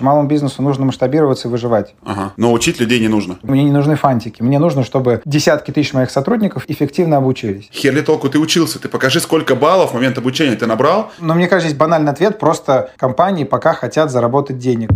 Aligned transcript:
Малому 0.00 0.28
бизнесу 0.28 0.62
нужно 0.62 0.84
масштабироваться 0.84 1.48
и 1.48 1.50
выживать. 1.50 1.96
Ага. 2.04 2.32
Но 2.36 2.52
учить 2.52 2.78
людей 2.78 3.00
не 3.00 3.08
нужно. 3.08 3.40
Мне 3.42 3.64
не 3.64 3.72
нужны 3.72 3.96
фантики. 3.96 4.40
Мне 4.42 4.60
нужно, 4.60 4.84
чтобы 4.84 5.22
десятки 5.24 5.72
тысяч 5.72 5.92
моих 5.92 6.12
сотрудников 6.12 6.62
эффективно 6.68 7.16
обучились. 7.16 7.68
Херли 7.72 8.02
толку 8.02 8.28
ты 8.28 8.38
учился. 8.38 8.78
Ты 8.78 8.88
покажи, 8.88 9.18
сколько 9.18 9.56
баллов 9.56 9.90
в 9.90 9.94
момент 9.94 10.16
обучения 10.16 10.54
ты 10.54 10.66
набрал. 10.66 11.10
Но 11.18 11.34
мне 11.34 11.48
кажется, 11.48 11.66
есть 11.66 11.78
банальный 11.78 12.12
ответ. 12.12 12.38
Просто 12.38 12.90
компании 12.96 13.42
пока 13.42 13.72
хотят 13.72 14.12
заработать 14.12 14.58
денег. 14.58 14.88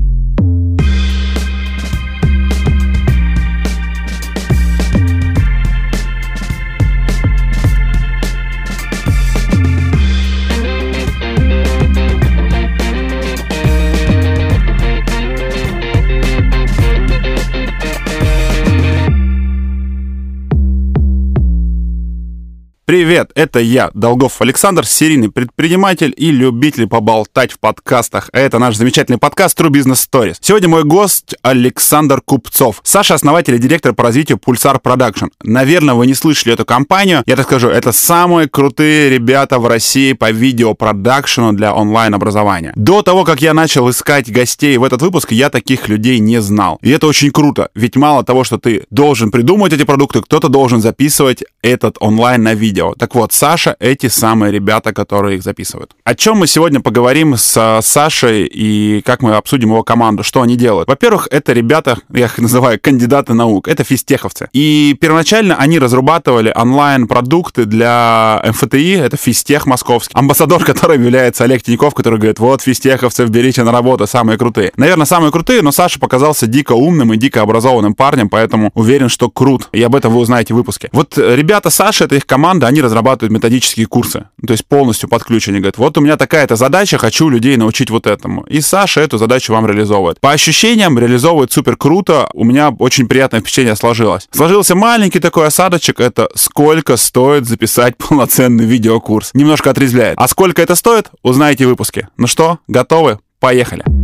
Привет, 22.92 23.30
это 23.34 23.58
я, 23.58 23.90
Долгов 23.94 24.42
Александр, 24.42 24.84
серийный 24.84 25.30
предприниматель 25.30 26.12
и 26.14 26.30
любитель 26.30 26.86
поболтать 26.86 27.50
в 27.50 27.58
подкастах. 27.58 28.28
А 28.34 28.38
это 28.38 28.58
наш 28.58 28.76
замечательный 28.76 29.16
подкаст 29.16 29.58
True 29.58 29.70
Business 29.70 30.06
Stories. 30.06 30.36
Сегодня 30.42 30.68
мой 30.68 30.84
гость 30.84 31.34
Александр 31.40 32.20
Купцов. 32.20 32.82
Саша 32.84 33.14
основатель 33.14 33.54
и 33.54 33.58
директор 33.58 33.94
по 33.94 34.04
развитию 34.04 34.36
Pulsar 34.36 34.78
Production. 34.78 35.30
Наверное, 35.42 35.94
вы 35.94 36.06
не 36.06 36.12
слышали 36.12 36.52
эту 36.52 36.66
компанию. 36.66 37.22
Я 37.24 37.36
так 37.36 37.46
скажу, 37.46 37.68
это 37.68 37.92
самые 37.92 38.46
крутые 38.46 39.08
ребята 39.08 39.58
в 39.58 39.66
России 39.66 40.12
по 40.12 40.30
видеопродакшену 40.30 41.54
для 41.54 41.74
онлайн-образования. 41.74 42.74
До 42.76 43.00
того, 43.00 43.24
как 43.24 43.40
я 43.40 43.54
начал 43.54 43.88
искать 43.88 44.30
гостей 44.30 44.76
в 44.76 44.84
этот 44.84 45.00
выпуск, 45.00 45.32
я 45.32 45.48
таких 45.48 45.88
людей 45.88 46.18
не 46.18 46.42
знал. 46.42 46.78
И 46.82 46.90
это 46.90 47.06
очень 47.06 47.30
круто, 47.30 47.70
ведь 47.74 47.96
мало 47.96 48.22
того, 48.22 48.44
что 48.44 48.58
ты 48.58 48.84
должен 48.90 49.30
придумать 49.30 49.72
эти 49.72 49.84
продукты, 49.84 50.20
кто-то 50.20 50.48
должен 50.48 50.82
записывать 50.82 51.42
этот 51.62 51.96
онлайн 51.98 52.42
на 52.42 52.52
видео 52.52 52.81
видео. 52.82 52.94
Так 52.98 53.14
вот, 53.14 53.32
Саша— 53.32 53.76
эти 53.80 54.08
самые 54.08 54.52
ребята, 54.52 54.92
которые 54.92 55.36
их 55.36 55.42
записывают. 55.42 55.92
О 56.04 56.14
чем 56.14 56.38
мы 56.38 56.46
сегодня 56.46 56.80
поговорим 56.80 57.36
с 57.36 57.80
Сашей 57.82 58.46
и 58.46 59.02
как 59.02 59.22
мы 59.22 59.34
обсудим 59.34 59.70
его 59.70 59.82
команду, 59.82 60.22
что 60.22 60.42
они 60.42 60.56
делают. 60.56 60.88
Во-первых, 60.88 61.28
это 61.30 61.52
ребята, 61.52 61.98
я 62.12 62.26
их 62.26 62.38
называю 62.38 62.78
кандидаты 62.80 63.34
наук, 63.34 63.68
это 63.68 63.84
физтеховцы. 63.84 64.48
И 64.52 64.96
первоначально 65.00 65.56
они 65.56 65.78
разрабатывали 65.78 66.52
онлайн-продукты 66.54 67.64
для 67.64 68.42
МФТИ, 68.46 68.98
это 68.98 69.16
физтех 69.16 69.66
московский. 69.66 70.14
Амбассадор, 70.14 70.64
которым 70.64 71.02
является 71.02 71.44
Олег 71.44 71.62
Тиньков, 71.62 71.94
который 71.94 72.18
говорит, 72.18 72.38
вот 72.38 72.62
физтеховцев 72.62 73.28
берите 73.30 73.62
на 73.62 73.72
работу, 73.72 74.06
самые 74.06 74.38
крутые. 74.38 74.72
Наверное, 74.76 75.06
самые 75.06 75.30
крутые, 75.30 75.62
но 75.62 75.72
Саша 75.72 75.98
показался 75.98 76.46
дико 76.46 76.72
умным 76.72 77.12
и 77.12 77.16
дико 77.16 77.42
образованным 77.42 77.94
парнем, 77.94 78.28
поэтому 78.28 78.70
уверен, 78.74 79.08
что 79.08 79.30
крут. 79.30 79.68
И 79.72 79.82
об 79.82 79.94
этом 79.94 80.12
вы 80.12 80.20
узнаете 80.20 80.54
в 80.54 80.56
выпуске. 80.56 80.88
Вот 80.92 81.16
ребята 81.16 81.70
Саши, 81.70 82.04
это 82.04 82.16
их 82.16 82.26
команда, 82.26 82.61
они 82.66 82.80
разрабатывают 82.80 83.32
методические 83.32 83.86
курсы, 83.86 84.24
то 84.46 84.52
есть 84.52 84.66
полностью 84.66 85.08
под 85.08 85.24
ключ. 85.24 85.48
Они 85.48 85.58
говорят, 85.58 85.78
вот 85.78 85.96
у 85.98 86.00
меня 86.00 86.16
такая-то 86.16 86.56
задача, 86.56 86.98
хочу 86.98 87.28
людей 87.28 87.56
научить 87.56 87.90
вот 87.90 88.06
этому. 88.06 88.42
И 88.44 88.60
Саша 88.60 89.00
эту 89.00 89.18
задачу 89.18 89.52
вам 89.52 89.66
реализовывает. 89.66 90.20
По 90.20 90.32
ощущениям, 90.32 90.98
реализовывает 90.98 91.52
супер 91.52 91.76
круто. 91.76 92.28
У 92.34 92.44
меня 92.44 92.70
очень 92.70 93.06
приятное 93.06 93.40
впечатление 93.40 93.76
сложилось. 93.76 94.28
Сложился 94.30 94.74
маленький 94.74 95.20
такой 95.20 95.46
осадочек, 95.46 96.00
это 96.00 96.28
сколько 96.34 96.96
стоит 96.96 97.46
записать 97.46 97.96
полноценный 98.08 98.64
видеокурс. 98.64 99.30
Немножко 99.34 99.70
отрезвляет. 99.70 100.14
А 100.18 100.28
сколько 100.28 100.62
это 100.62 100.74
стоит, 100.74 101.10
узнаете 101.22 101.66
в 101.66 101.68
выпуске. 101.68 102.08
Ну 102.16 102.26
что, 102.26 102.58
готовы? 102.68 103.18
Поехали! 103.40 104.01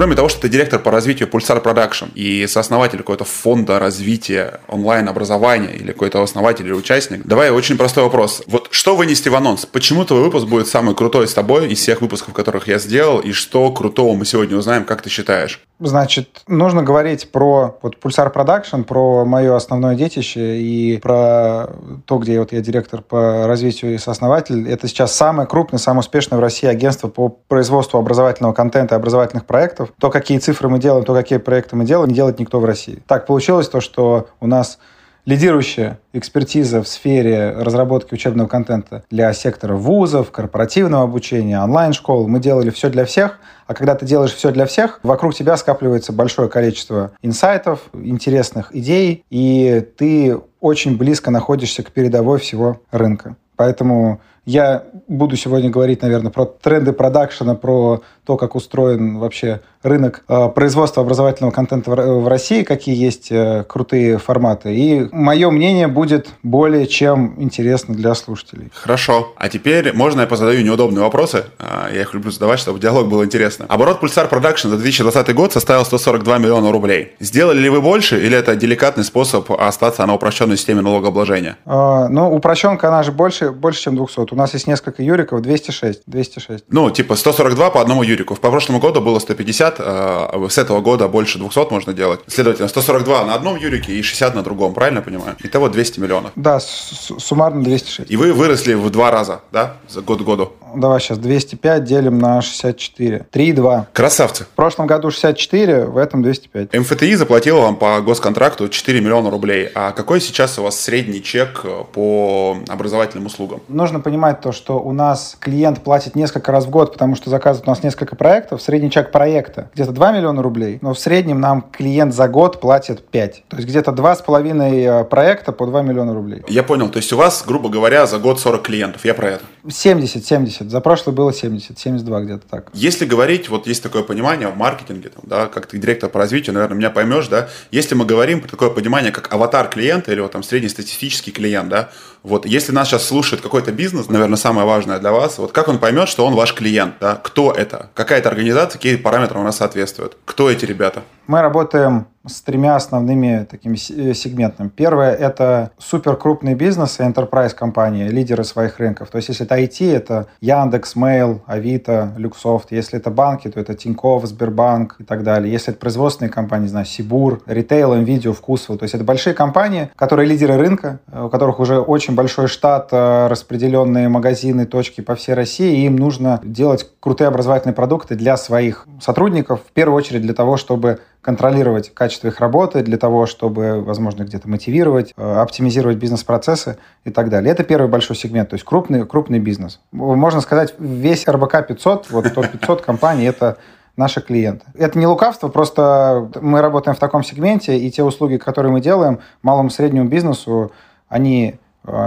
Кроме 0.00 0.16
того, 0.16 0.30
что 0.30 0.40
ты 0.40 0.48
директор 0.48 0.80
по 0.80 0.90
развитию 0.90 1.28
Pulsar 1.28 1.62
Production 1.62 2.10
и 2.14 2.46
сооснователь 2.46 3.00
какого-то 3.00 3.26
фонда 3.26 3.78
развития 3.78 4.60
онлайн-образования 4.66 5.74
или 5.74 5.92
какой-то 5.92 6.22
основатель 6.22 6.64
или 6.64 6.72
участник, 6.72 7.26
давай 7.26 7.50
очень 7.50 7.76
простой 7.76 8.04
вопрос. 8.04 8.42
Вот 8.46 8.68
что 8.70 8.96
вынести 8.96 9.28
в 9.28 9.34
анонс? 9.34 9.66
Почему 9.66 10.06
твой 10.06 10.22
выпуск 10.22 10.46
будет 10.46 10.68
самый 10.68 10.94
крутой 10.94 11.28
с 11.28 11.34
тобой 11.34 11.68
из 11.68 11.80
всех 11.80 12.00
выпусков, 12.00 12.32
которых 12.32 12.66
я 12.66 12.78
сделал, 12.78 13.18
и 13.18 13.32
что 13.32 13.70
крутого 13.72 14.14
мы 14.14 14.24
сегодня 14.24 14.56
узнаем, 14.56 14.86
как 14.86 15.02
ты 15.02 15.10
считаешь? 15.10 15.60
Значит, 15.80 16.44
нужно 16.46 16.82
говорить 16.82 17.30
про 17.30 17.78
вот 17.82 17.96
Pulsar 18.02 18.32
Production, 18.32 18.84
про 18.84 19.26
мое 19.26 19.56
основное 19.56 19.96
детище 19.96 20.60
и 20.60 20.98
про 20.98 21.70
то, 22.06 22.18
где 22.18 22.38
вот 22.38 22.52
я 22.52 22.60
директор 22.60 23.02
по 23.02 23.46
развитию 23.46 23.94
и 23.94 23.98
сооснователь. 23.98 24.66
Это 24.66 24.88
сейчас 24.88 25.14
самое 25.14 25.48
крупное, 25.48 25.78
самое 25.78 26.00
успешное 26.00 26.38
в 26.38 26.42
России 26.42 26.66
агентство 26.66 27.08
по 27.08 27.28
производству 27.28 27.98
образовательного 27.98 28.52
контента 28.54 28.94
и 28.94 28.98
образовательных 28.98 29.44
проектов. 29.44 29.89
То, 29.98 30.10
какие 30.10 30.38
цифры 30.38 30.68
мы 30.68 30.78
делаем, 30.78 31.04
то, 31.04 31.14
какие 31.14 31.38
проекты 31.38 31.76
мы 31.76 31.84
делаем, 31.84 32.08
не 32.08 32.14
делает 32.14 32.38
никто 32.38 32.60
в 32.60 32.64
России. 32.64 33.02
Так 33.06 33.26
получилось 33.26 33.68
то, 33.68 33.80
что 33.80 34.28
у 34.40 34.46
нас 34.46 34.78
лидирующая 35.26 35.98
экспертиза 36.12 36.82
в 36.82 36.88
сфере 36.88 37.50
разработки 37.50 38.14
учебного 38.14 38.48
контента 38.48 39.04
для 39.10 39.32
сектора 39.32 39.76
вузов, 39.76 40.30
корпоративного 40.30 41.04
обучения, 41.04 41.60
онлайн-школ. 41.62 42.26
Мы 42.26 42.40
делали 42.40 42.70
все 42.70 42.90
для 42.90 43.04
всех, 43.04 43.38
а 43.66 43.74
когда 43.74 43.94
ты 43.94 44.06
делаешь 44.06 44.34
все 44.34 44.50
для 44.50 44.66
всех, 44.66 45.00
вокруг 45.02 45.34
тебя 45.34 45.56
скапливается 45.56 46.12
большое 46.12 46.48
количество 46.48 47.12
инсайтов, 47.22 47.80
интересных 47.92 48.74
идей, 48.74 49.24
и 49.30 49.86
ты 49.96 50.38
очень 50.60 50.96
близко 50.96 51.30
находишься 51.30 51.82
к 51.82 51.90
передовой 51.90 52.38
всего 52.38 52.80
рынка. 52.90 53.36
Поэтому 53.56 54.20
я 54.46 54.84
буду 55.06 55.36
сегодня 55.36 55.70
говорить, 55.70 56.02
наверное, 56.02 56.32
про 56.32 56.46
тренды 56.46 56.92
продакшена, 56.92 57.54
про 57.54 58.02
то, 58.30 58.36
как 58.36 58.54
устроен 58.54 59.18
вообще 59.18 59.60
рынок 59.82 60.22
э, 60.28 60.48
производства 60.54 61.02
образовательного 61.02 61.50
контента 61.50 61.90
в 61.90 62.28
России, 62.28 62.62
какие 62.62 62.94
есть 62.94 63.32
э, 63.32 63.64
крутые 63.66 64.18
форматы. 64.18 64.72
И 64.72 65.08
мое 65.10 65.50
мнение 65.50 65.88
будет 65.88 66.28
более 66.44 66.86
чем 66.86 67.34
интересно 67.38 67.92
для 67.92 68.14
слушателей. 68.14 68.70
Хорошо. 68.72 69.32
А 69.36 69.48
теперь 69.48 69.92
можно 69.92 70.20
я 70.20 70.26
позадаю 70.28 70.62
неудобные 70.62 71.02
вопросы? 71.02 71.46
А, 71.58 71.88
я 71.92 72.02
их 72.02 72.14
люблю 72.14 72.30
задавать, 72.30 72.60
чтобы 72.60 72.78
диалог 72.78 73.08
был 73.08 73.24
интересно. 73.24 73.66
Оборот 73.68 74.00
Pulsar 74.00 74.30
Production 74.30 74.68
за 74.68 74.76
2020 74.76 75.34
год 75.34 75.52
составил 75.52 75.84
142 75.84 76.38
миллиона 76.38 76.70
рублей. 76.70 77.14
Сделали 77.18 77.58
ли 77.58 77.68
вы 77.68 77.80
больше 77.80 78.24
или 78.24 78.36
это 78.36 78.54
деликатный 78.54 79.02
способ 79.02 79.50
остаться 79.50 80.06
на 80.06 80.14
упрощенной 80.14 80.56
системе 80.56 80.82
налогообложения? 80.82 81.56
А, 81.66 82.08
ну, 82.08 82.32
упрощенка, 82.32 82.88
она 82.88 83.02
же 83.02 83.10
больше, 83.10 83.50
больше, 83.50 83.82
чем 83.82 83.96
200. 83.96 84.32
У 84.32 84.36
нас 84.36 84.54
есть 84.54 84.68
несколько 84.68 85.02
юриков, 85.02 85.42
206. 85.42 86.02
206. 86.06 86.64
Ну, 86.68 86.90
типа 86.90 87.16
142 87.16 87.70
по 87.70 87.80
одному 87.80 88.04
юрику. 88.04 88.19
По 88.24 88.50
прошлому 88.50 88.80
году 88.80 89.00
было 89.00 89.18
150 89.18 89.60
60, 89.60 89.76
а 89.80 90.46
с 90.48 90.58
этого 90.58 90.80
года 90.80 91.08
больше 91.08 91.38
200 91.38 91.70
можно 91.70 91.92
делать. 91.92 92.20
Следовательно, 92.26 92.68
142 92.68 93.24
на 93.24 93.34
одном 93.34 93.56
Юрике 93.56 93.92
и 93.92 94.02
60 94.02 94.34
на 94.34 94.42
другом, 94.42 94.74
правильно 94.74 95.02
понимаю? 95.02 95.36
Итого 95.42 95.68
200 95.68 96.00
миллионов. 96.00 96.32
Да, 96.36 96.60
суммарно 96.60 97.62
206. 97.62 98.10
И 98.10 98.16
вы 98.16 98.32
выросли 98.32 98.74
в 98.74 98.90
два 98.90 99.10
раза, 99.10 99.40
да, 99.52 99.76
за 99.88 100.00
год 100.00 100.20
к 100.22 100.24
году? 100.24 100.52
Давай 100.74 101.00
сейчас 101.00 101.18
205 101.18 101.84
делим 101.84 102.18
на 102.18 102.40
64. 102.42 103.26
3,2. 103.32 103.86
Красавцы. 103.92 104.44
В 104.44 104.48
прошлом 104.48 104.86
году 104.86 105.10
64, 105.10 105.86
в 105.86 105.96
этом 105.96 106.22
205. 106.22 106.74
МФТИ 106.74 107.14
заплатила 107.14 107.60
вам 107.60 107.76
по 107.76 108.00
госконтракту 108.00 108.68
4 108.68 109.00
миллиона 109.00 109.30
рублей. 109.30 109.68
А 109.74 109.92
какой 109.92 110.20
сейчас 110.20 110.58
у 110.58 110.62
вас 110.62 110.78
средний 110.78 111.22
чек 111.22 111.60
э, 111.64 111.84
по 111.92 112.56
образовательным 112.68 113.26
услугам? 113.26 113.60
Нужно 113.68 114.00
понимать 114.00 114.40
то, 114.40 114.52
что 114.52 114.80
у 114.80 114.92
нас 114.92 115.36
клиент 115.38 115.82
платит 115.82 116.14
несколько 116.14 116.52
раз 116.52 116.66
в 116.66 116.70
год, 116.70 116.92
потому 116.92 117.16
что 117.16 117.30
заказывает 117.30 117.66
у 117.66 117.70
нас 117.70 117.82
несколько 117.82 118.16
проектов. 118.16 118.62
Средний 118.62 118.90
чек 118.90 119.10
проекта 119.10 119.70
где-то 119.74 119.92
2 119.92 120.12
миллиона 120.12 120.42
рублей, 120.42 120.78
но 120.82 120.94
в 120.94 120.98
среднем 120.98 121.40
нам 121.40 121.64
клиент 121.72 122.14
за 122.14 122.28
год 122.28 122.60
платит 122.60 123.06
5. 123.08 123.44
То 123.48 123.56
есть 123.56 123.68
где-то 123.68 123.90
2,5 123.92 125.02
э, 125.02 125.04
проекта 125.04 125.52
по 125.52 125.66
2 125.66 125.82
миллиона 125.82 126.14
рублей. 126.14 126.42
Я 126.48 126.62
понял. 126.62 126.88
То 126.88 126.98
есть 126.98 127.12
у 127.12 127.16
вас, 127.16 127.44
грубо 127.46 127.68
говоря, 127.68 128.06
за 128.06 128.18
год 128.18 128.40
40 128.40 128.62
клиентов. 128.62 129.04
Я 129.04 129.14
про 129.14 129.30
это. 129.30 129.44
70, 129.68 130.24
70. 130.24 130.59
За 130.68 130.80
прошлый 130.80 131.14
было 131.14 131.32
70, 131.32 131.78
72 131.78 132.20
где-то 132.22 132.42
так. 132.48 132.70
Если 132.74 133.06
говорить, 133.06 133.48
вот 133.48 133.66
есть 133.66 133.82
такое 133.82 134.02
понимание 134.02 134.48
в 134.48 134.56
маркетинге, 134.56 135.08
там, 135.08 135.22
да, 135.26 135.46
как 135.46 135.66
ты 135.66 135.78
директор 135.78 136.10
по 136.10 136.18
развитию, 136.18 136.54
наверное, 136.54 136.76
меня 136.76 136.90
поймешь, 136.90 137.28
да, 137.28 137.48
если 137.70 137.94
мы 137.94 138.04
говорим 138.04 138.40
про 138.40 138.48
такое 138.48 138.70
понимание, 138.70 139.12
как 139.12 139.32
аватар 139.32 139.68
клиента 139.68 140.12
или 140.12 140.20
вот 140.20 140.32
там 140.32 140.42
среднестатистический 140.42 141.30
клиент, 141.30 141.68
да, 141.68 141.90
вот 142.22 142.46
если 142.46 142.72
нас 142.72 142.88
сейчас 142.88 143.04
слушает 143.04 143.42
какой-то 143.42 143.72
бизнес, 143.72 144.08
наверное, 144.08 144.36
самое 144.36 144.66
важное 144.66 144.98
для 144.98 145.12
вас, 145.12 145.38
вот 145.38 145.52
как 145.52 145.68
он 145.68 145.78
поймет, 145.78 146.08
что 146.08 146.26
он 146.26 146.34
ваш 146.34 146.54
клиент, 146.54 146.94
да, 147.00 147.16
кто 147.16 147.52
это, 147.52 147.90
какая-то 147.94 148.28
организация, 148.28 148.78
какие 148.78 148.96
параметры 148.96 149.38
у 149.38 149.42
нас 149.42 149.56
соответствуют, 149.56 150.16
кто 150.24 150.50
эти 150.50 150.64
ребята? 150.64 151.02
Мы 151.26 151.40
работаем 151.42 152.06
с 152.26 152.42
тремя 152.42 152.76
основными 152.76 153.46
такими 153.50 153.76
э, 153.76 154.14
сегментами. 154.14 154.68
Первое– 154.68 155.14
это 155.28 155.70
супер 155.78 156.16
крупные 156.16 156.54
бизнесы, 156.54 157.02
enterprise 157.02 157.54
компании, 157.54 158.08
лидеры 158.08 158.44
своих 158.44 158.78
рынков. 158.78 159.08
То 159.08 159.16
есть, 159.16 159.28
если 159.28 159.46
это 159.46 159.58
IT, 159.58 159.90
это 159.90 160.26
Яндекс, 160.42 160.96
Mail, 160.96 161.40
Авито, 161.46 162.12
Люксофт. 162.18 162.72
Если 162.72 162.98
это 162.98 163.10
банки, 163.10 163.48
то 163.48 163.58
это 163.58 163.74
Тинькофф, 163.74 164.26
Сбербанк 164.26 164.96
и 164.98 165.04
так 165.04 165.22
далее. 165.22 165.50
Если 165.50 165.72
это 165.72 165.80
производственные 165.80 166.30
компании, 166.30 166.64
не 166.64 166.70
знаю, 166.70 166.84
Сибур, 166.84 167.40
ритейл, 167.46 167.94
Nvidia, 167.94 168.34
Вкусвилл. 168.34 168.76
То 168.76 168.84
есть, 168.84 168.94
это 168.94 169.04
большие 169.04 169.32
компании, 169.32 169.90
которые 169.96 170.28
лидеры 170.28 170.58
рынка, 170.58 171.00
э, 171.10 171.22
у 171.22 171.30
которых 171.30 171.58
уже 171.58 171.80
очень 171.80 172.09
очень 172.10 172.16
большой 172.16 172.48
штат, 172.48 172.88
э, 172.92 173.28
распределенные 173.28 174.08
магазины, 174.08 174.66
точки 174.66 175.00
по 175.00 175.14
всей 175.14 175.34
России, 175.34 175.82
и 175.82 175.86
им 175.86 175.96
нужно 175.96 176.40
делать 176.42 176.86
крутые 176.98 177.28
образовательные 177.28 177.74
продукты 177.74 178.16
для 178.16 178.36
своих 178.36 178.86
сотрудников, 179.00 179.60
в 179.60 179.72
первую 179.72 179.96
очередь 179.96 180.22
для 180.22 180.34
того, 180.34 180.56
чтобы 180.56 180.98
контролировать 181.22 181.94
качество 181.94 182.28
их 182.28 182.40
работы, 182.40 182.82
для 182.82 182.98
того, 182.98 183.26
чтобы, 183.26 183.80
возможно, 183.80 184.24
где-то 184.24 184.48
мотивировать, 184.48 185.14
э, 185.16 185.40
оптимизировать 185.40 185.98
бизнес-процессы 185.98 186.78
и 187.04 187.10
так 187.10 187.28
далее. 187.28 187.52
Это 187.52 187.62
первый 187.62 187.88
большой 187.88 188.16
сегмент, 188.16 188.50
то 188.50 188.54
есть 188.54 188.64
крупный, 188.64 189.06
крупный 189.06 189.38
бизнес. 189.38 189.80
Можно 189.92 190.40
сказать, 190.40 190.74
весь 190.78 191.28
РБК 191.28 191.68
500, 191.68 192.10
вот 192.10 192.34
топ-500 192.34 192.82
компаний, 192.82 193.24
это 193.26 193.56
наши 193.96 194.20
клиенты. 194.20 194.64
Это 194.74 194.98
не 194.98 195.06
лукавство, 195.06 195.48
просто 195.48 196.28
мы 196.40 196.60
работаем 196.60 196.96
в 196.96 197.00
таком 197.00 197.22
сегменте, 197.22 197.78
и 197.78 197.90
те 197.90 198.02
услуги, 198.02 198.36
которые 198.36 198.72
мы 198.72 198.80
делаем 198.80 199.20
малому 199.42 199.68
и 199.68 199.72
среднему 199.72 200.08
бизнесу, 200.08 200.72
они 201.10 201.59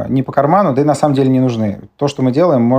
не 0.07 0.23
по 0.23 0.31
карману, 0.31 0.73
да 0.73 0.81
и 0.81 0.85
на 0.85 0.95
самом 0.95 1.15
деле 1.15 1.29
не 1.29 1.39
нужны. 1.39 1.81
То, 1.97 2.07
что 2.07 2.21
мы 2.21 2.31
делаем 2.31 2.73
э, 2.73 2.77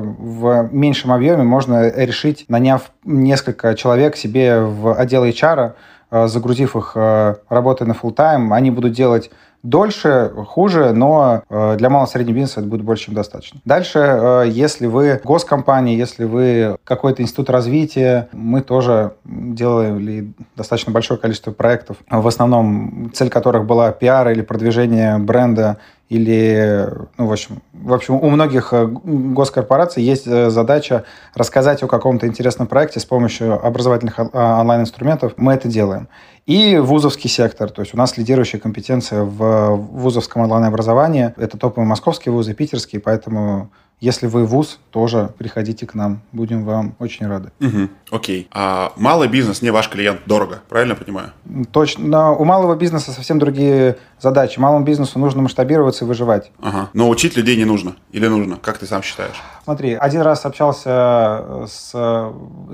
в 0.00 0.68
меньшем 0.72 1.12
объеме, 1.12 1.42
можно 1.42 1.90
решить, 1.90 2.46
наняв 2.48 2.92
несколько 3.04 3.74
человек 3.74 4.16
себе 4.16 4.60
в 4.60 4.94
отдел 4.94 5.24
HR, 5.24 5.72
э, 6.10 6.26
загрузив 6.28 6.76
их 6.76 6.96
работой 6.96 7.86
на 7.86 7.92
full 7.92 8.14
time 8.14 8.54
они 8.54 8.70
будут 8.70 8.92
делать 8.92 9.30
дольше, 9.62 10.32
хуже, 10.48 10.92
но 10.92 11.42
э, 11.48 11.76
для 11.76 11.90
малого 11.90 12.06
среднего 12.06 12.36
бизнеса 12.36 12.60
это 12.60 12.68
будет 12.68 12.82
больше, 12.82 13.06
чем 13.06 13.14
достаточно. 13.14 13.60
Дальше, 13.64 13.98
э, 13.98 14.44
если 14.48 14.86
вы 14.86 15.20
госкомпания, 15.22 15.96
если 15.96 16.24
вы 16.24 16.76
какой-то 16.84 17.22
институт 17.22 17.50
развития, 17.50 18.28
мы 18.32 18.62
тоже 18.62 19.12
делали 19.24 20.32
достаточно 20.56 20.92
большое 20.92 21.20
количество 21.20 21.52
проектов, 21.52 21.98
в 22.08 22.26
основном 22.26 23.10
цель 23.12 23.28
которых 23.28 23.66
была 23.66 23.92
пиар 23.92 24.30
или 24.30 24.40
продвижение 24.40 25.18
бренда 25.18 25.78
или, 26.10 26.88
ну, 27.18 27.26
в 27.28 27.32
общем, 27.32 27.62
в 27.72 27.94
общем, 27.94 28.16
у 28.16 28.28
многих 28.30 28.72
э, 28.72 28.84
госкорпораций 28.84 30.02
есть 30.02 30.24
задача 30.26 31.04
рассказать 31.34 31.84
о 31.84 31.86
каком-то 31.86 32.26
интересном 32.26 32.66
проекте 32.66 32.98
с 32.98 33.04
помощью 33.04 33.64
образовательных 33.64 34.18
онлайн-инструментов. 34.18 35.34
Мы 35.36 35.54
это 35.54 35.68
делаем. 35.68 36.08
И 36.46 36.78
вузовский 36.78 37.30
сектор. 37.30 37.70
То 37.70 37.82
есть 37.82 37.94
у 37.94 37.96
нас 37.96 38.16
лидирующая 38.18 38.58
компетенция 38.58 39.22
в 39.22 39.76
вузовском 39.76 40.42
онлайн-образовании. 40.42 41.32
Это 41.36 41.56
топовые 41.56 41.86
московские 41.86 42.32
вузы, 42.32 42.54
питерские, 42.54 43.00
поэтому 43.00 43.70
если 44.00 44.26
вы 44.26 44.46
вуз, 44.46 44.80
тоже 44.90 45.30
приходите 45.36 45.86
к 45.86 45.94
нам. 45.94 46.22
Будем 46.32 46.64
вам 46.64 46.94
очень 46.98 47.26
рады. 47.26 47.50
Угу, 47.60 47.88
окей. 48.10 48.48
А 48.50 48.92
малый 48.96 49.28
бизнес 49.28 49.60
не 49.60 49.70
ваш 49.70 49.90
клиент 49.90 50.22
дорого, 50.26 50.60
правильно 50.68 50.94
понимаю? 50.94 51.32
Точно. 51.70 52.06
Но 52.06 52.36
у 52.36 52.44
малого 52.44 52.76
бизнеса 52.76 53.12
совсем 53.12 53.38
другие 53.38 53.98
задачи. 54.18 54.58
Малому 54.58 54.84
бизнесу 54.84 55.18
нужно 55.18 55.42
масштабироваться 55.42 56.06
и 56.06 56.08
выживать. 56.08 56.50
Ага. 56.62 56.88
Но 56.94 57.10
учить 57.10 57.36
людей 57.36 57.56
не 57.56 57.66
нужно. 57.66 57.94
Или 58.10 58.26
нужно? 58.26 58.56
Как 58.56 58.78
ты 58.78 58.86
сам 58.86 59.02
считаешь? 59.02 59.36
Смотри, 59.64 59.92
один 59.94 60.22
раз 60.22 60.46
общался 60.46 61.66
с 61.68 61.90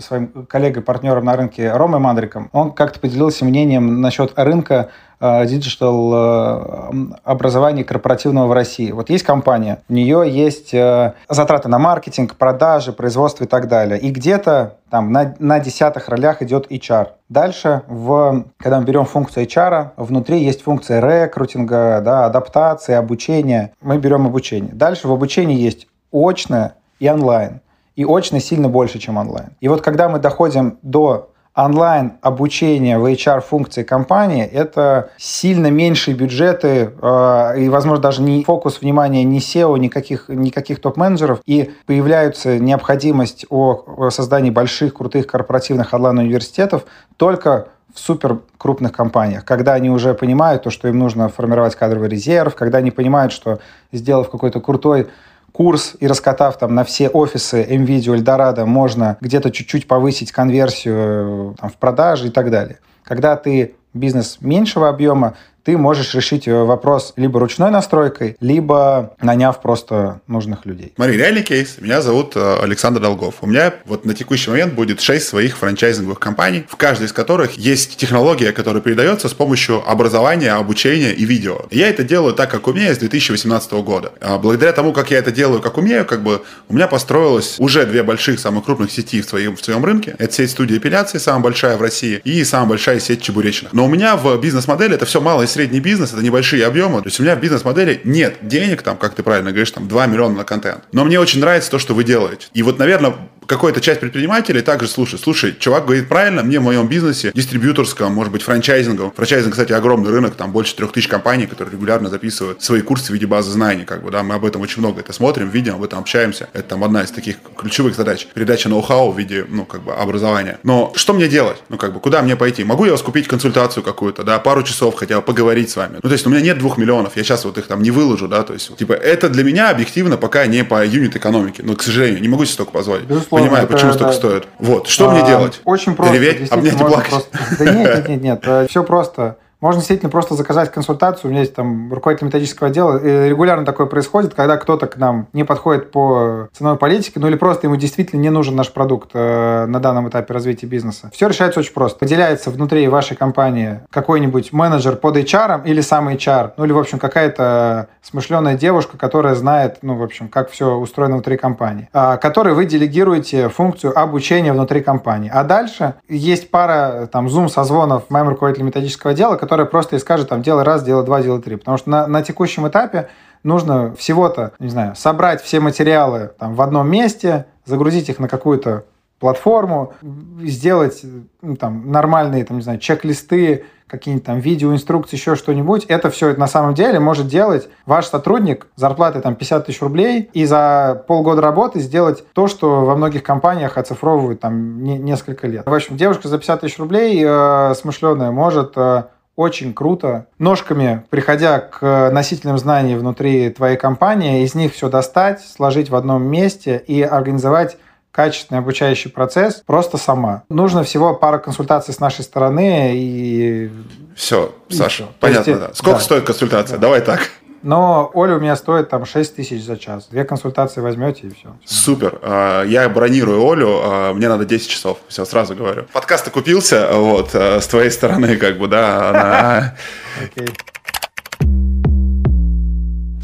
своим 0.00 0.46
коллегой, 0.49 0.82
партнером 0.82 1.25
на 1.25 1.37
рынке 1.37 1.73
Ромой 1.73 1.99
Мандриком. 1.99 2.49
Он 2.52 2.70
как-то 2.73 3.00
поделился 3.00 3.44
мнением 3.44 4.00
насчет 4.00 4.32
рынка 4.37 4.76
Э, 4.76 4.88
digital 5.21 6.12
э, 6.15 6.93
образования 7.25 7.85
корпоративного 7.85 8.47
в 8.47 8.53
России. 8.53 8.91
Вот 8.93 9.11
есть 9.11 9.25
компания, 9.25 9.83
у 9.89 9.93
нее 9.93 10.25
есть 10.29 10.75
э, 10.75 11.15
затраты 11.29 11.69
на 11.69 11.79
маркетинг, 11.79 12.37
продажи, 12.37 12.93
производство 12.93 13.45
и 13.45 13.47
так 13.47 13.69
далее. 13.69 13.99
И 13.99 14.11
где-то 14.11 14.77
там 14.91 15.13
на, 15.13 15.35
на 15.39 15.59
десятых 15.59 16.09
ролях 16.09 16.43
идет 16.43 16.71
HR. 16.71 17.09
Дальше, 17.29 17.83
в, 17.87 18.45
когда 18.59 18.79
мы 18.79 18.85
берем 18.85 19.05
функцию 19.05 19.47
HR, 19.47 19.91
внутри 19.97 20.43
есть 20.43 20.63
функция 20.63 21.01
рекрутинга, 21.01 22.01
да, 22.05 22.27
адаптации, 22.27 22.95
обучения. 22.95 23.73
Мы 23.81 23.99
берем 23.99 24.27
обучение. 24.27 24.73
Дальше 24.75 25.09
в 25.09 25.12
обучении 25.12 25.57
есть 25.59 25.89
очное 26.12 26.75
и 27.01 27.09
онлайн. 27.09 27.61
И 27.95 28.05
очное 28.05 28.41
сильно 28.41 28.69
больше, 28.69 28.99
чем 28.99 29.17
онлайн. 29.17 29.57
И 29.61 29.69
вот 29.69 29.81
когда 29.81 30.09
мы 30.09 30.19
доходим 30.19 30.79
до 30.83 31.31
онлайн 31.56 32.12
обучение 32.20 32.99
в 32.99 33.06
HR-функции 33.06 33.82
компании– 33.82 34.44
это 34.53 35.11
сильно 35.17 35.69
меньшие 35.69 36.14
бюджеты 36.14 36.93
э, 37.00 37.55
и, 37.58 37.69
возможно, 37.69 38.03
даже 38.03 38.23
не 38.23 38.44
фокус 38.44 38.82
внимания 38.82 39.25
ни 39.25 39.38
SEO, 39.38 39.79
никаких, 39.79 40.29
никаких 40.29 40.81
топ-менеджеров. 40.81 41.41
И 41.47 41.73
появляется 41.87 42.58
необходимость 42.58 43.47
о 43.49 44.11
создании 44.11 44.50
больших, 44.50 44.94
крутых 44.94 45.26
корпоративных 45.26 45.94
онлайн-университетов 45.94 46.85
только 47.17 47.69
в 47.94 47.99
супер 47.99 48.41
крупных 48.59 48.93
компаниях, 48.93 49.47
когда 49.47 49.73
они 49.73 49.88
уже 49.88 50.12
понимают 50.12 50.64
то, 50.64 50.70
что 50.70 50.87
им 50.88 50.99
нужно 50.99 51.31
формировать 51.31 51.75
кадровый 51.75 52.11
резерв, 52.11 52.55
когда 52.55 52.79
они 52.79 52.91
понимают, 52.91 53.32
что 53.32 53.61
сделав 53.91 54.29
какой-то 54.29 54.61
крутой 54.61 55.09
курс 55.56 55.97
и 56.00 56.06
раскатав 56.06 56.58
там 56.58 56.75
на 56.75 56.85
все 56.85 57.08
офисы 57.08 57.64
MVideo, 57.64 58.14
Eldorado, 58.14 58.67
можно 58.67 59.17
где-то 59.23 59.50
чуть-чуть 59.50 59.88
повысить 59.88 60.31
конверсию 60.31 61.53
э, 61.53 61.55
там, 61.58 61.70
в 61.70 61.76
продаже 61.76 62.26
и 62.26 62.31
так 62.31 62.50
далее. 62.50 62.79
Когда 63.03 63.37
ты 63.37 63.75
бизнес 63.94 64.37
меньшего 64.43 64.91
объема, 64.91 65.32
ты 65.67 65.77
можешь 65.77 66.15
решить 66.15 66.47
э, 66.47 66.63
вопрос 66.63 67.13
либо 67.17 67.41
ручной 67.41 67.73
настройкой, 67.73 68.37
либо 68.41 69.17
наняв 69.21 69.61
просто 69.61 70.21
нужных 70.29 70.65
людей. 70.65 70.93
Смотри, 70.95 71.17
реальный 71.17 71.43
кейс. 71.43 71.79
Меня 71.81 72.03
зовут 72.03 72.37
э, 72.37 72.59
Александр 72.63 73.01
Долгов. 73.01 73.35
У 73.41 73.49
меня 73.49 73.75
вот 73.85 74.05
на 74.05 74.15
текущий 74.15 74.49
момент 74.49 74.75
будет 74.75 75.01
6 75.01 75.27
своих 75.27 75.57
франчайзинговых 75.57 76.21
компаний, 76.21 76.65
в 76.69 76.77
каждой 76.77 77.07
из 77.07 77.13
которых 77.13 77.55
есть 77.55 77.97
технология, 77.97 78.53
которая 78.53 78.81
передается 78.81 79.29
с 79.29 79.35
помощью 79.35 79.83
образования, 79.91 80.53
обучения 80.53 81.13
и 81.13 81.25
видео. 81.25 81.63
Я 81.73 81.89
это 81.89 82.05
делаю 82.05 82.33
так, 82.33 82.49
как 82.49 82.69
умею, 82.69 82.95
с 82.95 82.99
2018 82.99 83.73
года. 83.73 84.12
А 84.21 84.39
благодаря 84.39 84.73
тому, 84.73 84.93
как 84.93 85.11
я 85.11 85.19
это 85.19 85.33
делаю, 85.33 85.61
как 85.61 85.79
умею, 85.79 86.07
как 86.07 86.23
бы 86.23 86.43
у 86.69 86.75
меня 86.75 86.87
построилось 86.87 87.57
уже 87.59 87.87
две 87.87 88.05
больших, 88.05 88.39
самых 88.39 88.65
крупных 88.67 88.93
сети 88.93 89.21
в 89.21 89.29
своем, 89.29 89.57
в 89.57 89.65
своем 89.65 89.85
рынке. 89.85 90.15
Это 90.21 90.33
сеть 90.33 90.53
студии 90.53 90.79
эпиляции, 90.79 91.19
самая 91.19 91.43
большая 91.43 91.77
в 91.77 91.83
России, 91.83 92.21
и 92.23 92.45
самая 92.45 92.69
большая 92.69 93.01
сеть 93.01 93.21
чебуречных. 93.21 93.73
Но 93.73 93.85
у 93.85 93.89
меня 93.89 94.15
в 94.15 94.41
бизнес-модели 94.41 94.95
это 94.95 95.07
все 95.07 95.21
мало 95.21 95.43
и 95.43 95.56
средний 95.56 95.81
бизнес, 95.81 96.12
это 96.12 96.23
небольшие 96.23 96.64
объемы. 96.67 97.00
То 97.00 97.08
есть 97.08 97.19
у 97.19 97.23
меня 97.23 97.35
в 97.35 97.41
бизнес-модели 97.41 98.00
нет 98.05 98.37
денег, 98.43 98.82
там, 98.82 98.97
как 98.97 99.14
ты 99.14 99.23
правильно 99.23 99.50
говоришь, 99.50 99.70
там 99.70 99.88
2 99.88 100.06
миллиона 100.06 100.37
на 100.37 100.44
контент. 100.44 100.85
Но 100.93 101.05
мне 101.05 101.19
очень 101.19 101.41
нравится 101.41 101.70
то, 101.70 101.79
что 101.79 101.94
вы 101.94 102.05
делаете. 102.05 102.49
И 102.55 102.62
вот, 102.62 102.79
наверное, 102.79 103.14
какая-то 103.47 103.81
часть 103.81 104.00
предпринимателей 104.00 104.61
также 104.61 104.88
слушает. 104.88 105.23
Слушай, 105.23 105.55
чувак 105.58 105.85
говорит 105.85 106.08
правильно, 106.08 106.43
мне 106.43 106.58
в 106.61 106.62
моем 106.62 106.88
бизнесе, 106.88 107.31
дистрибьюторском, 107.35 108.12
может 108.12 108.32
быть, 108.32 108.43
франчайзинговом. 108.43 109.12
Франчайзинг, 109.12 109.53
кстати, 109.53 109.73
огромный 109.73 110.11
рынок, 110.11 110.35
там 110.35 110.53
больше 110.53 110.75
трех 110.76 110.93
тысяч 110.93 111.08
компаний, 111.08 111.47
которые 111.47 111.73
регулярно 111.73 112.09
записывают 112.09 112.62
свои 112.62 112.82
курсы 112.82 113.12
в 113.12 113.14
виде 113.14 113.26
базы 113.26 113.50
знаний, 113.50 113.85
как 113.85 114.02
бы, 114.02 114.11
да, 114.11 114.23
мы 114.23 114.35
об 114.35 114.44
этом 114.44 114.61
очень 114.61 114.81
много 114.81 115.00
это 115.00 115.12
смотрим, 115.12 115.49
видим, 115.49 115.76
об 115.76 115.85
этом 115.85 116.00
общаемся. 116.00 116.49
Это 116.52 116.70
там 116.70 116.85
одна 116.85 117.02
из 117.02 117.11
таких 117.11 117.37
ключевых 117.56 117.94
задач. 117.94 118.26
Передача 118.35 118.69
ноу-хау 118.69 119.12
в 119.12 119.19
виде, 119.19 119.47
ну, 119.49 119.64
как 119.64 119.82
бы, 119.82 119.94
образования. 119.94 120.59
Но 120.62 120.93
что 120.97 121.12
мне 121.12 121.29
делать? 121.29 121.59
Ну, 121.69 121.79
как 121.79 121.93
бы, 121.93 122.00
куда 122.00 122.23
мне 122.23 122.37
пойти? 122.37 122.64
Могу 122.64 122.85
я 122.85 122.93
вас 122.93 123.02
купить 123.02 123.29
консультацию 123.29 123.83
какую-то, 123.83 124.25
да, 124.25 124.38
пару 124.38 124.62
часов 124.62 124.97
хотя 124.97 125.16
бы 125.16 125.23
поговорить 125.23 125.46
с 125.55 125.76
вами? 125.76 126.00
Ну, 126.03 126.09
то 126.09 126.12
есть 126.12 126.26
у 126.26 126.31
меня 126.31 126.41
нет 126.41 126.59
двух 126.59 126.79
миллионов, 126.79 127.17
я 127.17 127.25
сейчас 127.25 127.45
вот 127.45 127.59
их 127.59 127.67
там 127.67 127.83
не 127.83 127.91
выложу, 127.91 128.29
да, 128.29 128.43
то 128.43 128.53
есть, 128.53 128.76
типа, 128.76 128.93
это 128.93 129.29
для 129.29 129.45
меня 129.45 129.71
объективно 129.71 130.17
пока 130.17 130.47
не 130.47 130.65
по 130.65 130.85
юнит 130.85 131.17
экономике. 131.17 131.62
Но, 131.65 131.75
к 131.75 131.83
сожалению, 131.83 132.21
не 132.21 132.29
могу 132.29 132.45
себе 132.45 132.55
столько 132.55 132.73
позволить. 132.73 133.05
Безусловно, 133.05 133.47
Понимаю, 133.47 133.69
почему 133.69 133.93
столько 133.93 134.12
стоит. 134.12 134.47
Вот. 134.59 134.88
Что 134.88 135.09
а, 135.09 135.12
мне 135.12 135.26
делать? 135.26 135.61
Очень 135.65 135.95
просто. 135.95 136.15
Реветь, 136.15 136.50
обнять 136.50 136.75
и 136.75 136.79
плакать? 136.79 137.11
Просто... 137.11 137.38
Да 137.59 137.65
нет, 137.65 137.95
нет, 137.95 138.09
нет, 138.09 138.23
нет. 138.23 138.41
Э, 138.45 138.67
Все 138.69 138.83
просто. 138.83 139.37
Можно 139.66 139.80
действительно 139.80 140.11
просто 140.11 140.37
заказать 140.37 140.70
консультацию. 140.70 141.28
У 141.28 141.30
меня 141.32 141.40
есть 141.40 141.52
там 141.52 141.92
руководитель 141.92 142.26
методического 142.26 142.68
отдела. 142.68 142.99
И 142.99 143.28
регулярно 143.28 143.66
такое 143.66 143.88
происходит, 143.88 144.32
когда 144.32 144.58
кто-то 144.58 144.87
к 144.87 144.96
нам 144.96 145.26
не 145.32 145.42
подходит 145.42 145.90
по 145.90 146.49
ценовой 146.52 146.78
политике, 146.78 147.18
ну 147.18 147.26
или 147.26 147.35
просто 147.35 147.66
ему 147.66 147.75
действительно 147.75 148.20
не 148.20 148.30
нужен 148.30 148.54
наш 148.54 148.73
продукт 148.73 149.11
э, 149.12 149.66
на 149.66 149.80
данном 149.80 150.08
этапе 150.08 150.32
развития 150.32 150.68
бизнеса. 150.68 151.11
Все 151.12 151.26
решается 151.26 151.58
очень 151.58 151.73
просто. 151.73 151.99
Поделяется 151.99 152.50
внутри 152.50 152.87
вашей 152.87 153.16
компании 153.16 153.80
какой-нибудь 153.90 154.52
менеджер 154.52 154.94
под 154.94 155.16
HR 155.16 155.62
или 155.64 155.80
сам 155.80 156.11
HR, 156.11 156.52
ну 156.56 156.64
или, 156.64 156.70
в 156.70 156.78
общем, 156.78 157.00
какая-то 157.00 157.88
смышленая 158.02 158.56
девушка, 158.56 158.96
которая 158.96 159.35
знает, 159.35 159.78
ну, 159.82 159.96
в 159.96 160.02
общем, 160.04 160.28
как 160.28 160.49
все 160.49 160.76
устроено 160.76 161.14
внутри 161.14 161.37
компании, 161.37 161.88
э, 161.92 162.18
которой 162.18 162.54
вы 162.54 162.66
делегируете 162.66 163.49
функцию 163.49 163.99
обучения 163.99 164.52
внутри 164.52 164.80
компании. 164.80 165.28
А 165.35 165.42
дальше 165.42 165.94
есть 166.08 166.52
пара 166.52 167.08
там 167.11 167.28
зум-созвонов 167.28 168.11
моим 168.11 168.28
руководителем 168.28 168.66
методического 168.66 169.11
отдела, 169.11 169.35
которая 169.57 169.71
просто 169.71 169.97
и 169.97 169.99
скажет, 169.99 170.29
там, 170.29 170.43
делай 170.43 170.65
раз, 170.65 170.83
делай 170.83 171.03
два, 171.03 171.23
делай 171.23 171.41
три. 171.41 171.57
Потому 171.57 171.79
что 171.79 171.89
на, 171.89 172.07
на 172.07 172.23
текущем 172.23 172.69
этапе 172.69 173.09
нужно 173.43 173.95
всего-то, 173.95 174.53
не 174.59 174.69
знаю, 174.69 174.95
собрать 174.97 175.41
все 175.41 175.61
материалы 175.61 176.33
там, 176.39 176.55
в 176.55 176.61
одном 176.61 176.91
месте, 176.91 177.47
загрузить 177.65 178.11
их 178.11 178.19
на 178.19 178.29
какую-то 178.29 178.85
платформу, 179.19 179.95
сделать 180.43 181.03
ну, 181.41 181.57
там, 181.57 181.91
нормальные, 181.91 182.45
там, 182.45 182.59
не 182.59 182.63
знаю, 182.63 182.79
чек-листы, 182.79 183.65
какие-нибудь 183.87 184.27
там 184.27 184.41
видеоинструкции, 184.41 185.17
еще 185.17 185.37
что-нибудь. 185.37 185.85
Это 185.85 186.11
все 186.11 186.35
на 186.35 186.49
самом 186.49 186.75
деле 186.75 186.99
может 186.99 187.29
делать 187.29 187.69
ваш 187.87 188.07
сотрудник 188.07 188.67
зарплатой 188.75 189.23
там 189.23 189.37
50 189.37 189.67
тысяч 189.67 189.81
рублей 189.81 190.29
и 190.33 190.45
за 190.45 191.03
полгода 191.07 191.41
работы 191.41 191.81
сделать 191.81 192.25
то, 192.33 192.49
что 192.49 192.85
во 192.85 192.97
многих 192.97 193.23
компаниях 193.23 193.79
оцифровывают 193.79 194.41
там 194.41 194.83
не, 194.83 194.99
несколько 194.99 195.47
лет. 195.47 195.65
В 195.67 195.73
общем, 195.73 195.97
девушка 195.97 196.29
за 196.29 196.39
50 196.39 196.61
тысяч 196.61 196.79
рублей 196.79 197.23
э, 197.25 197.75
смышленая 197.75 198.33
может 198.33 198.73
э, 198.77 199.05
очень 199.37 199.75
круто 199.75 200.26
ножками, 200.38 201.05
приходя 201.11 201.61
к 201.61 202.11
носителям 202.11 202.59
знаний 202.59 202.97
внутри 202.97 203.50
твоей 203.50 203.76
компании, 203.76 204.43
из 204.43 204.55
них 204.55 204.75
все 204.75 204.88
достать, 204.88 205.40
сложить 205.40 205.90
в 205.90 205.95
одном 205.95 206.25
месте 206.25 206.83
и 206.87 207.02
организовать 207.02 207.76
качественный 208.11 208.61
обучающий 208.61 209.11
процесс 209.11 209.62
просто 209.66 209.99
сама. 209.99 210.45
Нужно 210.49 210.83
всего 210.85 211.14
пара 211.14 211.37
консультаций 211.38 211.93
с 211.93 212.00
нашей 212.00 212.25
стороны 212.25 212.93
и... 212.95 213.71
Все, 214.16 214.55
Саша, 214.71 215.05
все. 215.05 215.09
понятно, 215.21 215.50
есть, 215.50 215.61
да. 215.61 215.71
Сколько 215.75 215.99
да. 215.99 216.05
стоит 216.05 216.25
консультация? 216.25 216.78
Да. 216.78 216.83
Давай 216.83 217.02
так. 217.02 217.28
Но 217.63 218.11
Оля 218.15 218.37
у 218.37 218.41
меня 218.41 218.57
стоит 218.57 218.89
там 218.89 219.05
6 219.05 219.37
тысяч 219.37 219.65
за 219.65 219.77
час. 219.77 220.09
Две 220.11 220.25
консультации 220.25 220.81
возьмете 220.81 221.27
и 221.27 221.31
все. 221.31 221.57
Супер. 221.65 222.19
А, 222.23 222.63
я 222.65 222.89
бронирую 222.89 223.45
Олю, 223.51 223.81
а, 223.83 224.15
мне 224.15 224.29
надо 224.29 224.45
10 224.45 224.69
часов. 224.69 224.99
Все, 225.09 225.25
сразу 225.25 225.55
говорю. 225.55 225.87
Подкаст 225.93 226.29
окупился, 226.29 226.89
вот, 226.93 227.31
а, 227.35 227.61
с 227.61 227.67
твоей 227.67 227.91
стороны, 227.91 228.37
как 228.37 228.59
бы, 228.59 228.69
да. 228.69 229.75
Окей. 230.23 230.49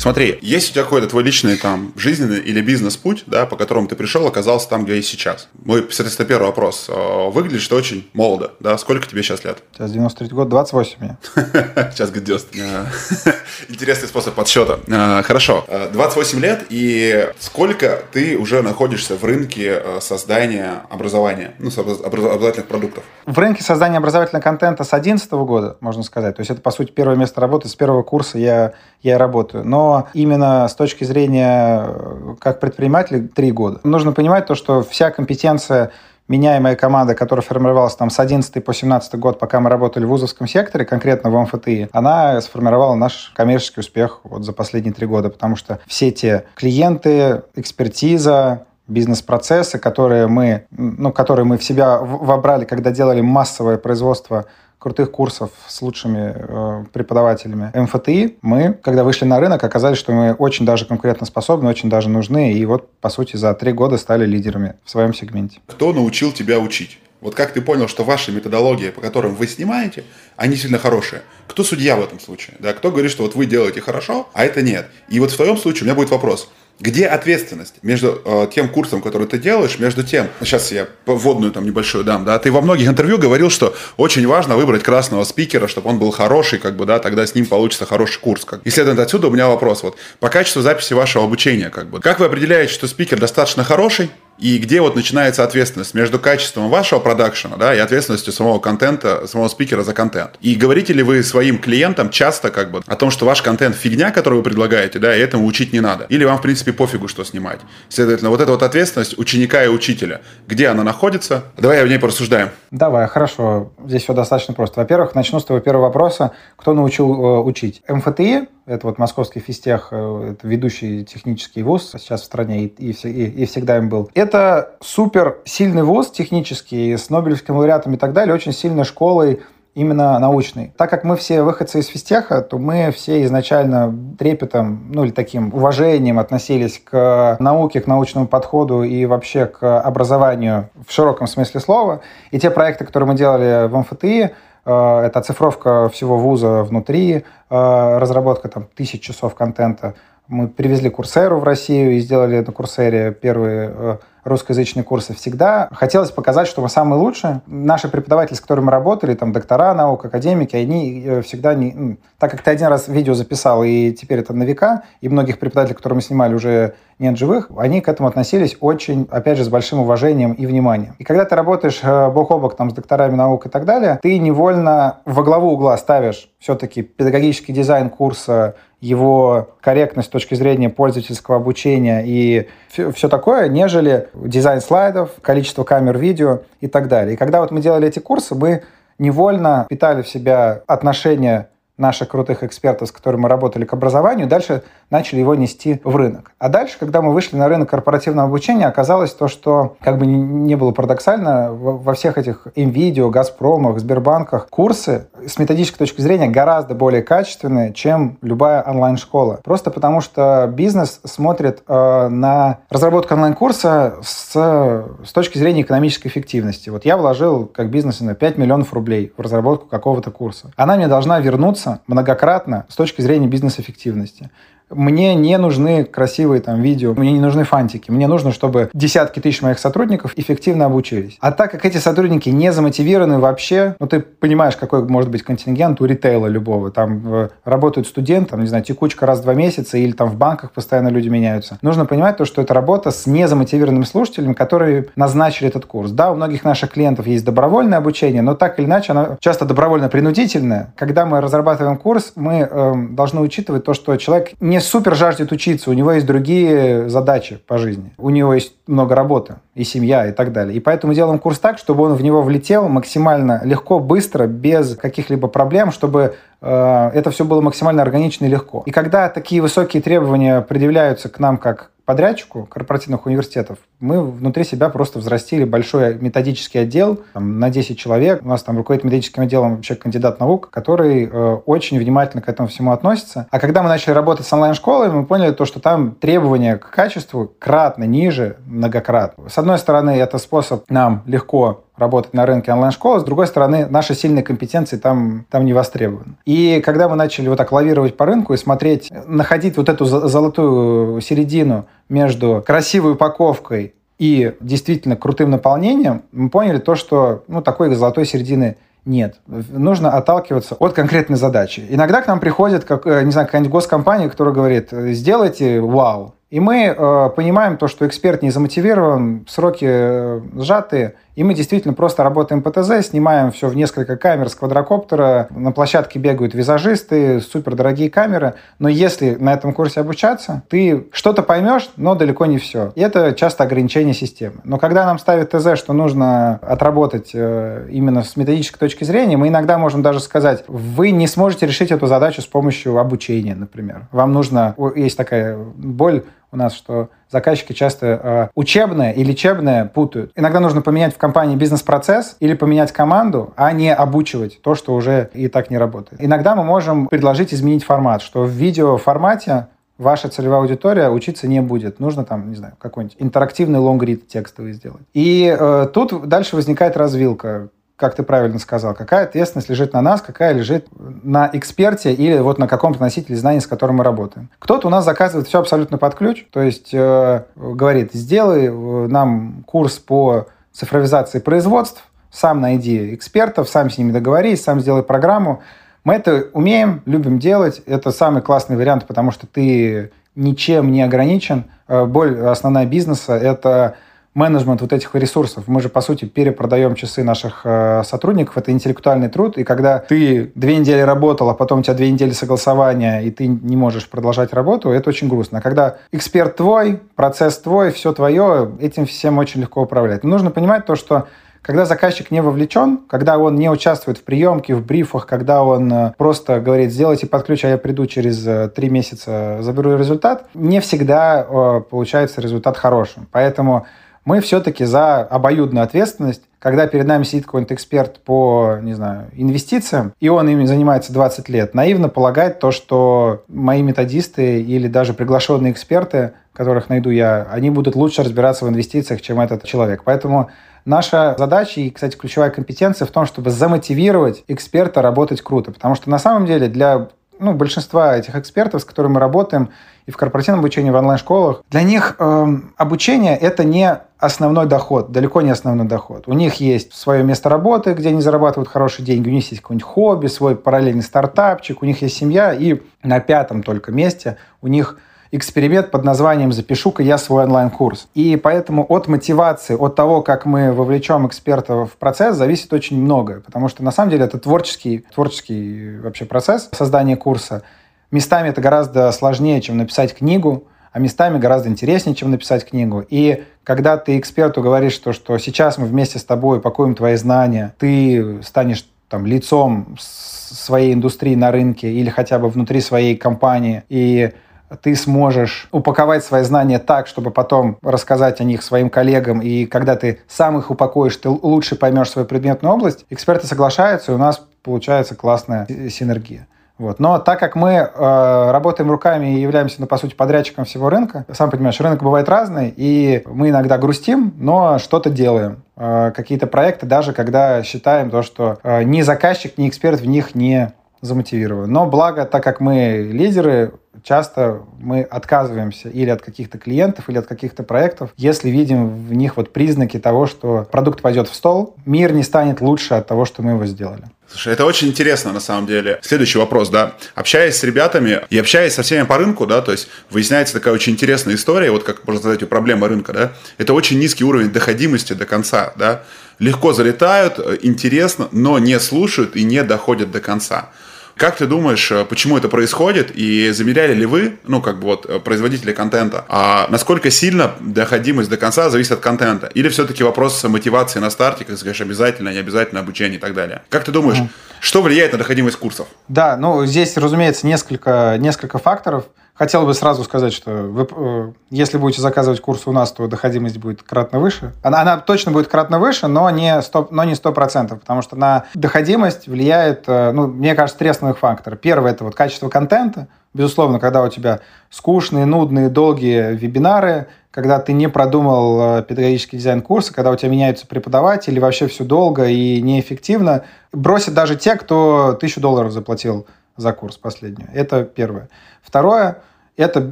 Смотри, 0.02 0.37
есть 0.42 0.71
у 0.71 0.73
тебя 0.73 0.82
какой-то 0.82 1.06
твой 1.06 1.23
личный 1.23 1.56
там 1.56 1.92
жизненный 1.94 2.40
или 2.40 2.61
бизнес-путь, 2.61 3.23
да, 3.28 3.47
по 3.47 3.54
которому 3.54 3.87
ты 3.87 3.94
пришел, 3.94 4.26
оказался 4.26 4.68
там, 4.68 4.85
где 4.85 4.97
есть 4.97 5.09
сейчас. 5.09 5.47
Мой, 5.64 5.87
соответственно, 5.92 6.28
первый 6.28 6.47
вопрос. 6.47 6.87
А, 6.88 7.30
выглядишь 7.30 7.68
ты 7.68 7.76
очень 7.76 8.11
молодо, 8.12 8.50
да? 8.59 8.76
Сколько 8.78 9.06
тебе 9.06 9.23
сейчас 9.23 9.44
лет? 9.44 9.62
Сейчас 9.73 9.92
93 9.92 10.28
год, 10.30 10.49
28 10.49 10.97
мне. 10.99 11.16
Сейчас 11.92 12.11
говорит 12.11 12.25
90. 12.25 12.59
Интересный 13.68 14.09
способ 14.09 14.35
подсчета. 14.35 14.80
А, 14.90 15.23
хорошо. 15.23 15.64
28 15.92 16.40
лет, 16.40 16.64
и 16.68 17.30
сколько 17.38 18.02
ты 18.11 18.37
уже 18.37 18.61
находишься 18.62 19.14
в 19.14 19.23
рынке 19.23 20.00
создания 20.00 20.82
образования, 20.90 21.54
ну, 21.61 21.71
образовательных 22.04 22.66
продуктов? 22.66 23.04
В 23.25 23.38
рынке 23.38 23.62
создания 23.62 23.99
образовательного 23.99 24.42
контента 24.42 24.82
с 24.82 24.88
2011 24.88 25.30
года, 25.30 25.76
можно 25.78 26.02
сказать. 26.02 26.35
То 26.35 26.40
есть 26.40 26.50
это, 26.50 26.61
по 26.61 26.73
сути, 26.73 26.90
первое 26.90 27.14
место 27.14 27.40
работы. 27.40 27.68
С 27.68 27.76
первого 27.76 28.02
курса 28.02 28.37
я, 28.38 28.73
я 29.00 29.16
работаю. 29.16 29.64
Но 29.64 29.91
именно 30.14 30.68
с 30.68 30.75
точки 30.75 31.04
зрения 31.04 31.84
э, 31.87 32.34
как 32.38 32.61
предпринимателя 32.61 33.28
три 33.28 33.52
года. 33.52 33.80
Нужно 33.84 34.12
понимать 34.12 34.46
то, 34.46 34.54
что 34.54 34.82
вся 34.82 35.11
компетенция 35.11 35.92
меня 36.28 36.56
и 36.56 36.61
моей 36.61 36.76
команды, 36.76 37.14
которая 37.14 37.44
формировалась 37.44 37.94
там 37.94 38.11
с 38.11 38.18
11 38.18 38.64
по 38.64 38.72
17 38.72 39.14
год, 39.16 39.38
пока 39.38 39.61
мы 39.61 39.68
работали 39.70 40.04
в 40.04 40.08
вузовском 40.08 40.46
секторе, 40.46 40.84
конкретно 40.84 41.30
в 41.30 41.40
МФТИ, 41.40 41.88
она 41.92 42.40
сформировала 42.40 42.94
наш 42.94 43.32
коммерческий 43.34 43.80
успех 43.80 44.20
вот 44.25 44.44
за 44.44 44.52
последние 44.52 44.94
три 44.94 45.06
года, 45.06 45.30
потому 45.30 45.56
что 45.56 45.80
все 45.87 46.11
те 46.11 46.44
клиенты, 46.54 47.42
экспертиза, 47.54 48.66
бизнес-процессы, 48.88 49.78
которые 49.78 50.26
мы, 50.26 50.66
ну, 50.70 51.12
которые 51.12 51.44
мы 51.44 51.58
в 51.58 51.64
себя 51.64 51.99
вобрали, 51.99 52.64
когда 52.64 52.90
делали 52.90 53.20
массовое 53.20 53.78
производство 53.78 54.46
крутых 54.83 55.12
курсов 55.12 55.51
с 55.69 55.81
лучшими 55.81 56.35
э, 56.35 56.85
преподавателями 56.93 57.71
МФТИ, 57.73 58.39
мы, 58.43 58.75
когда 58.83 59.05
вышли 59.05 59.25
на 59.25 59.39
рынок, 59.39 59.62
оказались, 59.62 59.97
что 59.97 60.11
мы 60.11 60.33
очень 60.33 60.67
даже 60.67 60.87
конкурентоспособны, 60.87 61.71
очень 61.71 61.89
даже 61.89 62.09
нужны, 62.09 62.53
и 62.53 62.67
вот, 62.67 62.91
по 63.01 63.09
сути, 63.09 63.37
за 63.37 63.55
три 63.55 63.73
года 63.73 63.97
стали 63.97 64.27
лидерами 64.27 64.75
в 64.85 64.91
своем 64.91 65.15
сегменте. 65.15 65.61
Кто 65.69 65.93
научил 65.93 66.33
тебя 66.33 66.59
учить? 66.59 66.99
Вот 67.21 67.37
как 67.37 67.53
ты 67.53 67.61
понял, 67.61 67.87
что 67.87 68.03
ваши 68.03 68.33
методологии, 68.33 68.91
по 68.91 69.01
которым 69.01 69.37
вы 69.37 69.47
снимаете, 69.47 70.03
они 70.37 70.57
сильно 70.57 70.79
хорошие? 70.79 71.23
Кто 71.47 71.62
судья 71.62 71.95
в 71.95 72.03
этом 72.03 72.19
случае? 72.19 72.57
Да, 72.59 72.73
кто 72.73 72.91
говорит, 72.91 73.12
что 73.12 73.23
вот 73.23 73.37
вы 73.37 73.47
делаете 73.47 73.81
хорошо, 73.81 74.29
а 74.33 74.45
это 74.45 74.62
нет? 74.62 74.89
И 75.09 75.21
вот 75.21 75.31
в 75.31 75.37
твоем 75.37 75.57
случае 75.57 75.83
у 75.83 75.85
меня 75.85 75.95
будет 75.95 76.11
вопрос– 76.11 76.51
где 76.83 77.07
ответственность 77.07 77.75
между 77.83 78.21
э, 78.25 78.49
тем 78.53 78.69
курсом, 78.69 79.03
который 79.03 79.29
ты 79.29 79.39
делаешь, 79.39 79.79
между 79.79 80.03
тем, 80.03 80.27
сейчас 80.41 80.73
я 80.73 80.89
вводную 81.07 81.53
там 81.53 81.65
небольшую 81.65 82.03
дам, 82.03 82.25
да, 82.25 82.39
ты 82.41 82.51
во 82.51 82.61
многих 82.61 82.89
интервью 82.89 83.19
говорил, 83.19 83.51
что 83.51 83.75
очень 83.97 84.27
важно 84.27 84.57
выбрать 84.57 84.83
красного 84.83 85.23
спикера, 85.23 85.69
чтобы 85.69 85.89
он 85.91 86.01
был 86.01 86.11
хороший, 86.11 86.59
как 86.59 86.77
бы, 86.77 86.85
да, 86.85 86.99
тогда 86.99 87.25
с 87.25 87.37
ним 87.37 87.47
получится 87.47 87.87
хороший 87.87 88.21
курс. 88.21 88.45
Как. 88.45 88.62
И 88.65 88.71
следовательно, 88.71 89.05
отсюда 89.05 89.29
у 89.29 89.31
меня 89.31 89.47
вопрос, 89.47 89.85
вот, 89.85 89.97
по 90.19 90.29
качеству 90.29 90.61
записи 90.61 90.93
вашего 90.93 91.25
обучения, 91.25 91.71
как 91.71 91.89
бы, 91.89 92.01
как 92.01 92.19
вы 92.19 92.27
определяете, 92.27 92.73
что 92.73 92.89
спикер 92.89 93.21
достаточно 93.21 93.62
хороший, 93.62 94.11
и 94.42 94.58
где 94.58 94.80
вот 94.80 94.96
начинается 94.96 95.44
ответственность 95.44 95.94
между 95.94 96.18
качеством 96.18 96.68
вашего 96.68 96.99
продакшена 96.99 97.56
да, 97.56 97.75
и 97.75 97.78
ответственностью 97.78 98.32
самого 98.32 98.58
контента, 98.58 99.28
самого 99.28 99.46
спикера 99.46 99.84
за 99.84 99.94
контент. 99.94 100.32
И 100.40 100.56
говорите 100.56 100.92
ли 100.92 101.04
вы 101.04 101.22
своим 101.22 101.58
клиентам 101.58 102.11
часто 102.11 102.50
как 102.50 102.72
бы 102.72 102.82
о 102.87 102.96
том, 102.96 103.12
что 103.12 103.25
ваш 103.25 103.40
контент 103.40 103.76
фигня, 103.76 104.11
который 104.11 104.34
вы 104.34 104.42
предлагаете, 104.42 104.99
да, 104.99 105.14
и 105.16 105.20
этому 105.20 105.46
учить 105.46 105.72
не 105.72 105.80
надо. 105.80 106.06
Или 106.08 106.25
вам, 106.25 106.38
в 106.38 106.42
принципе, 106.42 106.72
пофигу, 106.72 107.06
что 107.06 107.22
снимать. 107.22 107.61
Следовательно, 107.88 108.30
вот 108.30 108.40
эта 108.40 108.50
вот 108.50 108.64
ответственность 108.64 109.16
ученика 109.16 109.64
и 109.64 109.68
учителя, 109.68 110.22
где 110.49 110.66
она 110.66 110.82
находится, 110.82 111.44
давай 111.56 111.80
о 111.80 111.87
ней 111.87 112.00
порассуждаем. 112.00 112.50
Давай, 112.72 113.06
хорошо. 113.06 113.72
Здесь 113.87 114.02
все 114.02 114.12
достаточно 114.12 114.54
просто. 114.54 114.80
Во-первых, 114.80 115.14
начну 115.14 115.38
с 115.38 115.44
твоего 115.44 115.62
первого 115.62 115.82
вопроса. 115.84 116.32
Кто 116.56 116.75
научил 116.75 117.12
э, 117.12 117.40
учить? 117.42 117.82
МФТИ 117.88 118.49
это 118.66 118.87
вот 118.87 118.99
московский 118.99 119.40
физтех, 119.40 119.88
э, 119.90 120.33
это 120.33 120.47
ведущий 120.47 121.04
технический 121.04 121.62
вуз 121.62 121.90
сейчас 121.99 122.23
в 122.23 122.25
стране 122.25 122.64
и, 122.64 122.90
и, 122.90 122.90
и, 122.90 123.42
и 123.42 123.47
всегда 123.47 123.78
им 123.78 123.88
был. 123.88 124.11
Это 124.14 124.76
супер 124.81 125.38
сильный 125.45 125.83
вуз 125.83 126.11
технический, 126.11 126.97
с 126.97 127.11
Нобелевским 127.11 127.57
лауреатом 127.57 127.95
и 127.95 127.97
так 127.97 128.12
далее, 128.12 128.35
очень 128.35 128.52
сильной 128.52 128.85
школой 128.85 129.40
именно 129.75 130.19
научный. 130.19 130.73
Так 130.76 130.90
как 130.90 131.02
мы 131.04 131.16
все 131.16 131.42
выходцы 131.42 131.81
из 131.81 131.87
физтеха, 131.87 132.42
то 132.42 132.59
мы 132.59 132.92
все 132.92 133.25
изначально 133.25 133.95
трепетом, 134.19 134.90
ну 134.92 135.04
или 135.04 135.12
таким 135.12 135.52
уважением 135.54 136.19
относились 136.19 136.78
к 136.78 137.37
науке, 137.40 137.81
к 137.81 137.87
научному 137.87 138.26
подходу 138.26 138.83
и 138.83 139.07
вообще 139.07 139.47
к 139.47 139.81
образованию 139.81 140.69
в 140.87 140.92
широком 140.92 141.26
смысле 141.26 141.61
слова. 141.61 142.00
И 142.31 142.38
те 142.38 142.50
проекты, 142.50 142.85
которые 142.85 143.09
мы 143.09 143.14
делали 143.14 143.66
в 143.69 143.78
МФТИ, 143.78 144.33
это 144.71 145.19
оцифровка 145.19 145.88
всего 145.88 146.19
вуза 146.19 146.62
внутри, 146.62 147.16
э, 147.16 147.99
разработка 147.99 148.49
там 148.49 148.69
тысяч 148.75 149.02
часов 149.02 149.35
контента. 149.35 149.95
Мы 150.28 150.49
привезли 150.49 150.88
Курсеру 150.88 151.38
в 151.38 151.45
Россию 151.45 151.92
и 151.92 151.99
сделали 151.99 152.40
на 152.40 152.52
Курсере 152.52 153.12
первые 153.12 153.73
э, 153.75 153.97
русскоязычные 154.25 154.85
курсы 154.85 155.14
всегда. 155.14 155.69
Хотелось 155.73 156.11
показать, 156.11 156.49
что 156.49 156.62
мы 156.62 156.69
самые 156.69 157.00
лучшие. 157.00 157.43
Наши 157.47 157.88
преподаватели, 157.88 158.37
с 158.37 158.41
которыми 158.41 158.67
мы 158.67 158.71
работали, 158.71 159.14
там 159.14 159.33
доктора 159.33 159.75
наук, 159.75 160.05
академики, 160.05 160.57
они 160.57 161.02
э, 161.05 161.23
всегда 161.23 161.55
не... 161.55 161.99
Так 162.19 162.31
как 162.31 162.43
ты 162.43 162.50
один 162.50 162.69
раз 162.69 162.88
видео 162.88 163.14
записал, 163.14 163.64
и 163.64 163.93
теперь 163.93 164.21
это 164.21 164.33
на 164.33 164.45
века, 164.45 164.85
и 165.00 165.09
многих 165.09 165.38
преподавателей, 165.38 165.76
которые 165.76 165.97
мы 165.97 166.02
снимали, 166.02 166.35
уже 166.35 166.75
нет 166.99 167.19
живых, 167.19 167.50
они 167.57 167.81
к 167.81 167.88
этому 167.88 168.09
относились 168.09 168.57
очень, 168.61 169.09
опять 169.11 169.37
же, 169.37 169.45
с 169.45 169.49
большим 169.49 169.81
уважением 169.81 170.33
и 170.33 170.47
вниманием. 170.47 170.95
И 170.99 171.05
когда 171.05 171.25
ты 171.25 171.35
работаешь 171.35 171.81
э, 171.83 172.11
бок 172.11 172.31
о 172.31 172.38
бок 172.38 172.57
там, 172.57 172.71
с 172.71 172.75
докторами 172.75 173.17
наук 173.17 173.47
и 173.47 173.49
так 173.49 173.64
далее, 173.64 173.99
ты 174.02 174.19
невольно 174.19 175.00
во 175.05 175.23
главу 175.23 175.52
угла 175.52 175.76
ставишь 175.76 176.31
все-таки 176.38 176.83
педагогический 176.83 177.52
дизайн 177.52 177.91
курса, 177.91 178.55
его 178.83 179.50
корректность 179.61 180.09
с 180.09 180.11
точки 180.11 180.35
зрения 180.35 180.69
пользовательского 180.69 181.37
обучения 181.37 182.02
и 182.05 182.49
все 182.69 183.09
такое, 183.09 183.49
нежели 183.49 184.09
дизайн 184.14 184.61
слайдов, 184.61 185.11
количество 185.21 185.64
камер 185.64 185.99
видео 185.99 186.42
и 186.61 186.66
так 186.66 186.88
далее. 186.88 187.14
И 187.14 187.16
когда 187.16 187.40
вот 187.40 187.50
мы 187.50 187.61
делали 187.61 187.88
эти 187.88 187.99
курсы, 187.99 188.35
мы 188.35 188.62
невольно 188.99 189.66
питали 189.69 190.02
в 190.02 190.09
себя 190.09 190.62
отношения 190.66 191.49
наших 191.78 192.09
крутых 192.09 192.42
экспертов, 192.42 192.88
с 192.88 192.92
которыми 192.92 193.23
мы 193.23 193.28
работали 193.28 193.64
к 193.64 193.73
образованию, 193.73 194.26
дальше 194.26 194.62
начали 194.92 195.20
его 195.20 195.34
нести 195.34 195.80
в 195.82 195.96
рынок. 195.96 196.32
А 196.38 196.49
дальше, 196.49 196.76
когда 196.78 197.00
мы 197.02 197.12
вышли 197.12 197.37
на 197.37 197.49
рынок 197.49 197.70
корпоративного 197.70 198.28
обучения, 198.28 198.66
оказалось 198.66 199.12
то, 199.12 199.26
что, 199.26 199.76
как 199.80 199.99
бы 199.99 200.06
не 200.06 200.54
было 200.54 200.70
парадоксально, 200.70 201.52
во 201.52 201.94
всех 201.94 202.18
этих 202.18 202.46
NVIDIA, 202.54 203.08
Газпромах, 203.11 203.80
Сбербанках 203.80 204.49
курсы 204.50 205.08
с 205.26 205.38
методической 205.38 205.78
точки 205.78 206.02
зрения 206.02 206.28
гораздо 206.28 206.75
более 206.75 207.02
качественные, 207.02 207.72
чем 207.72 208.18
любая 208.20 208.62
онлайн-школа. 208.62 209.40
Просто 209.42 209.70
потому, 209.70 210.02
что 210.02 210.46
бизнес 210.52 211.00
смотрит 211.04 211.62
э, 211.66 212.08
на 212.08 212.58
разработку 212.68 213.14
онлайн-курса 213.14 213.94
с, 214.02 214.34
с 214.34 215.12
точки 215.12 215.38
зрения 215.38 215.62
экономической 215.62 216.08
эффективности. 216.08 216.68
Вот 216.68 216.84
я 216.84 216.99
вложил 216.99 217.46
как 217.46 217.70
бизнес 217.70 218.00
на 218.00 218.14
5 218.14 218.37
миллионов 218.37 218.75
рублей 218.75 219.12
в 219.16 219.20
разработку 219.22 219.68
какого-то 219.68 220.11
курса. 220.11 220.50
Она 220.56 220.76
мне 220.76 220.88
должна 220.88 221.18
вернуться 221.18 221.80
многократно 221.87 222.66
с 222.68 222.76
точки 222.76 223.00
зрения 223.00 223.26
бизнес-эффективности. 223.26 224.30
Мне 224.75 225.14
не 225.14 225.38
нужны 225.38 225.85
красивые 225.85 226.41
там 226.41 226.61
видео, 226.61 226.95
мне 226.95 227.12
не 227.12 227.21
нужны 227.21 227.45
фантики. 227.45 227.91
Мне 227.91 228.07
нужно, 228.07 228.33
чтобы 228.33 228.71
десятки 228.75 229.21
тысяч 229.21 229.43
моих 229.43 229.59
сотрудников 229.59 230.12
эффективно 230.17 230.67
обучились. 230.67 231.17
А 231.21 231.33
так 231.33 231.50
как 231.50 231.64
эти 231.64 231.79
сотрудники 231.79 232.29
не 232.29 232.52
замотивированы 232.52 233.19
вообще, 233.19 233.76
ну 233.79 233.87
ты 233.87 234.00
понимаешь, 234.00 234.57
какой 234.57 234.83
может 234.83 235.11
быть 235.11 235.23
контингент 235.23 235.81
у 235.81 235.85
ритейла 235.85 236.26
любого. 236.26 236.71
Там 236.71 237.02
э, 237.05 237.29
работают 237.45 237.87
студенты, 237.87 238.37
не 238.37 238.47
знаю, 238.47 238.64
текучка 238.64 239.07
раз 239.07 239.21
в 239.21 239.23
два 239.23 239.35
месяца, 239.35 239.79
или 239.79 239.93
там 239.93 240.09
в 240.09 240.17
банках 240.17 240.52
постоянно 240.52 240.88
люди 240.88 241.09
меняются. 241.09 241.59
Нужно 241.62 241.87
понимать 241.87 242.17
то, 242.17 242.25
что 242.25 242.43
это 242.43 242.55
работа 242.55 242.91
с 242.91 243.07
незамотивированными 243.07 243.85
слушателями, 243.85 244.33
которые 244.35 244.87
назначили 244.97 245.49
этот 245.49 245.67
курс. 245.67 245.91
Да, 245.91 246.12
у 246.12 246.17
многих 246.17 246.45
наших 246.45 246.73
клиентов 246.73 247.07
есть 247.07 247.25
добровольное 247.25 247.79
обучение, 247.79 248.23
но 248.23 248.35
так 248.35 248.59
или 248.59 248.67
иначе 248.67 248.93
оно 248.93 249.17
часто 249.21 249.45
добровольно-принудительное. 249.45 250.73
Когда 250.76 251.07
мы 251.07 251.21
разрабатываем 251.21 251.76
курс, 251.76 252.12
мы 252.17 252.49
э, 252.50 252.75
должны 252.91 253.21
учитывать 253.21 253.64
то, 253.64 253.75
что 253.75 253.97
человек 253.97 254.31
не 254.41 254.61
супер 254.62 254.95
жаждет 254.95 255.33
учиться, 255.33 255.71
у 255.71 255.73
него 255.73 255.92
есть 255.92 256.07
другие 256.07 256.88
задачи 256.88 257.38
по 257.47 257.59
жизни, 257.59 257.92
у 257.99 258.11
него 258.11 258.35
есть 258.35 258.54
много 258.66 258.95
работы 258.95 259.37
и 259.54 259.64
семья 259.64 260.09
и 260.09 260.12
так 260.12 260.33
далее. 260.33 260.57
И 260.57 260.61
поэтому 260.61 260.95
делаем 260.95 261.19
курс 261.19 261.38
так, 261.38 261.59
чтобы 261.59 261.85
он 261.85 261.95
в 261.95 262.02
него 262.02 262.23
влетел 262.23 262.69
максимально 262.69 263.42
легко, 263.45 263.78
быстро, 263.78 264.26
без 264.26 264.76
каких-либо 264.76 265.28
проблем, 265.28 265.73
чтобы 265.73 266.16
это 266.42 267.11
все 267.11 267.25
было 267.25 267.40
максимально 267.40 267.82
органично 267.82 268.25
и 268.25 268.28
легко. 268.28 268.62
И 268.66 268.70
когда 268.70 269.08
такие 269.08 269.40
высокие 269.40 269.82
требования 269.82 270.40
предъявляются 270.40 271.08
к 271.08 271.18
нам 271.18 271.38
как 271.38 271.72
подрядчику 271.84 272.46
корпоративных 272.46 273.06
университетов, 273.06 273.58
мы 273.80 274.02
внутри 274.04 274.44
себя 274.44 274.68
просто 274.68 274.99
взрастили 274.99 275.44
большой 275.44 275.94
методический 275.96 276.61
отдел 276.61 277.00
там, 277.12 277.38
на 277.38 277.50
10 277.50 277.78
человек. 277.78 278.22
У 278.22 278.28
нас 278.28 278.42
там 278.42 278.56
руководит 278.56 278.84
методическим 278.84 279.25
отделом 279.25 279.56
вообще 279.56 279.75
кандидат 279.75 280.20
наук, 280.20 280.50
который 280.50 281.04
э, 281.04 281.34
очень 281.46 281.78
внимательно 281.78 282.22
к 282.22 282.28
этому 282.28 282.49
всему 282.49 282.72
относится. 282.72 283.26
А 283.30 283.40
когда 283.40 283.62
мы 283.62 283.68
начали 283.68 283.92
работать 283.92 284.26
с 284.26 284.32
онлайн-школой, 284.32 284.90
мы 284.90 285.04
поняли 285.04 285.32
то, 285.32 285.44
что 285.44 285.61
там 285.61 285.92
требования 285.92 286.56
к 286.56 286.70
качеству 286.70 287.32
кратно 287.38 287.84
ниже, 287.84 288.37
многократно. 288.46 289.28
С 289.28 289.38
одной 289.38 289.58
стороны, 289.58 289.90
это 289.90 290.18
способ 290.18 290.70
нам 290.70 291.02
легко 291.06 291.64
работать 291.76 292.14
на 292.14 292.26
рынке 292.26 292.52
онлайн-школы, 292.52 293.00
с 293.00 293.05
другой 293.05 293.26
стороны, 293.26 293.67
наши 293.67 293.95
сильные 293.95 294.23
компетенции 294.23 294.76
там, 294.76 295.26
там 295.31 295.45
не 295.45 295.52
востребованы. 295.52 296.14
И 296.25 296.62
когда 296.64 296.88
мы 296.88 296.97
начали 296.97 297.29
вот 297.29 297.38
так 297.38 297.52
лавировать 297.52 297.97
по 297.97 298.07
рынку 298.07 298.35
и 298.35 298.37
смотреть, 298.37 298.91
находить 299.07 299.57
вот 299.57 299.69
эту 299.69 299.85
золотую 299.85 301.00
середину 301.00 301.67
между 301.88 302.43
красивой 302.47 302.93
упаковкой 302.93 303.75
и 303.99 304.35
действительно 304.41 304.97
крутым 304.97 305.31
наполнением, 305.31 306.02
мы 306.12 306.29
поняли 306.29 306.59
то, 306.59 306.75
что 306.75 307.25
ну, 307.29 307.41
такой 307.43 307.75
золотой 307.75 308.05
середины 308.05 308.57
нет. 308.85 309.17
Нужно 309.26 309.93
отталкиваться 309.93 310.57
от 310.57 310.73
конкретной 310.73 311.17
задачи. 311.17 311.64
Иногда 311.69 312.02
к 312.02 312.09
нам 312.09 312.19
приходит, 312.19 312.64
как, 312.64 312.87
э, 312.87 313.02
не 313.05 313.12
знаю, 313.12 313.29
какая-нибудь 313.29 313.52
госкомпания, 313.52 314.09
которая 314.09 314.35
говорит, 314.35 314.71
сделайте 314.73 315.61
вау. 315.61 316.14
И 316.31 316.41
мы 316.41 316.75
э, 316.76 317.11
понимаем 317.14 317.59
то, 317.59 317.69
что 317.69 317.87
эксперт 317.87 318.23
не 318.23 318.31
замотивирован, 318.31 319.26
сроки 319.29 319.67
э, 319.69 320.21
сжатые, 320.35 320.95
и 321.14 321.25
мы 321.25 321.35
действительно 321.35 321.75
просто 321.75 322.02
работаем 322.02 322.42
по 322.42 322.50
ТЗ, 322.50 322.87
снимаем 322.87 323.31
все 323.33 323.49
в 323.49 323.57
несколько 323.57 323.97
камер 323.97 324.28
с 324.28 324.35
квадрокоптера, 324.35 325.28
на 325.31 325.52
площадке 325.52 325.99
бегают 325.99 326.35
визажисты, 326.35 327.21
супер 327.21 327.54
дорогие 327.54 327.90
камеры, 327.90 328.35
но 328.59 328.69
если 328.69 329.16
на 329.16 329.35
этом 329.35 329.52
курсе 329.52 329.81
обучаться, 329.81 330.42
ты 330.49 330.87
что-то 330.92 331.23
поймешь, 331.23 331.71
но 331.76 331.95
далеко 331.95 332.26
не 332.26 332.38
все. 332.38 332.73
И 332.75 332.81
это 332.81 333.12
часто 333.12 333.45
ограничение 333.45 333.95
системы. 333.95 334.37
Но 334.45 334.59
когда 334.59 334.87
нам 334.87 334.99
ставят 334.99 335.31
ТЗ, 335.31 335.59
что 335.59 335.73
нужно 335.73 336.37
отработать 336.42 337.11
э, 337.14 337.69
именно 337.71 338.02
с 338.02 338.16
методической 338.16 338.59
точки 338.59 338.85
зрения, 338.85 339.16
мы 339.16 339.28
иногда 339.28 339.59
можем 339.59 339.83
даже 339.83 340.00
сказать, 340.00 340.45
вы 340.49 340.90
не 340.90 341.07
сможете 341.07 341.47
решить 341.47 341.71
эту 341.71 341.87
задачу 341.87 342.23
с 342.23 342.26
помощью 342.26 342.78
обучения, 342.78 343.35
например. 343.35 343.88
Вам 343.92 344.12
нужно, 344.12 344.54
есть 344.75 344.97
такая 344.97 345.37
боль 345.37 346.04
у 346.33 346.37
нас, 346.37 346.55
что 346.55 346.89
заказчики 347.11 347.53
часто 347.53 347.87
э, 347.87 348.29
учебное 348.35 348.93
и 348.93 349.05
лечебное 349.05 349.67
путают. 349.67 350.12
Иногда 350.17 350.41
нужно 350.41 350.62
поменять 350.62 350.95
в 350.95 350.99
компании 350.99 351.37
бизнес-процесс 351.37 352.17
или 352.21 352.35
поменять 352.35 352.73
команду, 352.73 353.33
а 353.37 353.53
не 353.53 353.73
обучивать 353.73 354.41
то, 354.43 354.55
что 354.55 354.75
уже 354.75 355.11
и 355.12 355.29
так 355.29 355.51
не 355.51 355.59
работает. 355.59 356.03
Иногда 356.03 356.35
мы 356.35 356.43
можем 356.43 356.89
предложить 356.89 357.35
изменить 357.35 357.65
формат, 357.65 358.01
что 358.01 358.23
в 358.23 358.31
видеоформате 358.31 359.49
ваша 359.77 360.09
целевая 360.09 360.41
аудитория 360.41 360.89
учиться 360.89 361.29
не 361.29 361.41
будет. 361.41 361.81
Нужно 361.81 362.05
там, 362.05 362.31
не 362.31 362.37
знаю, 362.37 362.55
какой-нибудь 362.59 362.97
интерактивный 362.99 363.59
лонгрид 363.59 364.09
текстовый 364.09 364.53
сделать. 364.53 364.83
И 364.95 365.37
э, 365.39 365.69
тут 365.73 366.09
дальше 366.09 366.37
возникает 366.37 366.77
развилка 366.77 367.51
как 367.83 367.97
ты 367.97 368.05
правильно 368.05 368.39
сказал, 368.39 368.75
какая 368.75 369.03
ответственность 369.03 369.49
лежит 369.49 369.73
на 369.73 369.83
нас, 369.83 370.01
какая 370.01 370.33
лежит 370.33 370.69
на 370.79 371.29
эксперте 371.33 371.93
или 371.93 372.17
вот 372.19 372.39
на 372.39 372.47
каком-то 372.47 372.81
носителе 372.81 373.19
знаний, 373.19 373.41
с 373.41 373.49
которым 373.49 373.79
мы 373.79 373.85
работаем. 373.85 374.29
Кто-то 374.39 374.69
у 374.69 374.71
нас 374.71 374.85
заказывает 374.85 375.27
все 375.27 375.41
абсолютно 375.41 375.79
под 375.79 375.97
ключ, 375.97 376.25
то 376.31 376.41
есть 376.41 376.69
э, 376.73 377.23
говорит, 377.35 377.93
сделай 377.93 378.47
э, 378.47 378.87
нам 378.87 379.43
курс 379.49 379.81
по 379.81 380.29
цифровизации 380.53 381.19
производств, 381.19 381.83
сам 382.12 382.41
найди 382.41 382.95
экспертов, 382.95 383.49
сам 383.49 383.69
с 383.69 383.77
ними 383.79 383.91
договорись, 383.91 384.45
сам 384.45 384.61
сделай 384.61 384.85
программу. 384.85 385.43
Мы 385.83 385.95
это 385.95 386.29
умеем, 386.35 386.83
любим 386.87 387.19
делать. 387.19 387.62
Это 387.67 387.91
самый 387.91 388.23
классный 388.23 388.57
вариант, 388.57 388.87
потому 388.87 389.11
что 389.11 389.27
ты 389.27 389.91
ничем 390.15 390.71
не 390.71 390.83
ограничен. 390.83 391.47
Э, 391.67 391.85
боль 391.85 392.17
основная 392.27 392.65
бизнеса– 392.65 393.15
это 393.17 393.75
менеджмент 394.14 394.61
вот 394.61 394.73
этих 394.73 394.95
ресурсов. 394.95 395.45
Мы 395.47 395.61
же, 395.61 395.69
по 395.69 395.81
сути, 395.81 396.04
перепродаем 396.04 396.75
часы 396.75 397.02
наших 397.02 397.42
э, 397.45 397.83
сотрудников. 397.85 398.37
Это 398.37 398.50
интеллектуальный 398.52 399.09
труд. 399.09 399.38
И 399.38 399.45
когда 399.45 399.78
ты 399.78 400.31
две 400.35 400.57
недели 400.57 400.81
работал, 400.81 401.31
а 401.31 401.35
потом 401.35 401.61
у 401.61 401.62
тебя 401.62 401.75
две 401.75 401.90
недели 401.90 402.12
согласования, 402.12 403.01
и 403.01 403.11
ты 403.11 403.27
не 403.27 403.57
можешь 403.57 403.88
продолжать 403.88 404.35
работу, 404.35 404.70
это 404.70 404.90
очень 404.90 405.09
грустно. 405.09 405.40
Когда 405.40 405.77
эксперт 405.92 406.37
твой, 406.37 406.81
процесс 406.94 407.38
твой, 407.38 407.70
все 407.70 407.92
твое, 407.92 408.53
этим 408.61 408.85
всем 408.85 409.18
очень 409.18 409.40
легко 409.40 409.62
управлять. 409.62 410.05
Но 410.05 410.11
нужно 410.11 410.31
понимать 410.31 410.66
то, 410.66 410.77
что 410.77 411.07
когда 411.42 411.64
заказчик 411.64 412.12
не 412.12 412.22
вовлечен, 412.22 412.79
когда 412.88 413.18
он 413.18 413.35
не 413.35 413.51
участвует 413.51 413.98
в 413.98 414.05
приемке, 414.05 414.55
в 414.55 414.64
брифах, 414.64 415.07
когда 415.07 415.42
он 415.42 415.72
э, 415.72 415.92
просто 415.98 416.38
говорит, 416.38 416.70
сделайте 416.70 417.09
под 417.09 417.29
а 417.29 417.48
я 417.48 417.59
приду 417.59 417.87
через 417.87 418.25
э, 418.27 418.48
три 418.55 418.68
месяца, 418.68 419.38
заберу 419.40 419.77
результат, 419.77 420.27
не 420.35 420.61
всегда 420.61 421.27
э, 421.29 421.62
получается 421.68 422.20
результат 422.20 422.57
хорошим. 422.57 423.09
Поэтому 423.11 423.66
мы 424.05 424.21
все-таки 424.21 424.65
за 424.65 425.01
обоюдную 425.03 425.65
ответственность, 425.65 426.23
когда 426.38 426.67
перед 426.67 426.87
нами 426.87 427.05
сидит 427.05 427.25
какой-нибудь 427.25 427.53
эксперт 427.53 428.01
по, 428.01 428.59
не 428.61 428.75
знаю, 428.75 429.07
инвестициям, 429.12 429.93
и 430.01 430.09
он 430.09 430.29
ими 430.29 430.45
занимается 430.45 430.93
20 430.93 431.29
лет, 431.29 431.55
наивно 431.55 431.88
полагать 431.88 432.41
то, 432.41 432.51
что 432.51 433.23
мои 433.29 433.62
методисты 433.62 434.43
или 434.43 434.67
даже 434.67 434.93
приглашенные 434.93 435.53
эксперты, 435.53 436.12
которых 436.33 436.69
найду 436.69 436.91
я, 436.91 437.29
они 437.31 437.51
будут 437.51 437.77
лучше 437.77 438.03
разбираться 438.03 438.45
в 438.45 438.49
инвестициях, 438.49 439.03
чем 439.03 439.21
этот 439.21 439.45
человек. 439.45 439.83
Поэтому 439.85 440.31
Наша 440.65 441.17
задача 441.19 441.61
и, 441.61 441.71
кстати, 441.71 441.97
ключевая 441.97 442.31
компетенция 442.31 442.87
в 442.87 442.91
том, 442.93 443.05
чтобы 443.05 443.31
замотивировать 443.31 444.23
эксперта 444.29 444.81
работать 444.81 445.21
круто. 445.21 445.51
Потому 445.51 445.75
что 445.75 445.91
на 445.91 445.99
самом 445.99 446.27
деле 446.27 446.47
для 446.49 446.88
ну, 447.22 447.35
большинства 447.35 447.96
этих 447.96 448.16
экспертов, 448.16 448.61
с 448.61 448.64
которыми 448.64 448.94
мы 448.94 449.00
работаем, 449.00 449.50
и 449.87 449.90
в 449.90 449.96
корпоративном 449.96 450.40
обучении, 450.40 450.70
в 450.70 450.74
онлайн-школах, 450.74 451.42
для 451.50 451.62
них 451.62 451.96
э, 451.98 452.26
обучение– 452.56 453.16
это 453.20 453.44
не 453.44 453.78
основной 453.98 454.46
доход, 454.46 454.92
далеко 454.92 455.22
не 455.22 455.30
основной 455.30 455.66
доход. 455.66 456.04
У 456.06 456.12
них 456.12 456.35
есть 456.35 456.74
свое 456.74 457.02
место 457.02 457.28
работы, 457.28 457.72
где 457.72 457.88
они 457.88 458.00
зарабатывают 458.00 458.48
хорошие 458.48 458.85
деньги, 458.85 459.08
у 459.08 459.12
них 459.12 459.30
есть 459.30 459.40
какое-нибудь 459.40 459.66
хобби, 459.66 460.06
свой 460.08 460.37
параллельный 460.37 460.82
стартапчик, 460.82 461.62
у 461.62 461.66
них 461.66 461.82
есть 461.82 461.96
семья, 461.96 462.35
и 462.35 462.61
на 462.82 463.00
пятом 463.00 463.42
только 463.42 463.72
месте 463.72 464.18
у 464.40 464.48
них 464.48 464.78
эксперимент 465.12 465.70
под 465.70 465.85
названием 465.85 466.33
«Запишу-ка 466.33 466.83
я 466.83 466.98
свой 466.98 467.25
онлайн-курс». 467.25 467.87
И 467.94 468.16
поэтому 468.16 468.64
от 468.68 468.88
мотивации, 468.88 469.55
от 469.55 469.77
того, 469.77 470.03
как 470.03 470.25
мы 470.25 470.53
вовлечем 470.53 471.07
экспертов 471.07 471.72
в 471.72 471.77
процесс, 471.77 472.16
зависит 472.16 472.53
очень 472.53 472.83
многое. 472.83 473.20
Потому 473.20 473.48
что 473.48 473.62
на 473.62 473.70
самом 473.70 473.90
деле 473.90 474.07
это 474.07 474.18
творческий, 474.18 474.85
творческий 474.92 475.79
вообще 475.79 476.07
процесс 476.07 476.48
создания 476.53 476.96
курса. 476.96 477.42
Местами 477.90 478.31
это 478.31 478.40
гораздо 478.40 478.90
сложнее, 478.90 479.42
чем 479.42 479.59
написать 479.59 479.94
книгу, 479.94 480.44
а 480.72 480.79
местами 480.79 481.18
гораздо 481.18 481.51
интереснее, 481.51 481.94
чем 481.94 482.11
написать 482.11 482.48
книгу. 482.48 482.83
И 482.88 483.25
когда 483.44 483.77
ты 483.77 483.98
эксперту 483.98 484.40
говоришь, 484.40 484.72
что, 484.72 484.94
что 484.94 485.18
сейчас 485.18 485.59
мы 485.59 485.66
вместе 485.66 485.98
с 485.98 486.05
тобой 486.05 486.38
упакуем 486.38 486.75
твои 486.75 486.96
знания, 486.96 487.55
ты 487.59 488.22
станешь 488.22 488.66
там, 488.88 489.05
лицом 489.05 489.77
своей 489.79 490.72
индустрии 490.72 491.14
на 491.14 491.31
рынке 491.31 491.70
или 491.70 491.90
хотя 491.90 492.18
бы 492.18 492.31
внутри 492.31 492.62
своей 492.62 492.96
компании, 492.96 493.64
и 493.68 494.12
ты 494.61 494.75
сможешь 494.75 495.49
упаковать 495.53 496.05
свои 496.05 496.23
знания 496.23 496.59
так, 496.59 496.87
чтобы 496.87 497.11
потом 497.11 497.59
рассказать 497.62 498.21
о 498.21 498.25
них 498.25 498.43
своим 498.43 498.71
коллегам, 498.71 499.21
и 499.21 499.47
когда 499.47 499.77
ты 499.77 500.01
сам 500.09 500.38
их 500.38 500.51
упакуешь, 500.51 500.97
ты 500.97 501.09
лучше 501.09 501.57
поймешь 501.57 501.91
свою 501.91 502.07
предметную 502.07 502.55
область, 502.55 502.85
эксперты 502.91 503.27
соглашаются, 503.27 503.93
и 503.93 503.95
у 503.95 503.99
нас 503.99 504.23
получается 504.43 504.95
классная 504.95 505.47
синергия. 505.71 506.27
Вот. 506.59 506.79
Но 506.79 506.99
так 506.99 507.19
как 507.19 507.35
мы 507.35 507.51
э, 507.55 508.31
работаем 508.31 508.71
руками 508.71 509.17
и 509.17 509.21
являемся, 509.21 509.57
ну, 509.61 509.67
по 509.67 509.79
сути, 509.79 509.95
подрядчиком 509.95 510.45
всего 510.45 510.69
рынка, 510.69 511.05
сам 511.11 511.31
понимаешь, 511.31 511.61
рынок 511.61 511.83
бывает 511.83 512.09
разный, 512.09 512.55
и 512.57 513.03
мы 513.07 513.31
иногда 513.31 513.59
грустим, 513.59 514.15
но 514.17 514.59
что-то 514.59 514.88
делаем. 514.88 515.43
Э, 515.57 515.91
какие-то 515.93 516.27
проекты, 516.29 516.67
даже 516.67 516.93
когда 516.93 517.43
считаем 517.43 517.91
то, 517.91 518.03
что 518.03 518.38
э, 518.45 518.62
ни 518.62 518.83
заказчик, 518.83 519.38
ни 519.38 519.49
эксперт 519.49 519.81
в 519.81 519.87
них 519.87 520.15
не 520.15 520.53
замотивирован. 520.83 521.51
Но 521.51 521.66
благо, 521.66 522.05
так 522.05 522.23
как 522.23 522.40
мы 522.40 522.88
лидеры, 522.92 523.53
часто 523.83 524.42
мы 524.61 524.83
отказываемся 524.83 525.68
или 525.68 525.88
от 525.88 526.03
каких-то 526.03 526.38
клиентов, 526.38 526.88
или 526.88 526.99
от 526.99 527.07
каких-то 527.07 527.45
проектов, 527.45 527.90
если 527.97 528.29
видим 528.29 528.87
в 528.87 528.92
них 528.92 529.16
вот 529.16 529.33
признаки 529.33 529.79
того, 529.79 530.07
что 530.07 530.47
продукт 530.51 530.83
пойдет 530.83 531.09
в 531.09 531.14
стол, 531.14 531.57
мир 531.64 531.92
не 531.92 532.03
станет 532.03 532.40
лучше 532.40 532.75
от 532.75 532.87
того, 532.87 533.05
что 533.05 533.23
мы 533.23 533.33
его 533.33 533.47
сделали. 533.47 533.85
Слушай, 534.09 534.35
это 534.35 534.45
очень 534.45 534.68
интересно 534.68 535.12
на 535.12 535.21
самом 535.21 535.47
деле. 535.47 535.79
Следующий 535.81 536.18
вопрос, 536.18 536.51
да. 536.51 536.73
Общаясь 536.95 537.37
с 537.37 537.45
ребятами 537.45 538.01
и 538.11 538.18
общаясь 538.18 538.53
со 538.53 538.62
всеми 538.62 538.85
по 538.85 538.99
рынку, 538.99 539.27
да, 539.27 539.40
то 539.40 539.53
есть 539.53 539.68
выясняется 539.88 540.35
такая 540.35 540.53
очень 540.53 540.75
интересная 540.75 541.14
история, 541.14 541.51
вот 541.51 541.62
как 541.62 541.87
можно 541.87 542.03
сказать, 542.03 542.29
проблема 542.29 542.68
рынка, 542.68 542.92
да, 542.92 543.12
это 543.38 543.55
очень 543.55 543.79
низкий 543.79 544.05
уровень 544.05 544.31
доходимости 544.31 544.92
до 544.92 545.07
конца, 545.07 545.53
да. 545.57 545.83
Легко 546.18 546.53
залетают, 546.53 547.18
интересно, 547.42 548.09
но 548.12 548.38
не 548.38 548.61
слушают 548.61 549.16
и 549.16 549.25
не 549.25 549.42
доходят 549.42 549.90
до 549.90 550.01
конца. 550.01 550.51
Как 550.96 551.16
ты 551.16 551.26
думаешь, 551.26 551.70
э, 551.70 551.85
почему 551.85 552.16
это 552.16 552.28
происходит? 552.28 552.92
И 552.94 553.31
замеряли 553.31 553.74
ли 553.74 553.87
вы, 553.87 554.18
ну, 554.24 554.40
как 554.40 554.61
бы 554.61 554.66
вот, 554.66 554.87
э, 554.87 554.98
производители 554.98 555.52
контента, 555.52 556.05
а 556.09 556.46
насколько 556.48 556.90
сильно 556.90 557.33
доходимость 557.40 558.11
до 558.11 558.16
конца 558.16 558.50
зависит 558.50 558.72
от 558.72 558.81
контента? 558.81 559.26
Или 559.28 559.48
все-таки 559.48 559.83
вопрос 559.83 560.22
мотивации 560.24 560.78
на 560.78 560.90
старте, 560.90 561.24
как 561.24 561.38
сказать, 561.38 561.61
обязательно, 561.61 562.11
не 562.11 562.18
обязательно 562.18 562.61
обучение 562.61 562.98
и 562.98 563.00
так 563.00 563.14
далее? 563.14 563.42
Как 563.48 563.64
ты 563.64 563.72
думаешь, 563.72 563.98
угу. 563.98 564.09
что 564.40 564.62
влияет 564.62 564.92
на 564.92 564.98
доходимость 564.98 565.37
курсов? 565.37 565.66
Да, 565.88 566.16
ну, 566.16 566.44
здесь, 566.46 566.76
разумеется, 566.76 567.26
несколько, 567.26 567.96
несколько 567.98 568.38
факторов. 568.38 568.85
Хотел 569.14 569.44
бы 569.44 569.53
сразу 569.53 569.85
сказать, 569.85 570.12
что 570.12 570.31
вы, 570.31 570.66
э, 570.70 571.12
если 571.31 571.59
будете 571.59 571.83
заказывать 571.83 572.20
курс 572.20 572.46
у 572.46 572.53
нас, 572.53 572.72
то 572.72 572.87
доходимость 572.87 573.37
будет 573.37 573.62
кратно 573.62 574.01
выше. 574.01 574.33
Она, 574.42 574.62
она 574.62 574.79
точно 574.79 575.12
будет 575.12 575.29
кратно 575.29 575.59
выше, 575.59 575.87
но 575.87 576.09
не, 576.09 576.40
100, 576.40 576.68
но 576.70 576.85
не 576.85 576.94
100%, 576.94 577.59
потому 577.59 577.83
что 577.83 577.94
на 577.94 578.25
доходимость 578.35 579.09
влияет, 579.09 579.64
э, 579.66 579.92
ну, 579.92 580.07
мне 580.07 580.35
кажется, 580.35 580.59
три 580.59 580.70
основных 580.70 580.98
фактора. 580.98 581.37
Первый– 581.37 581.72
это 581.72 581.85
вот 581.85 581.94
качество 581.94 582.31
контента. 582.31 582.88
Безусловно, 583.12 583.61
когда 583.61 583.83
у 583.83 583.88
тебя 583.88 584.20
скучные, 584.48 585.05
нудные, 585.05 585.51
долгие 585.51 586.14
вебинары, 586.14 586.87
когда 587.11 587.38
ты 587.38 587.53
не 587.53 587.68
продумал 587.68 588.59
э, 588.59 588.62
педагогический 588.62 589.18
дизайн 589.18 589.42
курса, 589.42 589.75
когда 589.75 589.90
у 589.90 589.96
тебя 589.96 590.11
меняются 590.11 590.46
преподаватели, 590.46 591.20
вообще 591.20 591.48
все 591.48 591.64
долго 591.64 592.07
и 592.07 592.40
неэффективно, 592.40 593.25
бросят 593.53 593.92
даже 593.92 594.16
те, 594.16 594.37
кто 594.37 594.96
тысячу 594.98 595.20
долларов 595.20 595.53
заплатил 595.53 596.07
за 596.37 596.53
курс 596.53 596.77
последний. 596.77 597.27
Это 597.33 597.64
первое. 597.64 598.09
Второе– 598.42 599.03
это 599.37 599.71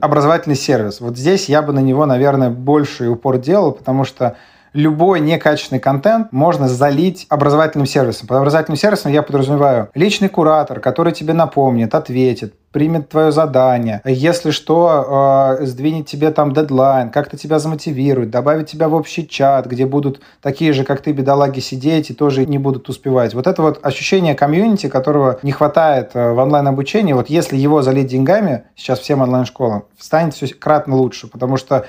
образовательный 0.00 0.56
сервис. 0.56 1.00
Вот 1.00 1.16
здесь 1.16 1.48
я 1.48 1.62
бы 1.62 1.72
на 1.72 1.80
него, 1.80 2.06
наверное, 2.06 2.50
больше 2.50 3.08
упор 3.08 3.38
делал, 3.38 3.72
потому 3.72 4.04
что 4.04 4.36
любой 4.72 5.20
некачественный 5.20 5.80
контент 5.80 6.32
можно 6.32 6.68
залить 6.68 7.26
образовательным 7.28 7.86
сервисом. 7.86 8.28
Под 8.28 8.38
образовательным 8.38 8.76
сервисом 8.76 9.12
я 9.12 9.22
подразумеваю 9.22 9.90
личный 9.94 10.28
куратор, 10.28 10.80
который 10.80 11.12
тебе 11.12 11.32
напомнит, 11.32 11.94
ответит, 11.94 12.54
примет 12.70 13.08
твое 13.08 13.32
задание, 13.32 14.00
если 14.04 14.52
что, 14.52 15.56
э, 15.60 15.66
сдвинет 15.66 16.06
тебе 16.06 16.30
там 16.30 16.52
дедлайн, 16.52 17.10
как-то 17.10 17.36
тебя 17.36 17.58
замотивирует, 17.58 18.30
добавит 18.30 18.68
тебя 18.68 18.88
в 18.88 18.94
общий 18.94 19.26
чат, 19.26 19.66
где 19.66 19.86
будут 19.86 20.20
такие 20.40 20.72
же, 20.72 20.84
как 20.84 21.00
ты, 21.00 21.10
бедолаги, 21.10 21.58
сидеть 21.58 22.10
и 22.10 22.14
тоже 22.14 22.46
не 22.46 22.58
будут 22.58 22.88
успевать. 22.88 23.34
Вот 23.34 23.48
это 23.48 23.62
вот 23.62 23.84
ощущение 23.84 24.36
комьюнити, 24.36 24.88
которого 24.88 25.40
не 25.42 25.50
хватает 25.50 26.10
э, 26.14 26.32
в 26.32 26.38
онлайн-обучении, 26.38 27.12
вот 27.12 27.28
если 27.28 27.56
его 27.56 27.82
залить 27.82 28.06
деньгами, 28.06 28.64
сейчас 28.76 29.00
всем 29.00 29.20
онлайн-школам, 29.20 29.84
станет 29.98 30.34
все 30.34 30.46
кратно 30.46 30.94
лучше, 30.94 31.26
потому 31.26 31.56
что 31.56 31.86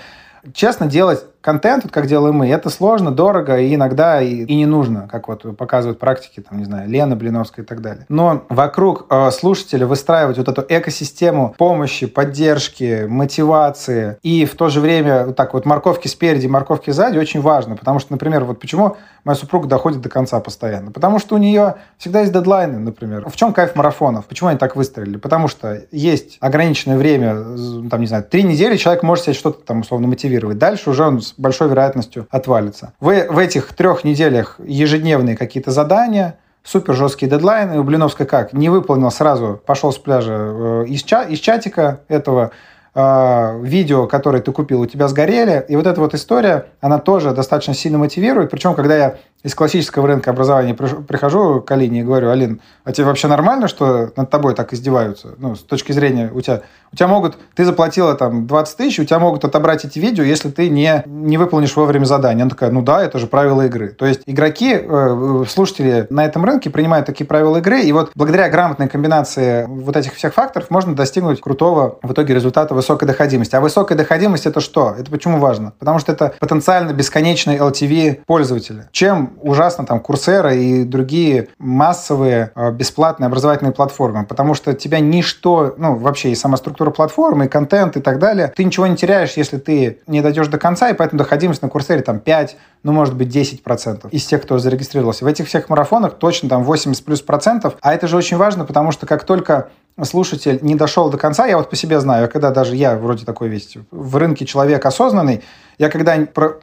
честно 0.53 0.87
делать 0.87 1.23
контент, 1.41 1.83
вот 1.83 1.91
как 1.91 2.07
делаем 2.07 2.35
мы, 2.35 2.47
это 2.49 2.69
сложно, 2.69 3.11
дорого 3.11 3.59
и 3.59 3.75
иногда 3.75 4.21
и, 4.21 4.43
и 4.43 4.55
не 4.55 4.65
нужно, 4.65 5.07
как 5.11 5.27
вот 5.27 5.57
показывают 5.57 5.99
практики, 5.99 6.39
там, 6.39 6.59
не 6.59 6.65
знаю, 6.65 6.89
Лена 6.89 7.15
Блиновская 7.15 7.65
и 7.65 7.67
так 7.67 7.81
далее. 7.81 8.05
Но 8.09 8.43
вокруг 8.49 9.07
э, 9.09 9.31
слушателя 9.31 9.85
выстраивать 9.85 10.37
вот 10.37 10.47
эту 10.47 10.63
экосистему 10.67 11.55
помощи, 11.57 12.05
поддержки, 12.05 13.05
мотивации 13.07 14.17
и 14.21 14.45
в 14.45 14.55
то 14.55 14.69
же 14.69 14.79
время 14.79 15.25
вот 15.25 15.35
так 15.35 15.53
вот 15.53 15.65
морковки 15.65 16.07
спереди, 16.07 16.47
морковки 16.47 16.91
сзади 16.91 17.17
очень 17.17 17.41
важно, 17.41 17.75
потому 17.75 17.99
что, 17.99 18.13
например, 18.13 18.43
вот 18.45 18.59
почему 18.59 18.97
моя 19.23 19.35
супруга 19.35 19.67
доходит 19.67 20.01
до 20.01 20.09
конца 20.09 20.39
постоянно? 20.39 20.91
Потому 20.91 21.19
что 21.19 21.35
у 21.35 21.37
нее 21.37 21.75
всегда 21.97 22.21
есть 22.21 22.33
дедлайны, 22.33 22.79
например. 22.79 23.27
В 23.29 23.35
чем 23.35 23.53
кайф 23.53 23.75
марафонов? 23.75 24.25
Почему 24.25 24.49
они 24.49 24.57
так 24.57 24.75
выстрелили? 24.75 25.17
Потому 25.17 25.47
что 25.47 25.81
есть 25.91 26.37
ограниченное 26.39 26.97
время, 26.97 27.89
там, 27.89 28.01
не 28.01 28.07
знаю, 28.07 28.23
три 28.23 28.43
недели 28.43 28.77
человек 28.77 29.03
может 29.03 29.25
себе 29.25 29.33
что-то 29.33 29.65
там 29.65 29.81
условно 29.81 30.07
мотивировать. 30.07 30.57
Дальше 30.57 30.89
уже 30.89 31.03
он 31.03 31.21
большой 31.37 31.69
вероятностью 31.69 32.27
отвалится. 32.29 32.93
Вы 32.99 33.27
в 33.29 33.37
этих 33.37 33.73
трех 33.73 34.03
неделях 34.03 34.55
ежедневные 34.59 35.35
какие-то 35.37 35.71
задания, 35.71 36.37
супер 36.63 36.93
жесткие 36.93 37.29
дедлайны. 37.29 37.79
У 37.79 37.83
Блиновской 37.83 38.25
как? 38.25 38.53
Не 38.53 38.69
выполнил 38.69 39.11
сразу, 39.11 39.61
пошел 39.65 39.91
с 39.91 39.97
пляжа 39.97 40.33
э, 40.33 40.85
из, 40.87 41.03
ча 41.03 41.23
из 41.23 41.39
чатика 41.39 42.01
этого, 42.07 42.51
э, 42.93 43.59
видео, 43.63 44.07
которые 44.07 44.41
ты 44.41 44.51
купил, 44.51 44.81
у 44.81 44.85
тебя 44.85 45.07
сгорели. 45.07 45.65
И 45.67 45.75
вот 45.75 45.87
эта 45.87 45.99
вот 45.99 46.13
история, 46.13 46.67
она 46.81 46.99
тоже 46.99 47.33
достаточно 47.33 47.73
сильно 47.73 47.97
мотивирует. 47.97 48.49
Причем, 48.51 48.75
когда 48.75 48.95
я 48.95 49.15
из 49.43 49.55
классического 49.55 50.07
рынка 50.07 50.29
образования 50.31 50.73
прихожу 50.73 51.61
к 51.61 51.71
Алине 51.71 52.01
и 52.01 52.03
говорю, 52.03 52.29
Алин, 52.29 52.61
а 52.83 52.91
тебе 52.91 53.07
вообще 53.07 53.27
нормально, 53.27 53.67
что 53.67 54.11
над 54.15 54.29
тобой 54.29 54.53
так 54.53 54.73
издеваются? 54.73 55.35
Ну, 55.37 55.55
с 55.55 55.61
точки 55.61 55.91
зрения, 55.91 56.31
у 56.33 56.41
тебя, 56.41 56.61
у 56.91 56.95
тебя 56.95 57.07
могут, 57.07 57.37
ты 57.55 57.65
заплатила 57.65 58.13
там 58.13 58.45
20 58.45 58.77
тысяч, 58.77 58.99
у 58.99 59.03
тебя 59.03 59.19
могут 59.19 59.43
отобрать 59.43 59.83
эти 59.83 59.97
видео, 59.97 60.23
если 60.23 60.49
ты 60.49 60.69
не, 60.69 61.03
не 61.07 61.37
выполнишь 61.37 61.75
вовремя 61.75 62.05
задание. 62.05 62.43
Она 62.43 62.51
такая, 62.51 62.69
ну 62.69 62.81
да, 62.83 63.03
это 63.03 63.17
же 63.17 63.27
правила 63.27 63.65
игры. 63.65 63.89
То 63.89 64.05
есть 64.05 64.21
игроки, 64.27 64.79
э, 64.79 65.43
слушатели 65.49 66.05
на 66.09 66.23
этом 66.23 66.45
рынке 66.45 66.69
принимают 66.69 67.07
такие 67.07 67.25
правила 67.25 67.57
игры, 67.57 67.81
и 67.81 67.91
вот 67.91 68.11
благодаря 68.13 68.47
грамотной 68.49 68.89
комбинации 68.89 69.65
вот 69.67 69.97
этих 69.97 70.13
всех 70.13 70.35
факторов 70.35 70.69
можно 70.69 70.95
достигнуть 70.95 71.41
крутого 71.41 71.97
в 72.03 72.11
итоге 72.11 72.35
результата 72.35 72.75
высокой 72.75 73.07
доходимости. 73.07 73.55
А 73.55 73.61
высокая 73.61 73.97
доходимость 73.97 74.45
это 74.45 74.59
что? 74.59 74.95
Это 74.97 75.09
почему 75.09 75.39
важно? 75.39 75.73
Потому 75.79 75.97
что 75.97 76.11
это 76.11 76.35
потенциально 76.39 76.91
бесконечный 76.93 77.57
LTV 77.57 78.21
пользователя. 78.27 78.89
Чем 78.91 79.30
ужасно 79.41 79.85
там 79.85 79.99
Курсера 79.99 80.53
и 80.53 80.83
другие 80.83 81.49
массовые 81.57 82.51
э, 82.55 82.71
бесплатные 82.71 83.27
образовательные 83.27 83.73
платформы, 83.73 84.25
потому 84.25 84.53
что 84.53 84.73
тебя 84.73 84.99
ничто, 84.99 85.75
ну, 85.77 85.95
вообще 85.95 86.31
и 86.31 86.35
сама 86.35 86.57
структура 86.57 86.91
платформы, 86.91 87.45
и 87.45 87.47
контент, 87.47 87.97
и 87.97 88.01
так 88.01 88.19
далее, 88.19 88.51
ты 88.55 88.63
ничего 88.63 88.87
не 88.87 88.95
теряешь, 88.95 89.33
если 89.33 89.57
ты 89.57 89.99
не 90.07 90.21
дойдешь 90.21 90.47
до 90.47 90.57
конца, 90.57 90.89
и 90.89 90.93
поэтому 90.93 91.19
доходимость 91.19 91.61
на 91.61 91.69
Курсере 91.69 92.01
там 92.01 92.19
5, 92.19 92.57
ну, 92.83 92.91
может 92.91 93.15
быть, 93.15 93.35
10% 93.35 94.09
из 94.09 94.25
тех, 94.25 94.41
кто 94.41 94.57
зарегистрировался. 94.57 95.25
В 95.25 95.27
этих 95.27 95.47
всех 95.47 95.69
марафонах 95.69 96.15
точно 96.15 96.49
там 96.49 96.63
80 96.63 97.03
плюс 97.05 97.21
процентов, 97.21 97.75
а 97.81 97.93
это 97.93 98.07
же 98.07 98.17
очень 98.17 98.37
важно, 98.37 98.65
потому 98.65 98.91
что 98.91 99.05
как 99.05 99.23
только 99.23 99.69
слушатель 100.03 100.59
не 100.61 100.75
дошел 100.75 101.09
до 101.09 101.17
конца, 101.17 101.45
я 101.45 101.57
вот 101.57 101.69
по 101.69 101.75
себе 101.75 101.99
знаю, 101.99 102.29
когда 102.29 102.51
даже 102.51 102.75
я 102.75 102.97
вроде 102.97 103.25
такой 103.25 103.49
весь 103.49 103.77
в 103.91 104.15
рынке 104.17 104.45
человек 104.45 104.85
осознанный, 104.85 105.43
я 105.77 105.89
когда 105.89 106.15
про, 106.33 106.59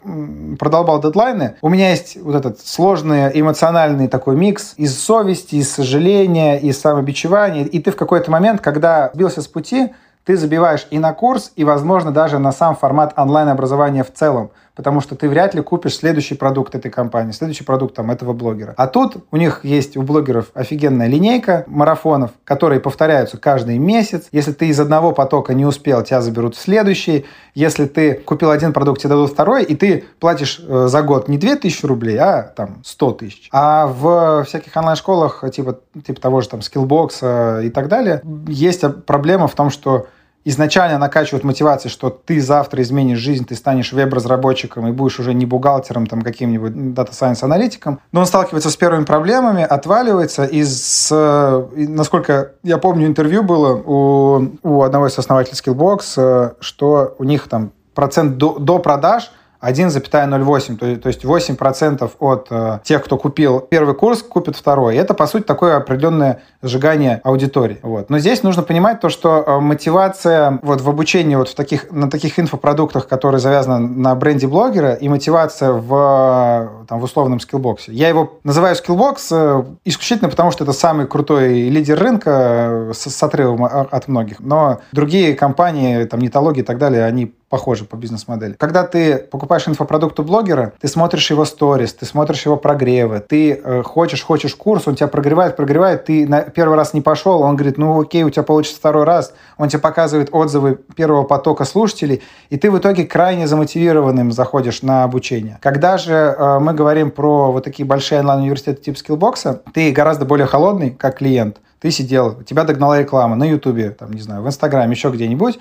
продолбал 0.59 1.00
дедлайны, 1.00 1.57
у 1.61 1.68
меня 1.68 1.90
есть 1.90 2.16
вот 2.20 2.35
этот 2.35 2.61
сложный 2.61 3.31
эмоциональный 3.35 4.09
такой 4.09 4.37
микс 4.37 4.74
из 4.76 4.98
совести, 4.98 5.57
из 5.57 5.70
сожаления, 5.70 6.59
из 6.59 6.81
самобичевания, 6.81 7.64
и 7.64 7.78
ты 7.81 7.90
в 7.90 7.96
какой-то 7.96 8.31
момент, 8.31 8.61
когда 8.61 9.11
сбился 9.14 9.42
с 9.42 9.46
пути, 9.46 9.92
ты 10.24 10.37
забиваешь 10.37 10.87
и 10.90 10.98
на 10.98 11.12
курс, 11.14 11.52
и, 11.57 11.64
возможно, 11.64 12.11
даже 12.11 12.38
на 12.38 12.52
сам 12.52 12.76
формат 12.76 13.14
онлайн-образования 13.16 14.04
в 14.04 14.12
целом 14.12 14.50
потому 14.79 15.01
что 15.01 15.17
ты 15.17 15.29
вряд 15.29 15.57
ли 15.57 15.61
купишь 15.61 15.97
следующий 15.97 16.37
продукт 16.37 16.77
этой 16.77 16.88
компании, 16.88 17.33
следующий 17.33 17.64
продукт 17.64 17.97
там 17.97 18.12
этого 18.12 18.33
блогера. 18.33 18.75
А 18.77 18.87
тут 18.87 19.17
у 19.33 19.37
них 19.37 19.64
есть 19.64 19.97
у 19.97 20.03
блогеров 20.03 20.53
офигенная 20.55 21.09
линейка 21.09 21.64
марафонов, 21.67 22.31
которые 22.45 22.79
повторяются 22.79 23.38
каждый 23.38 23.77
месяц. 23.79 24.29
Если 24.31 24.53
ты 24.53 24.69
из 24.69 24.79
одного 24.79 25.11
потока 25.11 25.53
не 25.53 25.67
успел, 25.67 26.05
тебя 26.05 26.21
заберут 26.21 26.55
в 26.55 26.61
следующий. 26.61 27.27
Если 27.57 27.87
ты 27.87 28.14
купил 28.14 28.53
один 28.53 28.73
продукт, 28.73 29.01
тебе 29.01 29.09
дадут 29.09 29.33
второй, 29.33 29.64
и 29.64 29.75
ты 29.75 30.05
платишь 30.21 30.61
э, 30.64 30.87
за 30.88 31.03
год 31.03 31.27
не 31.27 31.38
2000 31.38 31.85
рублей, 31.85 32.17
а 32.17 32.45
там 32.45 32.81
100 32.85 33.12
тысяч. 33.14 33.49
А 33.51 33.88
в 33.88 34.45
всяких 34.45 34.77
онлайн-школах, 34.77 35.43
типа, 35.51 35.81
типа 36.07 36.21
того 36.21 36.41
же 36.41 36.51
там 36.51 36.61
Skillbox 36.61 37.64
и 37.64 37.71
так 37.71 37.88
далее, 37.88 38.23
есть 38.47 38.85
проблема 39.07 39.49
в 39.49 39.57
том, 39.57 39.71
что 39.71 40.07
изначально 40.44 40.98
накачивают 40.98 41.44
мотивацией, 41.44 41.92
что 41.92 42.11
ты 42.11 42.40
завтра 42.40 42.83
изменишь 42.83 43.18
жизнь, 43.18 43.44
ты 43.44 43.55
станешь 43.55 43.92
веб-разработчиком 43.92 44.87
и 44.88 44.92
будешь 44.92 45.20
уже 45.20 45.35
не 45.35 45.46
бухгалтером, 45.46 46.07
там 46.07 46.22
каким-нибудь 46.22 46.94
data 46.94 47.12
science 47.12 47.42
аналитиком. 47.42 48.01
Но 48.12 48.20
он 48.20 48.27
сталкивается 48.27 48.70
с 48.70 48.77
первыми 48.77 49.05
проблемами, 49.05 49.62
отваливается. 49.62 50.44
Из, 50.44 51.11
насколько 51.11 52.53
я 52.62 52.79
помню, 52.79 53.07
интервью 53.07 53.42
было 53.42 53.74
у, 53.74 54.59
у 54.62 54.83
одного 54.83 55.07
из 55.07 55.18
основателей 55.18 55.59
Skillbox, 55.59 56.01
э, 56.16 56.51
что 56.61 57.14
у 57.18 57.24
них 57.24 57.48
там 57.48 57.72
процент 57.94 58.37
до, 58.37 58.59
до 58.59 58.79
продаж 58.79 59.33
1,08, 59.61 60.77
то, 60.77 60.97
то 60.97 61.09
есть 61.09 61.25
8% 61.25 62.11
от 62.21 62.47
э, 62.51 62.79
тех, 62.85 63.05
кто 63.05 63.16
купил 63.16 63.61
первый 63.61 63.94
курс, 63.94 64.23
купит 64.23 64.57
второй. 64.57 64.94
И 64.94 64.99
это, 64.99 65.14
по 65.14 65.27
сути, 65.27 65.42
такое 65.44 65.77
определенное 65.77 66.42
сжигание 66.62 67.21
аудитории. 67.25 67.79
Вот. 67.83 68.09
Но 68.09 68.18
здесь 68.18 68.42
нужно 68.42 68.62
понимать 68.62 69.01
то, 69.01 69.09
что 69.09 69.42
э, 69.44 69.61
мотивация 69.61 70.61
вот 70.62 70.81
в 70.81 70.88
обучении 70.88 71.35
вот 71.35 71.49
в 71.49 71.55
таких, 71.55 71.90
на 71.90 72.09
таких 72.09 72.38
инфопродуктах, 72.38 73.09
которые 73.09 73.40
завязаны 73.40 73.88
на 73.88 74.14
бренде 74.14 74.47
блогера, 74.47 74.94
и 74.94 75.09
мотивация 75.09 75.73
в, 75.73 76.85
там, 76.88 77.01
в 77.01 77.05
условном 77.05 77.40
Skillbox 77.40 77.82
е. 77.82 77.92
Я 77.92 78.09
его 78.09 78.38
называю 78.44 78.77
Skillbox 78.77 79.29
э, 79.33 79.64
исключительно 79.85 80.31
потому, 80.31 80.53
что 80.53 80.62
это 80.64 80.73
самый 80.73 81.07
крутой 81.07 81.68
лидер 81.68 81.99
рынка 81.99 82.31
э, 82.31 82.92
с, 82.94 83.11
с 83.11 83.23
отрывом 83.23 83.64
от 83.64 84.07
многих. 84.07 84.38
Но 84.38 84.81
другие 84.92 85.35
компании, 85.35 86.05
там, 86.05 86.21
нетологии 86.21 86.61
и 86.61 86.64
так 86.64 86.79
далее, 86.79 87.05
они 87.05 87.35
похожи 87.48 87.84
по 87.84 87.96
бизнес-модели. 87.96 88.54
Когда 88.54 88.84
ты 88.84 89.18
покупаешь 89.18 89.66
инфопродукт 89.66 90.20
у 90.20 90.22
блогера, 90.22 90.72
ты 90.80 90.88
смотришь 90.88 91.30
его 91.30 91.44
сторис, 91.44 91.94
ты 91.94 92.04
смотришь 92.04 92.44
его 92.44 92.56
прогревы, 92.56 93.20
ты 93.20 93.52
э, 93.52 93.82
хочешь, 93.82 94.22
хочешь 94.22 94.54
курс, 94.54 94.87
он 94.87 94.96
тебя 94.96 95.08
прогревает, 95.08 95.56
прогревает, 95.56 96.04
ты 96.04 96.28
на 96.28 96.42
первый 96.42 96.76
раз 96.76 96.92
не 96.94 97.00
пошел, 97.00 97.40
он 97.42 97.56
говорит, 97.56 97.78
ну 97.78 98.00
окей, 98.00 98.22
у 98.24 98.30
тебя 98.30 98.42
получится 98.42 98.78
второй 98.78 99.04
раз, 99.04 99.32
он 99.56 99.68
тебе 99.68 99.80
показывает 99.80 100.28
отзывы 100.32 100.78
первого 100.94 101.24
потока 101.24 101.64
слушателей, 101.64 102.22
и 102.50 102.58
ты 102.58 102.70
в 102.70 102.78
итоге 102.78 103.04
крайне 103.04 103.46
замотивированным 103.46 104.30
заходишь 104.32 104.82
на 104.82 105.04
обучение. 105.04 105.58
Когда 105.62 105.96
же 105.96 106.12
э, 106.12 106.58
мы 106.58 106.74
говорим 106.74 107.11
про 107.11 107.50
вот 107.50 107.64
такие 107.64 107.87
большие 107.87 108.20
онлайн-университеты 108.20 108.82
типа 108.82 108.98
Skillbox, 108.98 109.61
ты 109.72 109.90
гораздо 109.92 110.26
более 110.26 110.46
холодный, 110.46 110.90
как 110.90 111.18
клиент, 111.18 111.58
ты 111.80 111.90
сидел, 111.90 112.42
тебя 112.42 112.64
догнала 112.64 112.98
реклама 112.98 113.37
на 113.37 113.44
Ютубе, 113.44 113.90
там, 113.90 114.12
не 114.12 114.20
знаю, 114.20 114.42
в 114.42 114.48
Инстаграме, 114.48 114.92
еще 114.92 115.11
где-нибудь, 115.11 115.58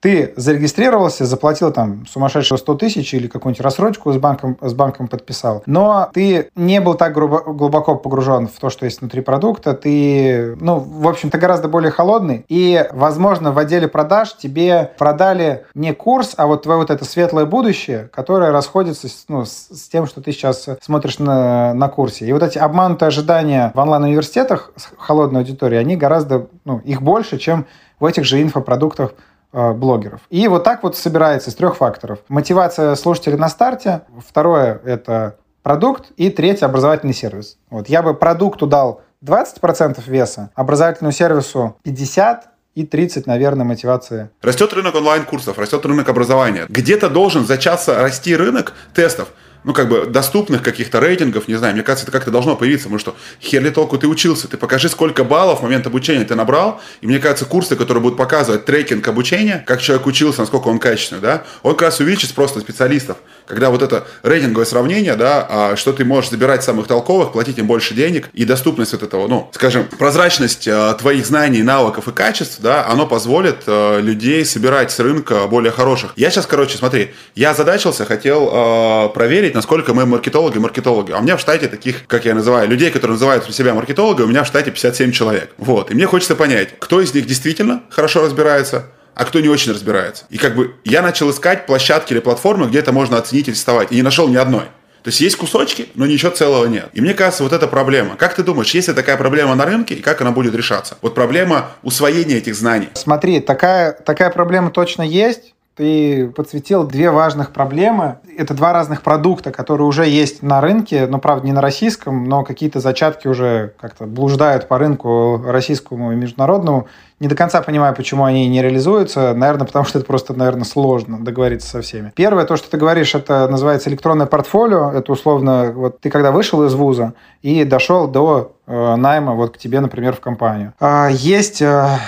ты 0.00 0.32
зарегистрировался, 0.36 1.24
заплатил 1.24 1.72
там 1.72 2.06
сумасшедшие 2.06 2.58
100 2.58 2.74
тысяч 2.74 3.14
или 3.14 3.26
какую-нибудь 3.26 3.62
рассрочку 3.62 4.12
с 4.12 4.16
банком, 4.16 4.56
с 4.60 4.72
банком 4.74 5.08
подписал, 5.08 5.62
но 5.66 6.10
ты 6.12 6.50
не 6.54 6.80
был 6.80 6.94
так 6.94 7.12
грубо, 7.14 7.40
глубоко 7.40 7.96
погружен 7.96 8.48
в 8.48 8.58
то, 8.60 8.70
что 8.70 8.84
есть 8.84 9.00
внутри 9.00 9.20
продукта, 9.20 9.74
ты, 9.74 10.56
ну, 10.60 10.78
в 10.78 11.08
общем-то, 11.08 11.38
гораздо 11.38 11.68
более 11.68 11.90
холодный, 11.90 12.44
и, 12.48 12.86
возможно, 12.92 13.52
в 13.52 13.58
отделе 13.58 13.88
продаж 13.88 14.36
тебе 14.36 14.92
продали 14.98 15.64
не 15.74 15.92
курс, 15.92 16.34
а 16.36 16.46
вот 16.46 16.62
твое 16.62 16.78
вот 16.78 16.90
это 16.90 17.04
светлое 17.04 17.46
будущее, 17.46 18.08
которое 18.12 18.52
расходится 18.52 19.08
ну, 19.28 19.44
с, 19.44 19.68
с 19.70 19.88
тем, 19.88 20.06
что 20.06 20.20
ты 20.20 20.32
сейчас 20.32 20.68
смотришь 20.80 21.18
на, 21.18 21.74
на 21.74 21.88
курсе. 21.88 22.26
И 22.26 22.32
вот 22.32 22.42
эти 22.42 22.58
обманутые 22.58 23.08
ожидания 23.08 23.72
в 23.74 23.78
онлайн-университетах 23.78 24.72
с 24.76 24.88
холодной 24.96 25.40
аудиторией, 25.40 25.80
они 25.80 25.96
гораздо, 25.96 26.46
ну, 26.64 26.78
их 26.78 27.02
больше, 27.02 27.38
чем 27.38 27.66
в 28.00 28.04
этих 28.04 28.24
же 28.24 28.40
инфопродуктах 28.40 29.14
блогеров. 29.52 30.20
И 30.30 30.46
вот 30.48 30.64
так 30.64 30.82
вот 30.82 30.96
собирается 30.96 31.50
из 31.50 31.54
трех 31.54 31.76
факторов. 31.76 32.18
Мотивация 32.28 32.94
слушателей 32.94 33.38
на 33.38 33.48
старте, 33.48 34.02
второе– 34.26 34.80
это 34.84 35.36
продукт, 35.62 36.12
и 36.16 36.30
третье– 36.30 36.66
образовательный 36.66 37.14
сервис. 37.14 37.56
Вот 37.70 37.88
я 37.88 38.02
бы 38.02 38.14
продукту 38.14 38.66
дал 38.66 39.02
20% 39.24 40.02
веса, 40.06 40.50
образовательному 40.54 41.12
сервису 41.12 41.76
50%, 41.84 42.40
и 42.78 42.86
30, 42.86 43.26
наверное, 43.26 43.64
мотивации. 43.64 44.30
Растет 44.40 44.72
рынок 44.72 44.94
онлайн-курсов, 44.94 45.58
растет 45.58 45.84
рынок 45.84 46.08
образования. 46.08 46.66
Где-то 46.68 47.10
должен 47.10 47.44
зачаться 47.44 48.00
расти 48.00 48.36
рынок 48.36 48.72
тестов 48.94 49.30
ну, 49.68 49.74
как 49.74 49.90
бы, 49.90 50.06
доступных 50.06 50.62
каких-то 50.62 50.98
рейтингов, 50.98 51.46
не 51.46 51.54
знаю, 51.56 51.74
мне 51.74 51.82
кажется, 51.82 52.06
это 52.06 52.12
как-то 52.12 52.30
должно 52.30 52.56
появиться, 52.56 52.84
потому 52.84 52.98
что 52.98 53.14
хер 53.38 53.62
ли 53.62 53.68
толку 53.68 53.98
ты 53.98 54.06
учился, 54.06 54.48
ты 54.48 54.56
покажи, 54.56 54.88
сколько 54.88 55.24
баллов 55.24 55.58
в 55.58 55.62
момент 55.62 55.86
обучения 55.86 56.24
ты 56.24 56.34
набрал, 56.34 56.80
и 57.02 57.06
мне 57.06 57.18
кажется, 57.18 57.44
курсы, 57.44 57.76
которые 57.76 58.00
будут 58.00 58.16
показывать 58.16 58.64
трекинг 58.64 59.06
обучения, 59.06 59.62
как 59.66 59.82
человек 59.82 60.06
учился, 60.06 60.40
насколько 60.40 60.68
он 60.68 60.78
качественный, 60.78 61.20
да, 61.20 61.42
он 61.62 61.72
как 61.72 61.82
раз 61.82 62.00
увеличит 62.00 62.32
просто 62.32 62.60
специалистов, 62.60 63.18
когда 63.46 63.68
вот 63.68 63.82
это 63.82 64.06
рейтинговое 64.22 64.64
сравнение, 64.64 65.16
да, 65.16 65.46
а 65.46 65.76
что 65.76 65.92
ты 65.92 66.02
можешь 66.02 66.30
забирать 66.30 66.64
самых 66.64 66.86
толковых, 66.86 67.32
платить 67.32 67.58
им 67.58 67.66
больше 67.66 67.92
денег, 67.92 68.30
и 68.32 68.46
доступность 68.46 68.92
вот 68.92 69.02
этого, 69.02 69.28
ну, 69.28 69.50
скажем, 69.52 69.84
прозрачность 69.98 70.66
э, 70.66 70.94
твоих 70.98 71.26
знаний, 71.26 71.62
навыков 71.62 72.08
и 72.08 72.12
качеств, 72.12 72.60
да, 72.60 72.86
оно 72.86 73.06
позволит 73.06 73.64
э, 73.66 74.00
людей 74.00 74.46
собирать 74.46 74.90
с 74.92 74.98
рынка 74.98 75.46
более 75.46 75.72
хороших. 75.72 76.14
Я 76.16 76.30
сейчас, 76.30 76.46
короче, 76.46 76.78
смотри, 76.78 77.12
я 77.34 77.52
задачился, 77.52 78.06
хотел 78.06 78.48
э, 78.50 79.08
проверить, 79.10 79.57
насколько 79.58 79.92
мы 79.92 80.06
маркетологи, 80.06 80.58
маркетологи. 80.58 81.10
А 81.10 81.18
у 81.18 81.22
меня 81.22 81.36
в 81.36 81.40
штате 81.40 81.66
таких, 81.66 82.06
как 82.06 82.24
я 82.24 82.34
называю, 82.34 82.68
людей, 82.68 82.92
которые 82.92 83.14
называют 83.14 83.44
себя 83.52 83.74
маркетологами, 83.74 84.26
у 84.26 84.28
меня 84.28 84.44
в 84.44 84.46
штате 84.46 84.70
57 84.70 85.10
человек. 85.10 85.50
Вот. 85.58 85.90
И 85.90 85.94
мне 85.94 86.06
хочется 86.06 86.36
понять, 86.36 86.78
кто 86.78 87.00
из 87.00 87.12
них 87.12 87.26
действительно 87.26 87.82
хорошо 87.90 88.22
разбирается, 88.22 88.86
а 89.14 89.24
кто 89.24 89.40
не 89.40 89.48
очень 89.48 89.72
разбирается. 89.72 90.26
И 90.30 90.38
как 90.38 90.54
бы 90.54 90.76
я 90.84 91.02
начал 91.02 91.28
искать 91.32 91.66
площадки 91.66 92.12
или 92.12 92.20
платформы, 92.20 92.68
где 92.68 92.78
это 92.78 92.92
можно 92.92 93.18
оценить 93.18 93.48
и 93.48 93.52
тестовать, 93.52 93.90
и 93.90 93.96
не 93.96 94.02
нашел 94.02 94.28
ни 94.28 94.36
одной. 94.36 94.66
То 95.02 95.10
есть 95.10 95.20
есть 95.20 95.36
кусочки, 95.36 95.88
но 95.96 96.06
ничего 96.06 96.30
целого 96.30 96.66
нет. 96.66 96.90
И 96.92 97.00
мне 97.00 97.14
кажется, 97.14 97.42
вот 97.42 97.52
эта 97.52 97.66
проблема. 97.66 98.14
Как 98.14 98.34
ты 98.34 98.44
думаешь, 98.44 98.72
есть 98.74 98.86
ли 98.86 98.94
такая 98.94 99.16
проблема 99.16 99.56
на 99.56 99.64
рынке 99.64 99.96
и 99.96 100.02
как 100.02 100.20
она 100.20 100.30
будет 100.30 100.54
решаться? 100.54 100.98
Вот 101.02 101.16
проблема 101.16 101.70
усвоения 101.82 102.36
этих 102.36 102.54
знаний. 102.54 102.90
Смотри, 102.94 103.40
такая, 103.40 103.92
такая 103.92 104.30
проблема 104.30 104.70
точно 104.70 105.02
есть. 105.02 105.54
Ты 105.78 106.26
подсветил 106.26 106.82
две 106.82 107.12
важных 107.12 107.52
проблемы. 107.52 108.16
Это 108.36 108.52
два 108.52 108.72
разных 108.72 109.02
продукта, 109.02 109.52
которые 109.52 109.86
уже 109.86 110.08
есть 110.08 110.42
на 110.42 110.60
рынке, 110.60 111.06
но, 111.06 111.20
правда, 111.20 111.46
не 111.46 111.52
на 111.52 111.60
российском, 111.60 112.24
но 112.24 112.42
какие-то 112.42 112.80
зачатки 112.80 113.28
уже 113.28 113.74
как-то 113.80 114.06
блуждают 114.06 114.66
по 114.66 114.76
рынку 114.76 115.40
российскому 115.46 116.10
и 116.10 116.16
международному. 116.16 116.88
Не 117.20 117.28
до 117.28 117.36
конца 117.36 117.62
понимаю, 117.62 117.94
почему 117.94 118.24
они 118.24 118.48
не 118.48 118.60
реализуются. 118.60 119.34
Наверное, 119.34 119.68
потому 119.68 119.84
что 119.84 119.98
это 119.98 120.06
просто, 120.08 120.34
наверное, 120.34 120.64
сложно 120.64 121.20
договориться 121.20 121.68
со 121.68 121.80
всеми. 121.80 122.12
Первое, 122.16 122.44
то, 122.44 122.56
что 122.56 122.68
ты 122.68 122.76
говоришь, 122.76 123.14
это 123.14 123.46
называется 123.46 123.88
электронное 123.88 124.26
портфолио. 124.26 124.90
Это 124.90 125.12
условно, 125.12 125.70
вот 125.72 126.00
ты 126.00 126.10
когда 126.10 126.32
вышел 126.32 126.64
из 126.64 126.74
вуза 126.74 127.14
и 127.42 127.62
дошел 127.62 128.08
до 128.08 128.56
э, 128.66 128.96
найма 128.96 129.34
вот 129.34 129.54
к 129.54 129.58
тебе, 129.58 129.78
например, 129.78 130.16
в 130.16 130.20
компанию. 130.20 130.74
А, 130.80 131.06
есть... 131.08 131.62
Э, 131.62 131.98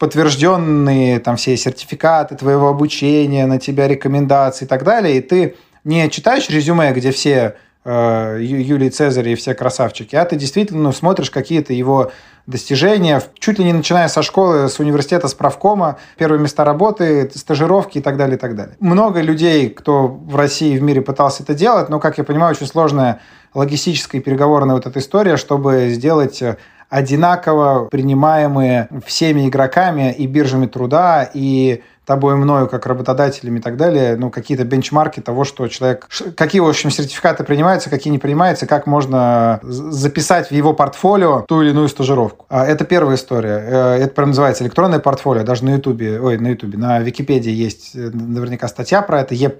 подтвержденные 0.00 1.20
там 1.20 1.36
все 1.36 1.58
сертификаты 1.58 2.34
твоего 2.34 2.68
обучения, 2.68 3.46
на 3.46 3.60
тебя 3.60 3.86
рекомендации 3.86 4.64
и 4.64 4.68
так 4.68 4.82
далее, 4.82 5.18
и 5.18 5.20
ты 5.20 5.56
не 5.84 6.08
читаешь 6.08 6.48
резюме, 6.48 6.90
где 6.94 7.12
все 7.12 7.56
э, 7.84 8.38
Юлий 8.40 8.88
Цезарь 8.88 9.28
и 9.28 9.34
все 9.34 9.52
красавчики, 9.52 10.16
а 10.16 10.24
ты 10.24 10.36
действительно 10.36 10.84
ну, 10.84 10.92
смотришь 10.92 11.30
какие-то 11.30 11.74
его 11.74 12.12
достижения, 12.46 13.22
чуть 13.38 13.58
ли 13.58 13.64
не 13.66 13.74
начиная 13.74 14.08
со 14.08 14.22
школы, 14.22 14.70
с 14.70 14.78
университета, 14.78 15.28
с 15.28 15.34
правкома, 15.34 15.98
первые 16.16 16.40
места 16.40 16.64
работы, 16.64 17.30
стажировки 17.34 17.98
и 17.98 18.00
так 18.00 18.16
далее, 18.16 18.36
и 18.36 18.40
так 18.40 18.56
далее. 18.56 18.76
Много 18.80 19.20
людей, 19.20 19.68
кто 19.68 20.08
в 20.08 20.34
России 20.34 20.76
и 20.76 20.78
в 20.78 20.82
мире 20.82 21.02
пытался 21.02 21.42
это 21.42 21.52
делать, 21.52 21.90
но, 21.90 22.00
как 22.00 22.16
я 22.16 22.24
понимаю, 22.24 22.52
очень 22.52 22.66
сложная 22.66 23.20
логистическая 23.52 24.18
и 24.18 24.24
переговорная 24.24 24.76
вот 24.76 24.86
эта 24.86 24.98
история, 24.98 25.36
чтобы 25.36 25.90
сделать 25.90 26.42
одинаково 26.90 27.88
принимаемые 27.88 28.88
всеми 29.06 29.48
игроками 29.48 30.12
и 30.12 30.26
биржами 30.26 30.66
труда, 30.66 31.30
и 31.32 31.82
тобой, 32.10 32.34
мною, 32.34 32.66
как 32.66 32.86
работодателями 32.86 33.60
и 33.60 33.62
так 33.62 33.76
далее, 33.76 34.16
ну, 34.16 34.30
какие-то 34.30 34.64
бенчмарки 34.64 35.20
того, 35.20 35.44
что 35.44 35.68
человек... 35.68 36.08
Какие, 36.36 36.60
в 36.60 36.68
общем, 36.68 36.90
сертификаты 36.90 37.44
принимаются, 37.44 37.88
какие 37.88 38.10
не 38.10 38.18
принимаются, 38.18 38.66
как 38.66 38.88
можно 38.88 39.60
записать 39.62 40.48
в 40.48 40.50
его 40.50 40.72
портфолио 40.72 41.42
ту 41.46 41.62
или 41.62 41.70
иную 41.70 41.88
стажировку. 41.88 42.46
А, 42.48 42.66
это 42.66 42.84
первая 42.84 43.14
история. 43.14 43.62
Э, 43.64 43.94
это 44.02 44.12
прям 44.12 44.30
называется 44.30 44.64
электронное 44.64 44.98
портфолио. 44.98 45.44
Даже 45.44 45.64
на 45.64 45.74
Ютубе, 45.74 46.20
ой, 46.20 46.36
на 46.36 46.48
Ютубе, 46.48 46.78
на 46.78 46.98
Википедии 46.98 47.52
есть 47.52 47.92
э, 47.94 48.10
наверняка 48.12 48.66
статья 48.66 49.02
про 49.02 49.20
это. 49.20 49.36
Я, 49.36 49.52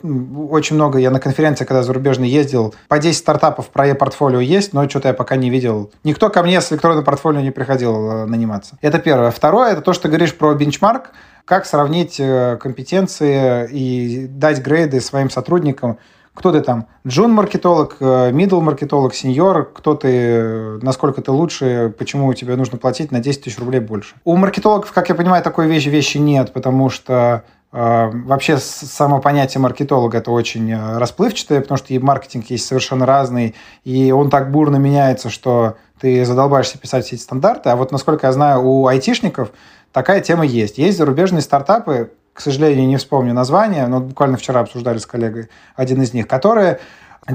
очень 0.50 0.74
много, 0.74 0.98
я 0.98 1.12
на 1.12 1.20
конференции, 1.20 1.64
когда 1.64 1.84
зарубежный 1.84 2.28
ездил, 2.28 2.74
по 2.88 2.98
10 2.98 3.16
стартапов 3.16 3.68
про 3.68 3.86
e-портфолио 3.86 4.40
есть, 4.40 4.72
но 4.72 4.88
что-то 4.88 5.06
я 5.06 5.14
пока 5.14 5.36
не 5.36 5.50
видел. 5.50 5.92
Никто 6.02 6.30
ко 6.30 6.42
мне 6.42 6.60
с 6.60 6.72
электронным 6.72 7.04
портфолио 7.04 7.42
не 7.42 7.52
приходил 7.52 8.10
э, 8.10 8.26
наниматься. 8.26 8.76
Это 8.80 8.98
первое. 8.98 9.30
Второе, 9.30 9.70
это 9.70 9.82
то, 9.82 9.92
что 9.92 10.02
ты 10.02 10.08
говоришь 10.08 10.34
про 10.34 10.52
бенчмарк 10.54 11.12
как 11.50 11.66
сравнить 11.66 12.20
э, 12.20 12.58
компетенции 12.60 13.68
и 13.72 14.26
дать 14.28 14.62
грейды 14.62 15.00
своим 15.00 15.30
сотрудникам, 15.30 15.98
кто 16.32 16.52
ты 16.52 16.60
там, 16.60 16.86
джун-маркетолог, 17.04 17.96
middle 18.00 18.60
маркетолог, 18.60 19.16
сеньор, 19.16 19.68
кто 19.74 19.96
ты, 19.96 20.78
насколько 20.80 21.20
ты 21.22 21.32
лучше, 21.32 21.92
почему 21.98 22.32
тебе 22.34 22.54
нужно 22.54 22.78
платить 22.78 23.10
на 23.10 23.18
10 23.18 23.42
тысяч 23.42 23.58
рублей 23.58 23.80
больше. 23.80 24.14
У 24.24 24.36
маркетологов, 24.36 24.92
как 24.92 25.08
я 25.08 25.16
понимаю, 25.16 25.42
такой 25.42 25.66
вещи, 25.66 25.88
вещи 25.88 26.18
нет, 26.18 26.52
потому 26.52 26.88
что 26.88 27.42
э, 27.72 28.10
вообще 28.12 28.56
само 28.58 29.20
понятие 29.20 29.60
маркетолога 29.60 30.18
это 30.18 30.30
очень 30.30 30.70
э, 30.70 30.98
расплывчатое, 30.98 31.62
потому 31.62 31.78
что 31.78 31.92
и 31.92 31.98
маркетинг 31.98 32.46
есть 32.48 32.64
совершенно 32.64 33.06
разный, 33.06 33.56
и 33.82 34.12
он 34.12 34.30
так 34.30 34.52
бурно 34.52 34.76
меняется, 34.76 35.30
что 35.30 35.74
ты 36.00 36.24
задолбаешься 36.24 36.78
писать 36.78 37.04
все 37.04 37.16
эти 37.16 37.22
стандарты. 37.22 37.70
А 37.70 37.76
вот, 37.76 37.92
насколько 37.92 38.28
я 38.28 38.32
знаю, 38.32 38.62
у 38.62 38.86
айтишников 38.86 39.50
такая 39.92 40.20
тема 40.20 40.44
есть. 40.44 40.78
Есть 40.78 40.98
зарубежные 40.98 41.42
стартапы, 41.42 42.12
к 42.32 42.40
сожалению, 42.40 42.86
не 42.86 42.96
вспомню 42.96 43.34
название, 43.34 43.86
но 43.86 44.00
буквально 44.00 44.36
вчера 44.36 44.60
обсуждали 44.60 44.98
с 44.98 45.06
коллегой 45.06 45.48
один 45.76 46.00
из 46.02 46.14
них, 46.14 46.26
которые 46.26 46.80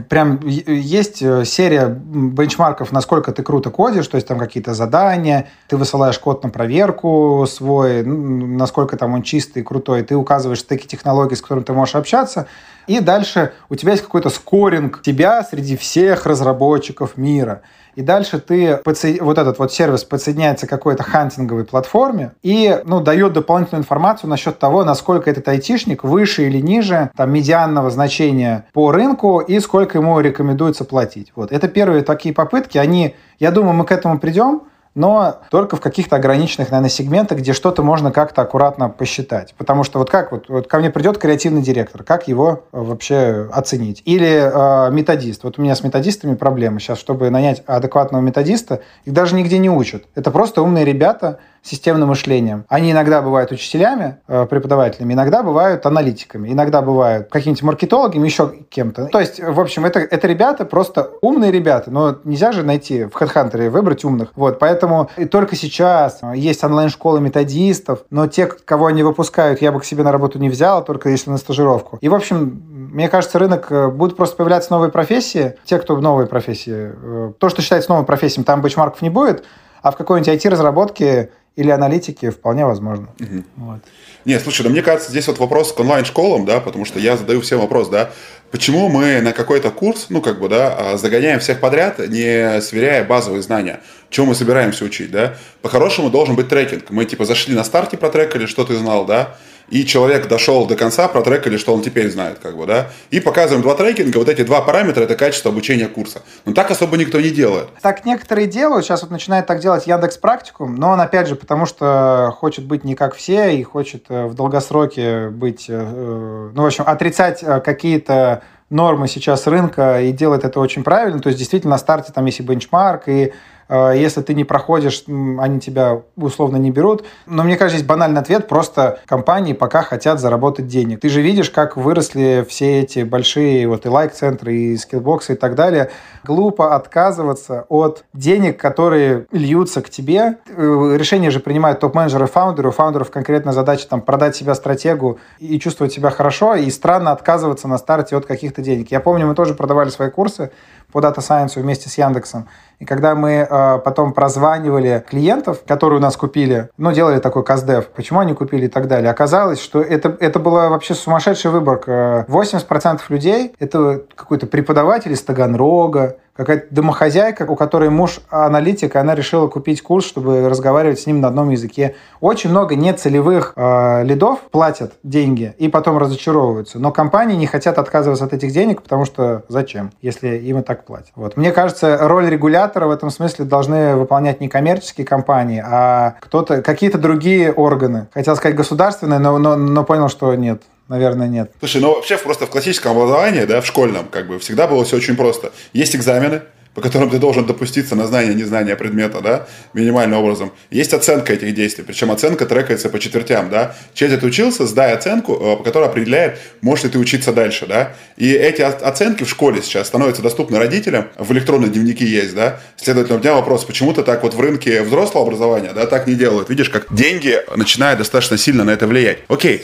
прям 0.09 0.39
есть 0.45 1.21
э, 1.21 1.45
серия 1.45 1.87
бенчмарков, 1.87 2.91
насколько 2.91 3.31
ты 3.31 3.43
круто 3.43 3.69
кодишь, 3.69 4.07
то 4.07 4.15
есть 4.15 4.27
там 4.27 4.39
какие-то 4.39 4.73
задания, 4.73 5.47
ты 5.67 5.77
высылаешь 5.77 6.17
код 6.19 6.43
на 6.43 6.49
проверку 6.49 7.45
свой, 7.47 8.03
насколько 8.03 8.97
там 8.97 9.13
он 9.13 9.21
чистый, 9.21 9.63
крутой, 9.63 10.03
ты 10.03 10.15
указываешь 10.15 10.61
стеки 10.61 10.87
технологий, 10.87 11.35
с 11.35 11.41
которыми 11.41 11.63
ты 11.63 11.73
можешь 11.73 11.95
общаться, 11.95 12.47
и 12.87 12.99
дальше 12.99 13.53
у 13.69 13.75
тебя 13.75 13.91
есть 13.91 14.03
какой-то 14.03 14.29
скоринг 14.29 15.01
тебя 15.01 15.43
среди 15.43 15.77
всех 15.77 16.25
разработчиков 16.25 17.17
мира 17.17 17.61
и 17.95 18.01
дальше 18.01 18.39
ты 18.39 18.79
вот 19.21 19.37
этот 19.37 19.59
вот 19.59 19.73
сервис 19.73 20.03
подсоединяется 20.03 20.67
к 20.67 20.69
какой-то 20.69 21.03
хантинговой 21.03 21.65
платформе 21.65 22.31
и 22.43 22.81
ну, 22.85 23.01
дает 23.01 23.33
дополнительную 23.33 23.81
информацию 23.81 24.29
насчет 24.29 24.59
того, 24.59 24.83
насколько 24.83 25.29
этот 25.29 25.47
айтишник 25.47 26.03
выше 26.03 26.47
или 26.47 26.59
ниже 26.59 27.11
там, 27.15 27.31
медианного 27.31 27.89
значения 27.89 28.65
по 28.73 28.91
рынку 28.91 29.39
и 29.39 29.59
сколько 29.59 29.97
ему 29.97 30.19
рекомендуется 30.19 30.85
платить. 30.85 31.31
Вот. 31.35 31.51
Это 31.51 31.67
первые 31.67 32.03
такие 32.03 32.33
попытки, 32.33 32.77
они, 32.77 33.15
я 33.39 33.51
думаю, 33.51 33.73
мы 33.73 33.85
к 33.85 33.91
этому 33.91 34.19
придем, 34.19 34.63
но 34.95 35.41
только 35.51 35.75
в 35.75 35.81
каких-то 35.81 36.15
ограниченных, 36.15 36.71
наверное, 36.71 36.89
сегментах, 36.89 37.39
где 37.39 37.53
что-то 37.53 37.83
можно 37.83 38.11
как-то 38.11 38.41
аккуратно 38.41 38.89
посчитать. 38.89 39.53
Потому 39.57 39.83
что 39.83 39.99
вот 39.99 40.09
как 40.09 40.31
вот, 40.31 40.49
вот 40.49 40.67
ко 40.67 40.79
мне 40.79 40.89
придет 40.89 41.17
креативный 41.17 41.61
директор, 41.61 42.03
как 42.03 42.27
его 42.27 42.63
э, 42.71 42.79
вообще 42.81 43.47
оценить? 43.51 44.01
Или 44.05 44.49
э, 44.51 44.91
методист. 44.91 45.43
Вот 45.43 45.59
у 45.59 45.61
меня 45.61 45.75
с 45.75 45.83
методистами 45.83 46.35
проблемы 46.35 46.79
сейчас, 46.79 46.97
чтобы 46.97 47.29
нанять 47.29 47.61
адекватного 47.67 48.21
методиста, 48.21 48.81
их 49.03 49.13
даже 49.13 49.35
нигде 49.35 49.57
не 49.57 49.69
учат. 49.69 50.05
Это 50.15 50.31
просто 50.31 50.61
умные 50.61 50.85
ребята, 50.85 51.39
системным 51.65 52.09
мышлением. 52.09 52.65
Они 52.69 52.91
иногда 52.91 53.21
бывают 53.21 53.51
учителями, 53.51 54.19
э, 54.27 54.45
преподавателями, 54.45 55.13
иногда 55.13 55.41
бывают 55.41 55.85
аналитиками, 55.85 56.51
иногда 56.51 56.81
бывают 56.81 57.29
какими-нибудь 57.29 57.63
маркетологами, 57.63 58.25
еще 58.25 58.53
кем-то. 58.69 59.07
То 59.07 59.19
есть, 59.19 59.39
в 59.39 59.59
общем, 59.59 59.85
это, 59.85 59.99
это 59.99 60.27
ребята 60.27 60.65
просто 60.65 61.11
умные 61.21 61.51
ребята, 61.51 61.89
но 61.89 62.17
нельзя 62.23 62.51
же 62.51 62.63
найти 62.63 63.05
в 63.05 63.15
HeadHunter 63.15 63.69
выбрать 63.69 64.05
умных. 64.05 64.29
Вот, 64.35 64.59
поэтому 64.59 65.09
и 65.17 65.25
только 65.25 65.55
сейчас 65.55 66.21
есть 66.35 66.63
онлайн-школы 66.63 67.19
методистов, 67.19 68.05
но 68.11 68.27
те, 68.27 68.45
кого 68.45 68.85
они 68.87 69.01
выпускают, 69.01 69.61
я 69.61 69.71
бы 69.71 69.79
к 69.79 69.85
себе 69.85 70.03
на 70.03 70.11
работу 70.11 70.37
не 70.37 70.49
взял, 70.49 70.85
только 70.85 71.09
если 71.09 71.31
на 71.31 71.37
стажировку. 71.37 71.97
И, 72.01 72.09
в 72.09 72.13
общем, 72.13 72.61
мне 72.95 73.09
кажется, 73.09 73.39
рынок 73.39 73.71
э, 73.71 73.89
будет 73.89 74.15
просто 74.15 74.37
появляться 74.37 74.71
новые 74.71 74.91
профессии. 74.91 75.55
Те, 75.65 75.79
кто 75.79 75.95
в 75.95 76.01
новые 76.01 76.27
профессии. 76.27 76.93
Э, 76.93 77.33
то, 77.37 77.49
что 77.49 77.61
считается 77.61 77.89
новым 77.89 78.05
профессией, 78.05 78.45
там 78.45 78.61
бэчмарков 78.61 79.01
не 79.01 79.09
будет, 79.09 79.43
а 79.81 79.91
в 79.91 79.97
какой-нибудь 79.97 80.33
IT-разработке 80.33 81.31
или 81.55 81.69
аналитике 81.69 82.31
вполне 82.31 82.65
возможно. 82.65 83.07
Угу. 83.19 83.43
Вот. 83.57 83.79
Нет, 84.25 84.41
слушай, 84.41 84.63
да 84.63 84.69
мне 84.69 84.81
кажется, 84.81 85.11
здесь 85.11 85.27
вот 85.27 85.37
вопрос 85.37 85.71
к 85.71 85.79
онлайн-школам, 85.79 86.45
да, 86.45 86.59
потому 86.59 86.85
что 86.85 86.99
я 86.99 87.15
задаю 87.15 87.41
всем 87.41 87.59
вопрос, 87.59 87.89
да, 87.89 88.11
почему 88.51 88.89
мы 88.89 89.21
на 89.21 89.31
какой-то 89.31 89.69
курс, 89.69 90.07
ну, 90.09 90.21
как 90.21 90.39
бы, 90.39 90.49
да, 90.49 90.75
а, 90.77 90.97
загоняем 90.97 91.39
всех 91.39 91.59
подряд, 91.59 91.99
не 91.99 92.59
сверяя 92.61 93.03
базовые 93.03 93.41
знания, 93.41 93.81
чего 94.09 94.25
мы 94.25 94.35
собираемся 94.35 94.83
учить, 94.83 95.11
да. 95.11 95.37
По-хорошему 95.61 96.09
должен 96.09 96.35
быть 96.35 96.49
трекинг. 96.49 96.89
Мы, 96.89 97.05
типа, 97.05 97.25
зашли 97.25 97.55
на 97.55 97.63
старте, 97.63 97.97
протрекали, 97.97 98.47
что 98.47 98.65
ты 98.65 98.75
знал, 98.75 99.05
да, 99.05 99.37
и 99.69 99.85
человек 99.85 100.27
дошел 100.27 100.65
до 100.65 100.75
конца, 100.75 101.07
протрекали, 101.07 101.57
что 101.57 101.73
он 101.73 101.81
теперь 101.81 102.09
знает, 102.11 102.39
как 102.39 102.57
бы, 102.57 102.65
да, 102.65 102.89
и 103.11 103.19
показываем 103.19 103.61
два 103.61 103.75
трекинга, 103.75 104.17
вот 104.17 104.29
эти 104.29 104.43
два 104.43 104.61
параметра– 104.61 105.01
это 105.03 105.15
качество 105.15 105.51
обучения 105.51 105.87
курса. 105.87 106.21
Но 106.45 106.53
так 106.53 106.71
особо 106.71 106.97
никто 106.97 107.19
не 107.19 107.29
делает. 107.29 107.69
Так 107.81 108.05
некоторые 108.05 108.47
делают, 108.47 108.85
сейчас 108.85 109.01
вот 109.01 109.11
начинает 109.11 109.45
так 109.47 109.59
делать 109.59 109.87
Яндекс 109.87 110.17
Практикум, 110.17 110.75
но 110.75 110.91
он, 110.91 111.01
опять 111.01 111.27
же, 111.27 111.35
потому 111.35 111.65
что 111.65 112.33
хочет 112.37 112.65
быть 112.65 112.83
не 112.83 112.95
как 112.95 113.15
все 113.15 113.55
и 113.55 113.63
хочет 113.63 114.05
э, 114.09 114.25
в 114.25 114.35
долгосроке 114.35 115.29
быть, 115.29 115.65
э, 115.69 115.73
э, 115.73 116.49
ну, 116.53 116.63
в 116.63 116.65
общем, 116.65 116.83
отрицать 116.87 117.43
какие-то 117.63 118.43
нормы 118.69 119.07
сейчас 119.07 119.47
рынка 119.47 120.01
и 120.01 120.11
делает 120.11 120.43
это 120.43 120.59
очень 120.59 120.83
правильно. 120.83 121.19
То 121.19 121.29
есть, 121.29 121.39
действительно, 121.39 121.71
на 121.71 121.77
старте 121.77 122.11
там 122.11 122.25
есть 122.25 122.39
и 122.39 122.43
бенчмарк, 122.43 123.07
и 123.07 123.33
если 123.69 124.21
ты 124.21 124.33
не 124.33 124.43
проходишь, 124.43 125.03
они 125.07 125.59
тебя 125.59 126.01
условно 126.15 126.57
не 126.57 126.71
берут. 126.71 127.05
Но 127.25 127.43
мне 127.43 127.57
кажется, 127.57 127.77
есть 127.77 127.87
банальный 127.87 128.21
ответ. 128.21 128.47
Просто 128.47 128.99
компании 129.05 129.53
пока 129.53 129.81
хотят 129.81 130.19
заработать 130.19 130.67
денег. 130.67 131.01
Ты 131.01 131.09
же 131.09 131.21
видишь, 131.21 131.49
как 131.49 131.77
выросли 131.77 132.45
все 132.47 132.81
эти 132.81 133.03
большие 133.03 133.67
вот 133.67 133.85
и 133.85 133.89
лайк-центры, 133.89 134.55
и 134.55 134.77
скиллбоксы 134.77 135.33
и 135.33 135.35
так 135.35 135.55
далее. 135.55 135.89
Глупо 136.23 136.75
отказываться 136.75 137.65
от 137.69 138.05
денег, 138.13 138.59
которые 138.59 139.27
льются 139.31 139.81
к 139.81 139.89
тебе. 139.89 140.37
Э, 140.47 140.95
решение 140.97 141.31
же 141.31 141.39
принимают 141.39 141.79
топ-менеджеры, 141.79 142.27
фаундеры. 142.27 142.69
У 142.69 142.71
фаундеров 142.71 143.11
конкретная 143.11 143.53
задача 143.53 143.87
там 143.87 144.01
продать 144.01 144.35
себя 144.35 144.55
стратегу 144.55 145.19
и 145.39 145.59
чувствовать 145.59 145.93
себя 145.93 146.09
хорошо. 146.09 146.55
И 146.55 146.69
странно 146.69 147.11
отказываться 147.11 147.67
на 147.67 147.77
старте 147.77 148.15
от 148.15 148.25
каких-то 148.25 148.61
денег. 148.61 148.91
Я 148.91 148.99
помню, 148.99 149.27
мы 149.27 149.35
тоже 149.35 149.53
продавали 149.53 149.89
свои 149.89 150.09
курсы 150.09 150.51
по 150.95 150.99
Data 150.99 151.17
Science 151.17 151.59
вместе 151.61 151.89
с 151.89 151.97
Яндексом. 151.97 152.47
И 152.79 152.85
когда 152.85 153.15
мы 153.15 153.45
э, 153.49 153.79
потом 153.83 154.13
прозванивали 154.13 155.03
клиентов, 155.05 155.59
которые 155.67 155.99
у 155.99 156.01
нас 156.01 156.15
купили, 156.15 156.69
ну, 156.77 156.93
делали 156.93 157.19
такой 157.19 157.43
каздев, 157.43 157.87
почему 157.87 158.21
они 158.21 158.33
купили 158.33 158.67
и 158.67 158.69
так 158.69 158.87
далее, 158.87 159.11
оказалось, 159.11 159.59
что 159.59 159.81
это, 159.81 160.15
это 160.21 160.39
была 160.39 160.69
вообще 160.69 160.93
сумасшедшая 160.93 161.51
выборка. 161.51 162.25
80% 162.29 163.01
людей— 163.09 163.53
это 163.59 164.03
какой-то 164.15 164.47
преподаватель 164.47 165.11
из 165.11 165.21
Таганрога, 165.21 166.15
какая-то 166.35 166.67
домохозяйка, 166.73 167.45
у 167.47 167.55
которой 167.55 167.89
муж 167.89 168.19
аналитик, 168.29 168.95
и 168.95 168.97
она 168.97 169.15
решила 169.15 169.47
купить 169.47 169.81
курс, 169.81 170.05
чтобы 170.05 170.47
разговаривать 170.49 170.99
с 170.99 171.05
ним 171.05 171.21
на 171.21 171.29
одном 171.29 171.49
языке. 171.49 171.95
Очень 172.19 172.49
много 172.49 172.75
нецелевых 172.75 173.53
э, 173.55 174.03
лидов 174.03 174.39
платят 174.51 174.93
деньги 175.03 175.55
и 175.57 175.69
потом 175.69 175.97
разочаровываются. 175.97 176.77
Но 176.79 176.91
компании 176.91 177.35
не 177.35 177.47
хотят 177.47 177.77
отказываться 177.77 178.25
от 178.25 178.33
этих 178.33 178.51
денег, 178.51 178.81
потому 178.81 179.05
что 179.05 179.43
зачем, 179.47 179.91
если 180.01 180.37
им 180.37 180.59
и 180.59 180.61
так 180.61 180.85
платят. 180.85 181.11
Вот. 181.15 181.37
Мне 181.37 181.51
кажется, 181.51 181.97
роль 182.01 182.29
регулятора 182.29 182.87
в 182.87 182.91
этом 182.91 183.09
смысле 183.09 183.45
должны 183.45 183.95
выполнять 183.95 184.41
не 184.41 184.49
коммерческие 184.49 185.07
компании, 185.07 185.63
а 185.65 186.15
кто-то, 186.19 186.61
какие-то 186.61 186.97
другие 186.97 187.53
органы. 187.53 188.07
Хотел 188.13 188.35
сказать 188.35 188.57
государственные, 188.57 189.19
но, 189.19 189.37
но, 189.37 189.55
но 189.55 189.83
понял, 189.83 190.09
что 190.09 190.35
нет. 190.35 190.63
Наверное, 190.87 191.27
нет. 191.27 191.51
Слушай, 191.59 191.81
ну 191.81 191.95
вообще 191.95 192.17
просто 192.17 192.45
в 192.45 192.49
классическом 192.49 192.91
образовании, 192.91 193.45
да, 193.45 193.61
в 193.61 193.65
школьном, 193.65 194.07
как 194.07 194.27
бы 194.27 194.39
всегда 194.39 194.67
было 194.67 194.85
все 194.85 194.97
очень 194.97 195.15
просто. 195.15 195.51
Есть 195.73 195.95
экзамены, 195.95 196.41
по 196.75 196.81
которым 196.81 197.09
ты 197.09 197.17
должен 197.17 197.45
допуститься 197.45 197.95
на 197.95 198.05
знание, 198.05 198.35
незнание 198.35 198.75
предмета, 198.75 199.21
да, 199.21 199.47
минимальным 199.73 200.19
образом. 200.19 200.51
Есть 200.69 200.93
оценка 200.93 201.33
этих 201.33 201.55
действий, 201.55 201.83
причем 201.85 202.11
оценка 202.11 202.45
трекается 202.45 202.89
по 202.89 202.99
четвертям, 202.99 203.49
да. 203.49 203.75
Через 203.93 204.19
ты 204.19 204.25
учился, 204.25 204.67
сдай 204.67 204.93
оценку, 204.93 205.33
э, 205.33 205.57
по 205.57 205.63
которой 205.63 205.87
определяет, 205.87 206.37
можешь 206.61 206.83
ли 206.83 206.91
ты 206.91 206.99
учиться 206.99 207.31
дальше, 207.31 207.65
да. 207.65 207.93
И 208.17 208.29
эти 208.31 208.61
оценки 208.61 209.23
в 209.23 209.29
школе 209.29 209.61
сейчас 209.61 209.87
становятся 209.87 210.21
доступны 210.21 210.59
родителям, 210.59 211.07
в 211.17 211.31
электронные 211.31 211.71
дневники 211.71 212.05
есть, 212.05 212.35
да. 212.35 212.59
Следовательно, 212.75 213.19
у 213.19 213.21
меня 213.21 213.33
вопрос, 213.33 213.63
почему-то 213.63 214.03
так 214.03 214.21
вот 214.21 214.33
в 214.33 214.39
рынке 214.39 214.81
взрослого 214.81 215.25
образования, 215.25 215.71
да, 215.73 215.85
так 215.87 216.07
не 216.07 216.15
делают. 216.15 216.49
Видишь, 216.49 216.69
как 216.69 216.93
деньги 216.93 217.39
начинают 217.55 217.99
достаточно 217.99 218.37
сильно 218.37 218.65
на 218.65 218.71
это 218.71 218.85
влиять. 218.85 219.19
Окей. 219.29 219.63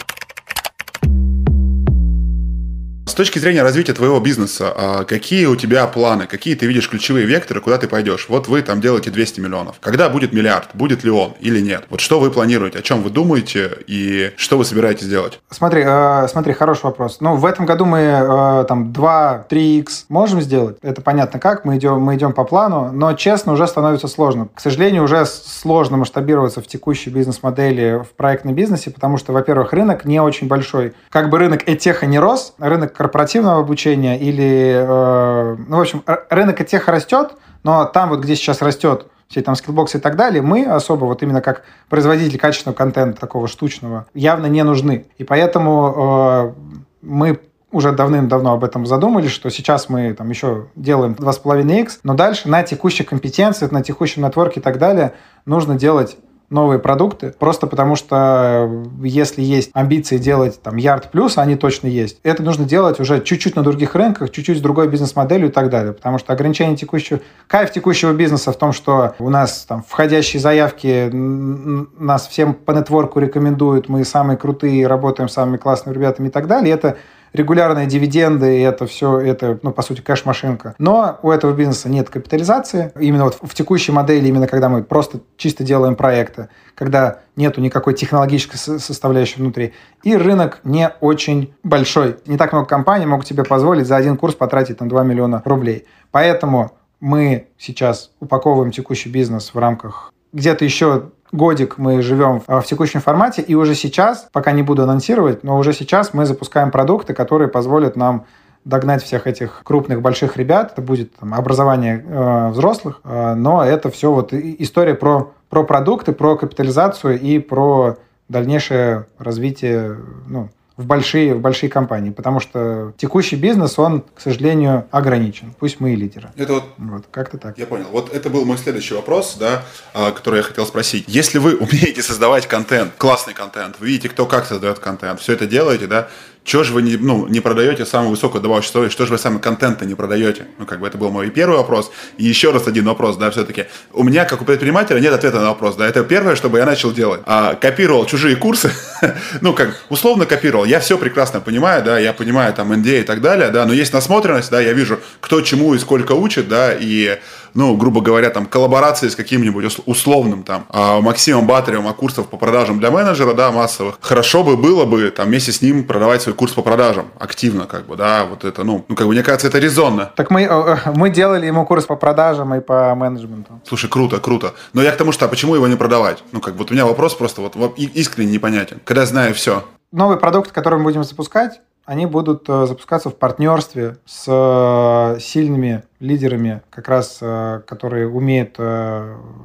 С 3.12 3.13
точки 3.13 3.39
зрения 3.39 3.62
развития 3.62 3.91
твоего 3.91 4.21
бизнеса, 4.21 4.74
а 4.74 5.04
какие 5.04 5.45
у 5.45 5.58
тебя 5.58 5.86
планы, 5.86 6.28
какие 6.28 6.56
ты 6.56 6.65
видишь 6.65 6.89
ключевые 6.89 7.26
векторы, 7.26 7.60
куда 7.60 7.78
ты 7.78 7.89
пойдешь? 7.89 8.28
Вот 8.30 8.47
вы 8.47 8.62
там 8.62 8.80
делаете 8.80 9.12
200 9.12 9.41
миллионов. 9.41 9.76
Когда 9.82 10.08
будет 10.08 10.32
миллиард? 10.32 10.69
Будет 10.74 11.04
ли 11.04 11.12
он 11.12 11.34
или 11.41 11.60
нет? 11.60 11.84
Вот 11.89 12.00
что 12.00 12.21
вы 12.21 12.32
планируете, 12.32 12.80
о 12.80 12.82
чем 12.82 13.04
вы 13.04 13.10
думаете 13.10 13.80
и 13.86 14.32
что 14.38 14.58
вы 14.58 14.63
собираетесь 14.63 15.10
делать? 15.10 15.41
Смотри, 15.50 15.84
э, 15.86 16.26
смотри, 16.30 16.54
хороший 16.54 16.86
вопрос. 16.86 17.17
Ну, 17.19 17.36
в 17.36 17.45
этом 17.45 17.65
году 17.65 17.84
мы 17.84 18.00
э, 18.00 18.65
там 18.69 18.93
2-3x 18.93 20.06
можем 20.08 20.39
сделать. 20.39 20.78
Это 20.82 21.02
понятно 21.02 21.38
как, 21.38 21.65
мы 21.65 21.76
идем, 21.76 22.00
мы 22.00 22.15
идем 22.15 22.32
по 22.32 22.45
плану, 22.45 22.91
но 22.93 23.12
честно, 23.12 23.52
уже 23.52 23.67
становится 23.67 24.08
сложно. 24.08 24.47
К 24.56 24.62
сожалению, 24.62 25.04
уже 25.04 25.26
сложно 25.26 25.97
масштабироваться 25.97 26.62
в 26.62 26.67
текущей 26.67 27.10
бизнес-модели 27.10 28.06
в 28.10 28.15
проектном 28.15 28.56
бизнесе, 28.56 28.89
потому 28.89 29.17
что, 29.17 29.34
во-первых, 29.34 29.74
рынок 29.74 30.06
не 30.06 30.21
очень 30.21 30.47
большой. 30.47 30.93
Как 31.10 31.30
бы 31.30 31.39
рынок 31.39 31.67
этеха 31.67 32.06
не 32.06 32.17
рос, 32.17 32.54
рынок 32.58 33.01
корпоративного 33.02 33.60
обучения 33.60 34.20
или, 34.20 34.76
э, 34.76 35.56
ну, 35.68 35.78
в 35.78 35.82
общем, 35.82 36.04
рынок 36.30 36.64
тех 36.68 36.88
растет, 36.88 37.32
но 37.64 37.86
там 37.86 38.10
вот, 38.10 38.20
где 38.20 38.36
сейчас 38.36 38.62
растет 38.62 39.08
все 39.28 39.42
там 39.42 39.56
скиллбоксы 39.56 39.98
и 39.98 40.02
так 40.02 40.16
далее, 40.16 40.44
мы 40.44 40.66
особо 40.66 41.06
вот 41.06 41.24
именно 41.24 41.42
как 41.42 41.64
производитель 41.90 42.38
качественного 42.38 42.78
контента 42.78 43.20
такого 43.20 43.48
штучного 43.48 44.06
явно 44.14 44.46
не 44.46 44.64
нужны. 44.64 45.08
И 45.18 45.24
поэтому 45.24 45.96
э, 45.98 46.54
мы 47.02 47.40
уже 47.72 47.92
давным-давно 47.92 48.54
об 48.54 48.64
этом 48.64 48.86
задумались, 48.86 49.32
что 49.32 49.50
сейчас 49.50 49.90
мы 49.90 50.14
там 50.14 50.30
еще 50.30 50.68
делаем 50.76 51.14
2,5x, 51.14 52.02
но 52.04 52.14
дальше 52.14 52.50
на 52.50 52.62
текущих 52.62 53.08
компетенциях, 53.08 53.72
на 53.72 53.82
текущем 53.82 54.22
нетворке 54.22 54.60
и 54.60 54.64
так 54.64 54.78
далее 54.78 55.14
нужно 55.46 55.74
делать 55.74 56.18
новые 56.52 56.80
продукты, 56.80 57.34
просто 57.38 57.66
потому 57.66 57.96
что 57.96 58.68
э, 58.70 59.08
если 59.08 59.42
есть 59.42 59.72
амбиции 59.74 60.18
делать 60.18 60.62
там 60.62 60.76
ярд 60.76 61.10
плюс, 61.10 61.38
они 61.38 61.56
точно 61.56 61.88
есть, 61.88 62.20
это 62.24 62.44
нужно 62.44 62.66
делать 62.66 63.00
уже 63.00 63.22
чуть-чуть 63.22 63.56
на 63.56 63.64
других 63.64 63.96
рынках, 63.96 64.32
чуть-чуть 64.32 64.58
с 64.58 64.62
другой 64.62 64.90
бизнес-моделью 64.90 65.48
и 65.48 65.52
так 65.52 65.70
далее, 65.70 65.94
потому 65.94 66.18
что 66.18 66.34
ограничение 66.34 66.76
текущего, 66.76 67.22
кайф 67.48 67.72
текущего 67.72 68.12
бизнеса 68.14 68.52
в 68.52 68.58
том, 68.58 68.74
что 68.74 69.16
у 69.18 69.30
нас 69.30 69.66
там 69.68 69.84
входящие 69.88 70.42
заявки, 70.42 71.10
нас 71.12 72.28
всем 72.28 72.54
по 72.54 72.72
нетворку 72.74 73.20
рекомендуют, 73.20 73.88
мы 73.88 74.04
самые 74.04 74.38
крутые, 74.38 74.88
работаем 74.88 75.30
с 75.30 75.34
самыми 75.34 75.58
классными 75.58 75.96
ребятами 75.96 76.28
и 76.28 76.32
так 76.32 76.48
далее, 76.48 76.74
это 76.74 76.98
регулярные 77.34 77.88
дивиденды, 77.88 78.60
и 78.60 78.62
это 78.62 78.86
все, 78.86 79.20
это, 79.20 79.60
ну, 79.62 79.72
по 79.72 79.82
сути, 79.82 80.02
кэш-машинка. 80.02 80.76
Но 80.78 81.20
у 81.22 81.32
этого 81.32 81.54
бизнеса 81.54 81.89
нет 81.89 82.10
капитализации. 82.10 82.91
Именно 83.00 83.26
вот 83.26 83.39
в 83.41 83.54
текущей 83.54 83.91
модели, 83.91 84.28
именно 84.28 84.48
когда 84.48 84.70
мы 84.70 84.84
просто 84.84 85.20
чисто 85.38 85.63
делаем 85.63 85.96
проекты, 85.96 86.50
когда 86.76 87.20
нету 87.36 87.62
никакой 87.62 87.94
технологической 87.94 88.58
составляющей 88.58 89.39
внутри. 89.39 89.74
И 90.04 90.15
рынок 90.15 90.60
не 90.63 90.89
очень 91.00 91.54
большой. 91.63 92.17
Не 92.26 92.38
так 92.38 92.52
много 92.52 92.67
компаний 92.67 93.06
могут 93.06 93.28
себе 93.28 93.44
позволить 93.44 93.88
за 93.88 93.96
один 93.96 94.17
курс 94.17 94.36
потратить 94.36 94.78
там 94.78 94.89
2 94.89 95.04
миллиона 95.04 95.41
рублей. 95.46 95.86
Поэтому 96.12 96.72
мы 97.00 97.48
сейчас 97.58 98.12
упаковываем 98.20 98.72
текущий 98.72 99.10
бизнес 99.10 99.54
в 99.54 99.58
рамках 99.58 100.12
где-то 100.34 100.65
еще 100.65 101.12
годик 101.32 101.78
мы 101.78 102.02
живем 102.02 102.41
в 102.46 102.63
текущем 102.63 103.02
формате, 103.02 103.41
и 103.41 103.56
уже 103.56 103.76
сейчас, 103.76 104.28
пока 104.32 104.52
не 104.52 104.63
буду 104.63 104.84
анонсировать, 104.84 105.44
но 105.44 105.58
уже 105.58 105.74
сейчас 105.74 106.13
мы 106.13 106.26
запускаем 106.26 106.72
продукты, 106.72 107.13
которые 107.13 107.48
позволят 107.48 107.96
нам 107.96 108.26
догнать 108.65 109.04
всех 109.04 109.28
этих 109.28 109.62
крупных 109.63 110.02
больших 110.02 110.38
ребят. 110.38 110.74
Это 110.74 110.82
будет 110.82 111.15
там, 111.15 111.34
образование 111.34 112.06
э, 112.08 112.50
взрослых, 112.50 113.02
э, 113.04 113.34
но 113.34 113.63
это 113.63 113.89
все 113.89 114.12
вот 114.12 114.34
история 114.34 114.94
про, 114.94 115.32
про 115.50 115.63
продукты, 115.63 116.12
про 116.12 116.36
капитализацию 116.36 117.20
и 117.20 117.39
про 117.39 117.98
дальнейшее 118.30 119.08
развитие 119.17 119.98
ну, 120.28 120.50
в 120.78 120.86
большие, 120.86 121.36
в 121.36 121.42
большие 121.42 121.70
компании, 121.70 122.12
потому 122.12 122.40
что 122.40 122.93
текущий 122.98 123.36
бизнес, 123.36 123.78
он, 123.78 124.04
к 124.16 124.22
сожалению, 124.22 124.88
ограничен. 124.91 125.54
Пусть 125.60 125.80
мы 125.80 125.93
и 125.93 125.95
лидеры. 125.95 126.30
Это 126.36 126.54
вот, 126.54 126.64
вот 126.78 127.06
как-то 127.12 127.38
так. 127.38 127.58
Я 127.58 127.68
понял. 127.68 127.88
Вот 127.91 128.14
это 128.14 128.30
был 128.30 128.45
мой 128.45 128.58
следующий 128.58 128.93
вопрос, 128.93 129.36
да, 129.39 129.64
а, 129.93 130.12
который 130.12 130.38
я 130.38 130.43
хотел 130.43 130.66
спросить. 130.66 131.06
Если 131.08 131.38
вы 131.38 131.56
умеете 131.58 132.02
создавать 132.02 132.48
контент, 132.48 132.93
классный 132.98 133.34
контент, 133.34 133.80
вы 133.80 133.88
видите, 133.88 134.10
кто 134.10 134.26
как 134.26 134.45
создает 134.45 134.80
контент, 134.80 135.20
все 135.20 135.34
это 135.34 135.45
делаете, 135.45 135.88
да, 135.88 136.08
чего 136.44 136.64
же 136.64 136.74
вы 136.74 136.82
не, 136.82 136.98
ну, 136.98 137.28
не 137.28 137.39
продаете 137.39 137.86
самую 137.86 138.12
высокую 138.12 138.42
добавочную 138.42 138.70
стоимость, 138.70 138.94
что 138.94 139.06
же 139.06 139.12
вы 139.12 139.20
сами 139.20 139.38
контента 139.38 139.86
не 139.86 139.94
продаете? 139.94 140.48
Ну, 140.58 140.66
как 140.66 140.80
бы 140.80 140.88
это 140.88 140.98
был 140.98 141.12
мой 141.12 141.30
первый 141.30 141.58
вопрос. 141.58 141.92
И 142.18 142.26
еще 142.26 142.52
раз 142.52 142.68
один 142.68 142.86
вопрос, 142.86 143.18
да, 143.18 143.30
все-таки. 143.30 143.66
У 143.94 144.04
меня, 144.04 144.26
как 144.26 144.42
у 144.42 144.46
предпринимателя, 144.46 145.00
нет 145.00 145.14
ответа 145.14 145.39
на 145.39 145.50
вопрос, 145.50 145.76
да, 145.76 145.88
это 145.88 146.04
первое, 146.04 146.36
что 146.36 146.50
бы 146.50 146.58
я 146.58 146.66
начал 146.66 146.92
делать. 146.92 147.22
А, 147.26 147.54
копировал 147.54 148.06
чужие 148.06 148.36
курсы, 148.36 148.72
ну, 149.42 149.54
как, 149.54 149.80
условно 149.89 150.26
копировал. 150.26 150.66
Я 150.66 150.80
все 150.80 150.98
прекрасно 150.98 151.42
понимаю, 151.42 151.84
да, 151.84 152.00
я 152.00 152.12
понимаю 152.12 152.54
там 152.56 152.72
NDA 152.74 153.02
и 153.02 153.04
так 153.04 153.22
далее, 153.22 153.50
да, 153.50 153.66
но 153.66 153.74
есть 153.74 153.94
насмотренность, 153.94 154.50
да, 154.50 154.60
я 154.60 154.74
вижу, 154.74 155.00
кто 155.20 155.42
чему 155.42 155.76
и 155.76 155.80
сколько 155.80 156.14
учит, 156.14 156.48
да, 156.48 156.74
и 156.74 157.20
ну, 157.54 157.76
грубо 157.76 158.02
говоря, 158.02 158.30
там, 158.30 158.45
коллаборации 158.45 159.10
с 159.10 159.16
каким-нибудь 159.16 159.80
условным 159.86 160.43
там 160.43 160.66
а, 160.70 161.02
Максимом 161.02 161.47
Батаревым 161.47 161.88
о 161.88 161.93
курсах 161.93 162.28
по 162.28 162.38
продажам 162.38 162.80
для 162.80 162.91
менеджера, 162.91 163.34
да, 163.34 163.52
массовых, 163.52 163.97
хорошо 164.02 164.43
бы 164.43 164.58
было 164.58 164.86
бы 164.86 165.12
там 165.12 165.28
вместе 165.28 165.52
с 165.52 165.62
ним 165.62 165.84
продавать 165.84 166.22
свой 166.22 166.36
курс 166.36 166.54
по 166.54 166.62
продажам 166.62 167.08
активно, 167.20 167.66
как 167.66 167.86
бы, 167.86 167.95
да, 167.95 168.26
вот 168.26 168.43
это, 168.43 168.64
ну, 168.64 168.86
ну 168.88 168.95
как 168.95 169.08
бы, 169.08 169.14
мне 169.14 169.24
кажется, 169.24 169.47
это 169.47 169.60
резонно. 169.60 170.12
Так 170.16 170.32
мы, 170.32 170.43
э, 170.43 170.47
э, 170.47 170.78
мы 170.95 171.10
делали 171.10 171.45
ему 171.45 171.66
курс 171.66 171.86
по 171.86 171.95
продажам 171.95 172.54
и 172.56 172.62
по 172.62 172.93
менеджменту. 172.95 173.60
Слушай, 173.68 173.89
круто, 173.89 174.20
круто. 174.20 174.54
Но 174.74 174.82
я 174.82 174.91
к 174.91 174.97
тому, 174.97 175.12
что, 175.12 175.26
а 175.26 175.28
почему 175.28 175.56
его 175.56 175.68
не 175.68 175.76
продавать? 175.76 176.24
Ну, 176.32 176.41
как, 176.41 176.56
вот 176.56 176.72
у 176.72 176.74
меня 176.74 176.86
вопрос 176.86 177.14
просто 177.16 177.41
вот 177.41 177.78
искренне 177.78 178.34
непонятен. 178.34 178.80
Когда 178.84 179.06
знаю 179.06 179.34
все. 179.34 179.64
Новый 179.91 180.18
продукт, 180.18 180.52
который 180.52 180.80
мы 180.80 180.86
будем 180.86 181.04
запускать, 181.04 181.60
они 181.86 182.06
будут 182.06 182.48
э, 182.48 182.66
запускаться 182.68 183.10
в 183.10 183.16
партнерстве 183.16 183.98
с 184.06 184.26
э, 184.28 185.20
сильными 185.20 185.84
лидерами, 186.00 186.62
как 186.70 186.88
раз 186.88 187.20
э, 187.22 187.62
которые 187.66 188.08
умеют 188.08 188.58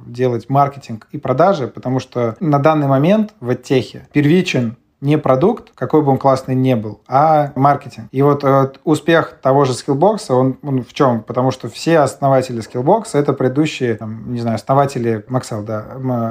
делать 0.06 0.48
маркетинг 0.48 1.08
и 1.12 1.18
продажи, 1.18 1.68
потому 1.68 1.98
что 2.00 2.36
на 2.40 2.58
данный 2.58 2.86
момент 2.86 3.34
в 3.40 3.50
оттехе 3.50 4.08
первичен 4.12 4.76
не 5.00 5.18
продукт, 5.18 5.72
какой 5.74 6.02
бы 6.02 6.10
он 6.10 6.18
классный 6.18 6.54
не 6.54 6.74
был, 6.74 7.00
а 7.06 7.52
маркетинг. 7.54 8.08
И 8.12 8.22
вот 8.22 8.44
э, 8.44 8.72
успех 8.84 9.38
того 9.42 9.64
же 9.64 9.72
Skillbox, 9.72 10.30
он, 10.30 10.58
он 10.62 10.82
в 10.82 10.92
чем? 10.94 11.22
Потому 11.22 11.50
что 11.50 11.68
все 11.68 11.98
основатели 11.98 12.62
Skillbox 12.62 13.08
это 13.12 13.34
предыдущие, 13.34 13.94
там, 13.94 14.32
не 14.32 14.40
знаю, 14.40 14.56
основатели 14.56 15.24
Maxell, 15.28 15.64
да, 15.64 15.84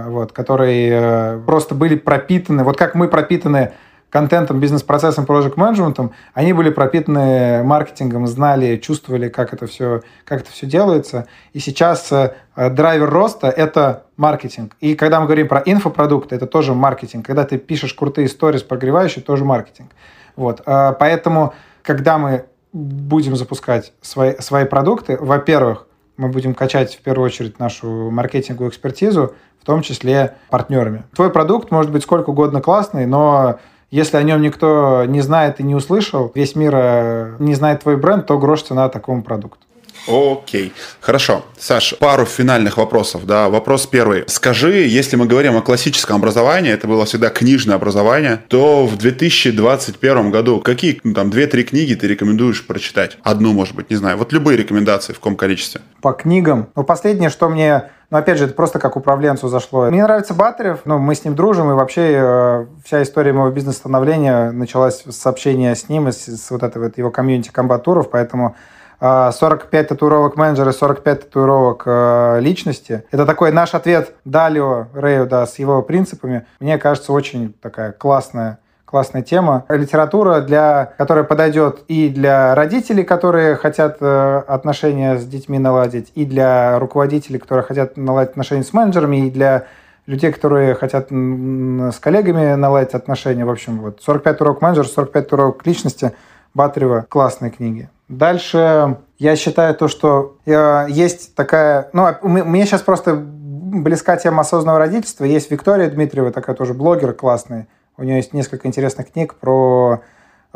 вот, 0.07 0.31
которые 0.31 0.89
э, 0.91 1.39
просто 1.45 1.75
были 1.75 1.95
пропитаны, 1.95 2.63
вот 2.63 2.77
как 2.77 2.95
мы 2.95 3.07
пропитаны 3.07 3.73
контентом, 4.15 4.61
бизнес-процессом, 4.61 5.25
проект 5.25 5.57
менеджментом 5.57 6.13
они 6.33 6.53
были 6.53 6.69
пропитаны 6.69 7.63
маркетингом, 7.63 8.27
знали, 8.27 8.77
чувствовали, 8.77 9.27
как 9.27 9.53
это 9.53 9.67
все, 9.67 10.03
как 10.23 10.39
это 10.39 10.51
все 10.51 10.65
делается. 10.65 11.27
И 11.51 11.59
сейчас 11.59 12.09
э, 12.13 12.33
драйвер 12.55 13.09
роста– 13.09 13.47
это 13.57 14.05
маркетинг. 14.15 14.77
И 14.79 14.95
когда 14.95 15.19
мы 15.19 15.25
говорим 15.25 15.49
про 15.49 15.61
инфопродукты, 15.65 16.33
это 16.33 16.47
тоже 16.47 16.73
маркетинг. 16.73 17.25
Когда 17.25 17.43
ты 17.43 17.57
пишешь 17.57 17.93
крутые 17.93 18.27
истории, 18.27 18.59
прогревающие, 18.59 19.21
тоже 19.21 19.43
маркетинг. 19.43 19.91
Вот. 20.37 20.61
Э, 20.65 20.93
поэтому, 20.97 21.53
когда 21.81 22.17
мы 22.17 22.45
будем 22.71 23.35
запускать 23.35 23.91
свои, 23.99 24.35
свои 24.39 24.63
продукты, 24.63 25.17
во-первых, 25.19 25.87
мы 26.15 26.29
будем 26.29 26.53
качать 26.53 26.95
в 26.95 27.01
первую 27.01 27.25
очередь 27.25 27.59
нашу 27.59 28.09
маркетинговую 28.11 28.69
экспертизу, 28.69 29.35
в 29.61 29.65
том 29.65 29.81
числе 29.81 30.35
партнерами. 30.49 31.03
Твой 31.13 31.31
продукт 31.31 31.69
может 31.69 31.91
быть 31.91 32.03
сколько 32.03 32.29
угодно 32.29 32.61
классный, 32.61 33.05
но 33.05 33.59
если 33.95 34.17
о 34.17 34.23
нем 34.23 34.41
никто 34.41 35.05
не 35.05 35.21
знает 35.21 35.61
и 35.61 35.63
не 35.63 35.73
услышал, 35.73 36.29
весь 36.35 36.55
мир 36.55 36.73
э, 36.75 37.35
не 37.39 37.55
знает 37.55 37.83
твой 37.83 37.95
бренд, 37.95 38.25
то 38.25 38.37
грош 38.37 38.63
цена 38.63 38.89
такому 38.89 39.23
продукту. 39.23 39.65
Окей, 40.07 40.73
хорошо. 40.99 41.45
Саш, 41.57 41.95
пару 41.97 42.25
финальных 42.25 42.75
вопросов. 42.75 43.25
Да, 43.25 43.47
вопрос 43.47 43.87
первый. 43.87 44.25
Скажи, 44.27 44.85
если 44.85 45.15
мы 45.15 45.25
говорим 45.25 45.55
о 45.55 45.61
классическом 45.61 46.17
образовании, 46.17 46.73
это 46.73 46.87
было 46.87 47.05
всегда 47.05 47.29
книжное 47.29 47.75
образование, 47.75 48.43
то 48.49 48.85
в 48.85 48.97
2021 48.97 50.29
году 50.29 50.59
какие 50.59 50.99
ну, 51.03 51.13
там 51.13 51.29
две-три 51.29 51.63
книги 51.63 51.95
ты 51.95 52.05
рекомендуешь 52.07 52.67
прочитать? 52.67 53.17
Одну, 53.23 53.53
может 53.53 53.75
быть, 53.75 53.89
не 53.89 53.95
знаю. 53.95 54.17
Вот 54.17 54.33
любые 54.33 54.57
рекомендации 54.57 55.13
в 55.13 55.19
каком 55.19 55.37
количестве? 55.37 55.79
По 56.01 56.11
книгам. 56.11 56.67
Ну, 56.75 56.83
последнее, 56.83 57.29
что 57.29 57.47
мне 57.47 57.85
но 58.09 58.17
опять 58.17 58.37
же, 58.37 58.45
это 58.45 58.53
просто 58.53 58.79
как 58.79 58.95
управленцу 58.95 59.47
зашло. 59.47 59.85
Мне 59.85 60.03
нравится 60.03 60.33
Батарев, 60.33 60.81
ну, 60.85 60.99
мы 60.99 61.15
с 61.15 61.23
ним 61.23 61.35
дружим, 61.35 61.71
и 61.71 61.73
вообще 61.73 62.11
э, 62.15 62.65
вся 62.83 63.03
история 63.03 63.33
моего 63.33 63.51
бизнес-становления 63.51 64.51
началась 64.51 65.03
с 65.05 65.15
сообщения 65.15 65.75
с 65.75 65.89
ним, 65.89 66.07
с, 66.07 66.27
с 66.27 66.51
вот 66.51 66.63
этой 66.63 66.81
вот 66.81 66.97
его 66.97 67.11
комьюнити 67.11 67.49
комбатуров, 67.49 68.09
поэтому 68.09 68.55
45 68.99 69.73
э, 69.73 69.83
татуировок 69.83 70.37
менеджера, 70.37 70.71
45 70.71 71.21
татуировок 71.25 71.83
э, 71.85 72.39
личности. 72.41 73.03
Это 73.11 73.25
такой 73.25 73.51
наш 73.51 73.73
ответ 73.73 74.13
Далио 74.23 74.87
Рэю, 74.93 75.27
да, 75.27 75.45
с 75.45 75.59
его 75.59 75.81
принципами. 75.81 76.45
Мне 76.59 76.77
кажется, 76.77 77.11
очень 77.11 77.53
такая 77.61 77.91
классная 77.91 78.59
классная 78.85 79.21
тема. 79.21 79.65
Литература, 79.69 80.41
для, 80.41 80.93
которая 80.97 81.23
подойдет 81.23 81.79
и 81.87 82.09
для 82.09 82.55
родителей, 82.55 83.03
которые 83.03 83.55
хотят 83.55 83.97
э, 83.99 84.43
отношения 84.47 85.17
с 85.17 85.25
детьми 85.25 85.59
наладить, 85.59 86.11
и 86.15 86.25
для 86.25 86.79
руководителей, 86.79 87.39
которые 87.39 87.63
хотят 87.63 87.97
наладить 87.97 88.31
отношения 88.31 88.63
с 88.63 88.73
менеджерами, 88.73 89.27
и 89.27 89.31
для 89.31 89.65
людей, 90.05 90.31
которые 90.31 90.75
хотят 90.75 91.09
с 91.09 91.99
коллегами 91.99 92.55
наладить 92.55 92.93
отношения. 92.93 93.43
В 93.43 93.49
общем, 93.49 93.79
вот 93.79 94.01
45 94.03 94.41
урок 94.41 94.61
менеджер, 94.61 94.87
45 94.87 95.33
урок 95.33 95.65
личности 95.65 96.13
Батарева. 96.53 97.05
Классные 97.09 97.51
книги. 97.51 97.89
Дальше 98.07 98.97
я 99.17 99.35
считаю 99.35 99.75
то, 99.75 99.87
что 99.87 100.37
э, 100.45 100.85
есть 100.89 101.35
такая... 101.35 101.89
Ну, 101.91 102.05
а 102.05 102.19
мне 102.21 102.65
сейчас 102.65 102.81
просто 102.81 103.15
близка 103.15 104.15
тема 104.17 104.41
осознанного 104.41 104.79
родительства. 104.79 105.25
Есть 105.25 105.51
Виктория 105.51 105.89
Дмитриева, 105.89 106.31
такая 106.31 106.55
тоже 106.55 106.73
блогер 106.73 107.13
классный. 107.13 107.67
У 107.97 108.03
нее 108.03 108.17
есть 108.17 108.33
несколько 108.33 108.67
интересных 108.67 109.11
книг 109.11 109.35
про 109.35 110.01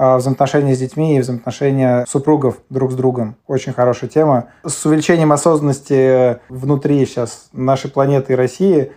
а, 0.01 0.17
взаимоотношения 0.17 0.75
с 0.75 0.79
детьми 0.79 1.17
и 1.17 1.19
взаимоотношения 1.19 2.05
супругов 2.07 2.57
друг 2.69 2.91
с 2.91 2.95
другом. 2.95 3.35
Очень 3.47 3.73
хорошая 3.73 4.09
тема. 4.09 4.47
С 4.65 4.85
увеличением 4.85 5.31
осознанности 5.31 6.39
внутри 6.47 7.05
сейчас 7.05 7.49
нашей 7.51 7.91
планеты 7.91 8.33
и 8.33 8.35
России 8.37 8.93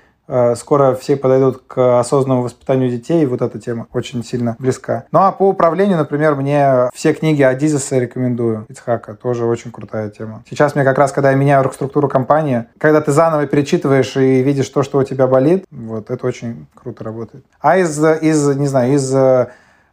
скоро 0.55 0.95
все 0.95 1.16
подойдут 1.16 1.62
к 1.66 1.99
осознанному 1.99 2.43
воспитанию 2.43 2.89
детей, 2.89 3.23
и 3.23 3.27
вот 3.27 3.43
эта 3.43 3.59
тема 3.59 3.87
очень 3.93 4.25
сильно 4.25 4.57
близка. 4.59 5.05
Ну 5.11 5.18
а 5.18 5.33
по 5.33 5.49
управлению, 5.49 5.99
например, 5.99 6.37
мне 6.37 6.91
все 6.95 7.12
книги 7.12 7.43
Адизеса 7.43 7.99
рекомендую, 7.99 8.66
Ицхака, 8.68 9.14
тоже 9.14 9.45
очень 9.45 9.73
крутая 9.73 10.11
тема. 10.11 10.45
Сейчас 10.49 10.75
мне 10.75 10.85
как 10.85 10.97
раз, 10.97 11.12
когда 11.12 11.31
я 11.31 11.37
меняю 11.37 11.62
структуру 11.73 12.09
компании, 12.09 12.66
когда 12.79 13.01
ты 13.01 13.12
заново 13.12 13.47
перечитываешь 13.47 14.16
и 14.16 14.43
видишь 14.43 14.68
то, 14.68 14.83
что 14.83 14.99
у 14.99 15.05
тебя 15.05 15.27
болит, 15.27 15.64
вот 15.70 16.11
это 16.11 16.27
очень 16.27 16.66
круто 16.75 17.05
работает. 17.05 17.45
А 17.61 17.79
из, 17.79 17.99
из 17.99 18.57
не 18.57 18.66
знаю, 18.66 18.95
из 18.95 19.12
э, 19.14 19.47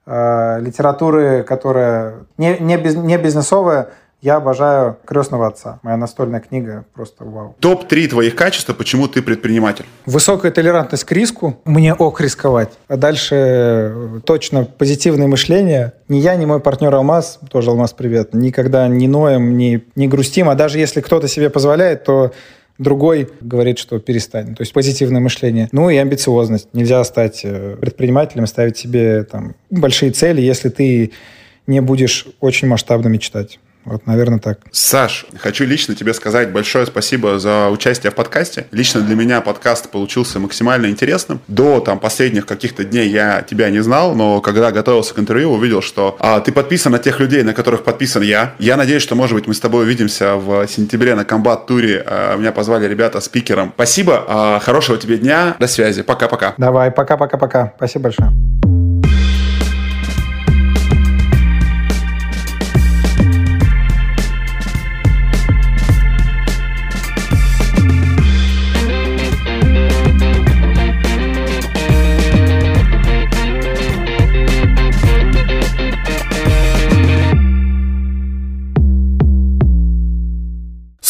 литературы, 0.06 1.44
которая 1.44 2.16
не, 2.38 2.58
не, 2.60 2.78
без, 2.78 2.96
не 2.96 3.18
бизнесовая, 3.18 3.90
я 4.22 4.36
обожаю 4.36 4.98
«Крестного 5.06 5.48
отца». 5.48 5.80
Моя 5.82 5.96
настольная 5.96 6.42
книга 6.42 6.86
просто 6.94 7.24
вау. 7.24 7.56
Топ-3 7.60 8.08
твоих 8.08 8.36
качества, 8.36 8.74
почему 8.74 9.08
ты 9.08 9.22
предприниматель? 9.22 9.86
Высокая 10.06 10.52
толерантность 10.52 11.06
к 11.06 11.12
риску. 11.12 11.60
Мне 11.64 11.94
ок 11.94 12.20
рисковать. 12.20 12.70
А 12.88 12.98
дальше 12.98 13.36
э, 13.36 14.20
точно 14.26 14.66
позитивное 14.66 15.28
мышление. 15.28 15.94
Ни 16.10 16.18
я, 16.18 16.36
ни 16.36 16.46
мой 16.46 16.60
партнер 16.60 16.94
Алмаз, 16.94 17.40
тоже 17.50 17.70
Алмаз, 17.70 17.94
привет, 17.94 18.34
никогда 18.34 18.88
не 18.90 19.08
ноем, 19.08 19.58
не, 19.58 19.86
не 19.96 20.08
грустим. 20.08 20.50
А 20.50 20.56
даже 20.56 20.80
если 20.80 21.00
кто-то 21.00 21.30
себе 21.30 21.50
позволяет, 21.50 22.04
то 22.04 22.34
другой 22.78 23.30
говорит, 23.40 23.80
что 23.80 24.00
перестань. 24.00 24.56
То 24.56 24.64
есть 24.64 24.74
позитивное 24.74 25.22
мышление. 25.22 25.70
Ну 25.72 25.90
и 25.90 25.96
амбициозность. 25.96 26.68
Нельзя 26.74 27.02
стать 27.06 27.42
э, 27.46 27.78
предпринимателем, 27.80 28.48
ставить 28.48 28.78
себе 28.78 29.24
там 29.24 29.56
большие 29.70 30.12
цели, 30.12 30.42
если 30.42 30.68
ты 30.68 31.12
не 31.68 31.82
будешь 31.82 32.28
очень 32.42 32.68
масштабно 32.68 33.08
мечтать. 33.08 33.60
Вот, 33.86 34.06
наверное, 34.06 34.40
так. 34.40 34.60
Саш, 34.72 35.26
хочу 35.38 35.66
лично 35.66 35.96
тебе 35.96 36.14
сказать 36.14 36.52
большое 36.52 36.86
спасибо 36.86 37.40
за 37.40 37.70
участие 37.70 38.12
в 38.12 38.16
подкасте. 38.16 38.68
Лично 38.72 39.02
для 39.02 39.16
меня 39.16 39.42
подкаст 39.42 39.90
получился 39.90 40.40
максимально 40.40 40.88
интересным. 40.88 41.40
До 41.48 41.80
там 41.80 42.00
последних 42.00 42.46
каких-то 42.46 42.84
дней 42.84 43.10
я 43.10 43.42
тебя 43.42 43.70
не 43.70 43.80
знал, 43.80 44.16
но 44.16 44.42
когда 44.42 44.72
готовился 44.72 45.14
к 45.14 45.20
интервью, 45.20 45.52
увидел, 45.52 45.82
что 45.82 46.18
а, 46.20 46.40
ты 46.42 46.52
подписан 46.52 46.92
на 46.92 47.00
тех 47.00 47.20
людей, 47.20 47.44
на 47.44 47.54
которых 47.54 47.84
подписан 47.84 48.22
я. 48.22 48.54
Я 48.60 48.78
надеюсь, 48.78 49.02
что, 49.02 49.16
может 49.16 49.36
быть, 49.36 49.48
мы 49.48 49.54
с 49.54 49.60
тобой 49.60 49.86
увидимся 49.86 50.36
в 50.36 50.68
сентябре 50.68 51.16
на 51.16 51.26
комбат-туре. 51.26 52.04
А, 52.06 52.36
меня 52.36 52.52
позвали 52.52 52.88
ребята 52.88 53.22
спикером. 53.22 53.72
Спасибо, 53.76 54.26
а, 54.28 54.60
хорошего 54.60 54.98
тебе 54.98 55.18
дня, 55.18 55.56
до 55.60 55.68
связи, 55.68 56.04
пока-пока. 56.04 56.54
Давай, 56.58 56.92
пока-пока-пока. 56.92 57.74
Спасибо 57.78 58.04
большое. 58.04 58.59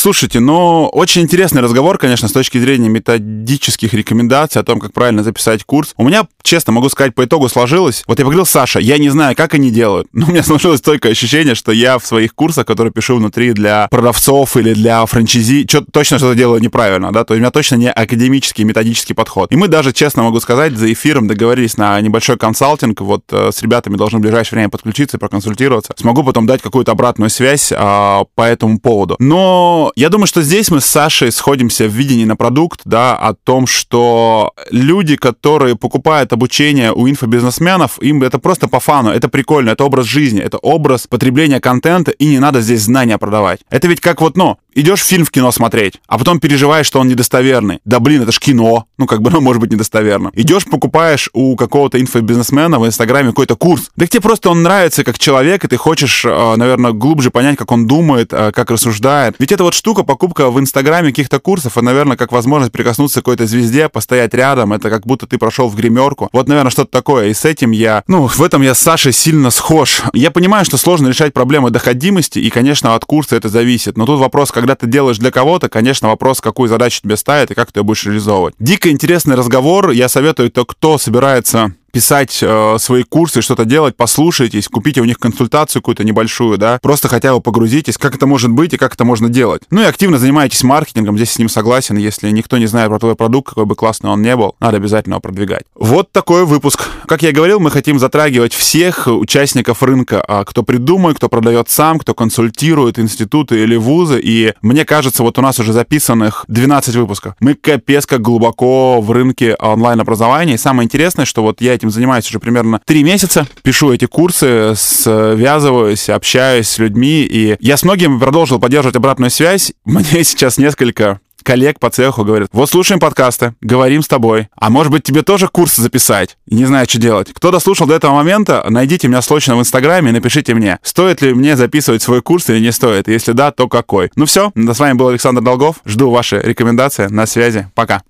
Слушайте, 0.02 0.40
ну, 0.40 0.88
очень 0.94 1.24
интересный 1.24 1.62
разговор, 1.62 1.98
конечно, 1.98 2.30
с 2.30 2.32
точки 2.32 2.58
зрения 2.58 2.88
методических 2.88 3.94
рекомендаций 3.94 4.62
о 4.62 4.64
том, 4.64 4.80
как 4.80 4.94
правильно 4.94 5.24
записать 5.24 5.66
курс. 5.66 5.94
У 5.98 6.08
меня, 6.08 6.26
честно 6.42 6.72
могу 6.72 6.88
сказать, 6.88 7.14
по 7.14 7.26
итогу 7.26 7.50
сложилось. 7.50 8.06
Вот 8.08 8.18
я 8.18 8.24
поговорил 8.24 8.46
с 8.46 8.50
Сашей, 8.50 8.82
я 8.82 8.98
не 8.98 9.10
знаю, 9.10 9.36
как 9.36 9.56
они 9.56 9.72
делают, 9.72 10.08
но 10.14 10.28
у 10.28 10.30
меня 10.30 10.42
сложилось 10.44 10.80
только 10.80 11.10
ощущение, 11.10 11.54
что 11.54 11.74
я 11.74 12.00
в 12.00 12.06
своих 12.06 12.34
курсах, 12.34 12.66
которые 12.66 12.94
пишу 12.94 13.18
внутри 13.18 13.52
для 13.52 13.90
продавцов 13.92 14.56
или 14.56 14.74
для 14.74 15.06
франчайзи, 15.06 15.68
что 15.70 15.82
точно 15.82 16.18
что-то 16.18 16.34
делаю 16.34 16.62
неправильно, 16.62 17.12
да, 17.12 17.26
то 17.26 17.34
есть 17.34 17.40
у 17.40 17.42
меня 17.42 17.52
точно 17.52 17.76
не 17.76 17.92
академический 17.92 18.64
методический 18.64 19.14
подход. 19.14 19.52
И 19.52 19.58
мы 19.58 19.68
даже, 19.68 19.92
честно 19.92 20.24
могу 20.24 20.40
сказать, 20.40 20.78
за 20.78 20.94
эфиром 20.94 21.28
договорились 21.28 21.76
на 21.76 22.00
небольшой 22.00 22.38
консалтинг, 22.38 23.02
вот 23.02 23.24
э, 23.32 23.52
с 23.52 23.62
ребятами 23.62 23.98
должны 23.98 24.20
в 24.20 24.22
ближайшее 24.22 24.60
время 24.60 24.70
подключиться 24.70 25.18
и 25.18 25.20
проконсультироваться. 25.20 25.94
Смогу 25.98 26.24
потом 26.24 26.46
дать 26.48 26.62
какую-то 26.62 26.94
обратную 26.94 27.30
связь 27.30 27.74
а, 27.76 28.24
по 28.36 28.44
этому 28.44 28.80
поводу. 28.80 29.18
Но 29.20 29.89
я 29.96 30.10
думаю, 30.10 30.28
что 30.28 30.42
здесь 30.42 30.72
мы 30.72 30.82
с 30.82 30.86
Сашей 30.86 31.32
сходимся 31.32 31.88
в 31.88 31.92
видении 31.92 32.26
на 32.26 32.36
продукт, 32.36 32.82
да, 32.86 33.16
о 33.16 33.34
том, 33.34 33.68
что 33.68 34.54
люди, 34.72 35.16
которые 35.16 35.76
покупают 35.76 36.34
обучение 36.34 36.92
у 36.92 37.08
инфобизнесменов, 37.08 38.02
им 38.02 38.24
это 38.24 38.40
просто 38.40 38.68
по 38.68 38.80
фану, 38.80 39.10
это 39.10 39.30
прикольно, 39.30 39.72
это 39.72 39.84
образ 39.84 40.06
жизни, 40.06 40.42
это 40.42 40.58
образ 40.58 41.08
потребления 41.08 41.60
контента, 41.60 42.12
и 42.12 42.26
не 42.26 42.40
надо 42.40 42.62
здесь 42.62 42.82
знания 42.82 43.18
продавать. 43.18 43.62
Это 43.70 43.88
ведь 43.88 44.02
как 44.02 44.22
вот, 44.22 44.38
ну, 44.38 44.58
идешь 44.74 45.02
фильм 45.02 45.26
в 45.26 45.32
кино 45.32 45.52
смотреть, 45.52 45.96
а 46.08 46.18
потом 46.18 46.40
переживаешь, 46.40 46.86
что 46.86 47.00
он 47.00 47.08
недостоверный. 47.08 47.80
Да 47.86 48.00
блин, 48.00 48.24
это 48.24 48.32
ж 48.32 48.40
кино. 48.40 48.86
Ну, 48.98 49.06
как 49.08 49.22
бы, 49.22 49.30
ну, 49.32 49.42
может 49.50 49.62
быть, 49.62 49.72
недостоверно. 49.72 50.32
Идешь, 50.34 50.66
покупаешь 50.66 51.30
у 51.34 51.56
какого-то 51.56 52.00
инфобизнесмена 52.00 52.80
в 52.80 52.86
Инстаграме 52.86 53.30
какой-то 53.30 53.56
курс. 53.56 53.90
Да 53.96 54.08
тебе 54.08 54.22
просто 54.22 54.50
он 54.50 54.64
нравится 54.64 55.04
как 55.04 55.20
человек, 55.20 55.66
и 55.66 55.68
ты 55.68 55.78
хочешь, 55.78 56.24
э, 56.26 56.56
наверное, 56.56 56.92
глубже 56.92 57.32
понять, 57.32 57.58
как 57.58 57.72
он 57.72 57.88
думает, 57.88 58.34
э, 58.34 58.52
как 58.52 58.72
рассуждает. 58.72 59.36
Ведь 59.40 59.52
эта 59.52 59.64
вот 59.64 59.74
штука, 59.74 60.04
покупка 60.04 60.50
в 60.50 60.60
Инстаграме 60.60 61.10
каких-то 61.10 61.40
курсов, 61.40 61.74
это, 61.78 61.86
наверное, 61.86 62.18
как 62.18 62.32
возможность 62.32 62.72
прикоснуться 62.72 63.22
к 63.22 63.26
какой-то 63.26 63.46
звезде, 63.48 63.90
постоять 63.90 64.34
рядом. 64.34 64.74
Это 64.74 64.90
как 64.90 65.06
будто 65.06 65.28
ты 65.28 65.38
прошел 65.38 65.68
в 65.70 65.76
гримерку. 65.76 66.30
Вот, 66.32 66.48
наверное, 66.48 66.72
что-то 66.72 66.92
такое. 66.92 67.28
И 67.28 67.34
с 67.34 67.46
этим 67.46 67.72
я, 67.72 68.04
ну, 68.08 68.28
в 68.28 68.42
этом 68.42 68.62
я 68.62 68.74
с 68.74 68.80
Сашей 68.80 69.14
сильно 69.14 69.50
схож. 69.50 70.02
Я 70.14 70.32
понимаю, 70.32 70.66
что 70.66 70.78
сложно 70.78 71.08
решать 71.10 71.34
проблемы 71.34 71.70
доходимости, 71.70 72.40
и, 72.40 72.50
конечно, 72.50 72.96
от 72.96 73.06
курса 73.06 73.36
это 73.36 73.50
зависит. 73.50 73.98
Но 73.98 74.06
тут 74.06 74.20
вопрос, 74.20 74.52
когда 74.60 74.76
ты 74.76 74.88
делаешь 74.88 75.18
для 75.18 75.32
кого-то, 75.32 75.70
конечно, 75.70 76.10
вопрос, 76.10 76.42
какую 76.42 76.70
задачу 76.70 77.02
тебе 77.02 77.18
ставят 77.18 77.52
и 77.52 77.56
как 77.56 77.72
ты 77.72 77.80
ее 77.80 77.84
будешь 77.84 78.06
реализовывать. 78.06 78.56
Дико 78.60 78.90
интересный 78.90 79.36
разговор. 79.36 79.92
Я 79.92 80.10
советую, 80.10 80.52
то, 80.52 80.66
кто 80.66 80.98
собирается 80.98 81.74
писать 81.92 82.40
э, 82.42 82.78
свои 82.80 83.04
курсы, 83.04 83.42
что-то 83.42 83.66
делать, 83.66 83.96
послушайтесь, 83.96 84.68
купите 84.68 85.02
у 85.02 85.06
них 85.06 85.20
консультацию 85.20 85.82
какую-то 85.82 86.04
небольшую, 86.04 86.58
да, 86.58 86.80
просто 86.82 87.08
хотя 87.08 87.34
бы 87.34 87.42
погрузитесь, 87.42 87.98
как 87.98 88.16
это 88.16 88.28
может 88.28 88.52
быть 88.52 88.74
и 88.74 88.78
как 88.78 88.94
это 88.94 89.06
можно 89.06 89.30
делать. 89.30 89.64
Ну 89.70 89.82
и 89.82 89.86
активно 89.86 90.18
занимайтесь 90.18 90.64
маркетингом, 90.64 91.18
здесь 91.18 91.32
с 91.32 91.40
ним 91.40 91.50
согласен, 91.50 91.98
если 91.98 92.30
никто 92.32 92.58
не 92.58 92.68
знает 92.68 92.90
про 92.90 93.00
твой 93.00 93.16
продукт, 93.16 93.50
какой 93.50 93.66
бы 93.66 93.76
классный 93.76 94.10
он 94.10 94.22
не 94.22 94.36
был, 94.36 94.56
надо 94.60 94.78
обязательно 94.78 95.14
его 95.14 95.22
продвигать. 95.22 95.64
Вот 95.76 96.12
такой 96.12 96.46
выпуск. 96.46 96.90
Как 97.08 97.24
я 97.24 97.32
говорил, 97.32 97.60
мы 97.60 97.72
хотим 97.72 98.00
затрагивать 98.00 98.54
всех 98.54 99.08
участников 99.08 99.84
рынка, 99.84 100.24
а 100.28 100.46
кто 100.46 100.64
придумает, 100.64 101.18
кто 101.18 101.30
продает 101.30 101.70
сам, 101.70 102.00
кто 102.00 102.14
консультирует 102.14 103.00
институты 103.00 103.64
или 103.64 103.76
вузы, 103.76 104.20
и 104.22 104.54
мне 104.62 104.86
кажется, 104.86 105.24
вот 105.24 105.38
у 105.40 105.42
нас 105.42 105.60
уже 105.60 105.74
записанных 105.74 106.46
12 106.48 106.96
выпусков. 106.96 107.36
Мы 107.40 107.56
капец 107.56 108.06
как 108.06 108.22
глубоко 108.22 109.02
в 109.02 109.12
рынке 109.12 109.56
онлайн-образования, 109.56 110.56
и 110.56 110.58
самое 110.58 110.86
интересное, 110.86 111.26
что 111.26 111.42
вот 111.42 111.62
я 111.62 111.78
этим 111.80 111.90
занимаюсь 111.90 112.30
уже 112.30 112.40
примерно 112.40 112.82
три 112.86 113.04
месяца, 113.04 113.48
пишу 113.64 113.94
эти 113.94 114.06
курсы, 114.06 114.74
связываюсь, 114.76 116.10
общаюсь 116.10 116.68
с 116.68 116.78
людьми, 116.78 117.24
и 117.24 117.56
я 117.60 117.78
с 117.78 117.84
многими 117.84 118.20
продолжил 118.20 118.60
поддерживать 118.60 118.96
обратную 118.96 119.32
связь. 119.32 119.74
Мне 119.86 120.24
сейчас 120.24 120.58
несколько 120.58 121.20
коллег 121.44 121.80
по 121.80 121.90
цеху 121.90 122.24
говорят, 122.24 122.50
вот 122.52 122.70
слушаем 122.70 123.00
подкасты, 123.00 123.56
говорим 123.62 124.04
с 124.04 124.08
тобой, 124.08 124.50
а 124.56 124.70
может 124.70 124.92
быть 124.92 125.04
тебе 125.04 125.24
тоже 125.24 125.48
курсы 125.48 125.82
записать? 125.82 126.38
Не 126.48 126.66
знаю, 126.66 126.86
что 126.88 127.00
делать. 127.00 127.30
Кто 127.34 127.50
дослушал 127.50 127.88
до 127.88 127.96
этого 127.96 128.14
момента, 128.14 128.64
найдите 128.70 129.08
меня 129.08 129.22
срочно 129.22 129.56
в 129.56 129.60
Инстаграме 129.60 130.10
и 130.10 130.14
напишите 130.14 130.54
мне, 130.54 130.80
стоит 130.84 131.22
ли 131.22 131.34
мне 131.34 131.56
записывать 131.56 132.02
свой 132.02 132.22
курс 132.22 132.50
или 132.50 132.60
не 132.60 132.72
стоит, 132.72 133.08
если 133.08 133.32
да, 133.32 133.52
то 133.52 133.68
какой. 133.68 134.12
Ну 134.16 134.26
все, 134.26 134.52
с 134.54 134.80
вами 134.80 134.94
был 134.94 135.08
Александр 135.08 135.42
Долгов, 135.42 135.78
жду 135.86 136.12
ваши 136.12 136.40
рекомендации, 136.40 137.08
на 137.08 137.26
связи, 137.26 137.68
пока. 137.74 138.04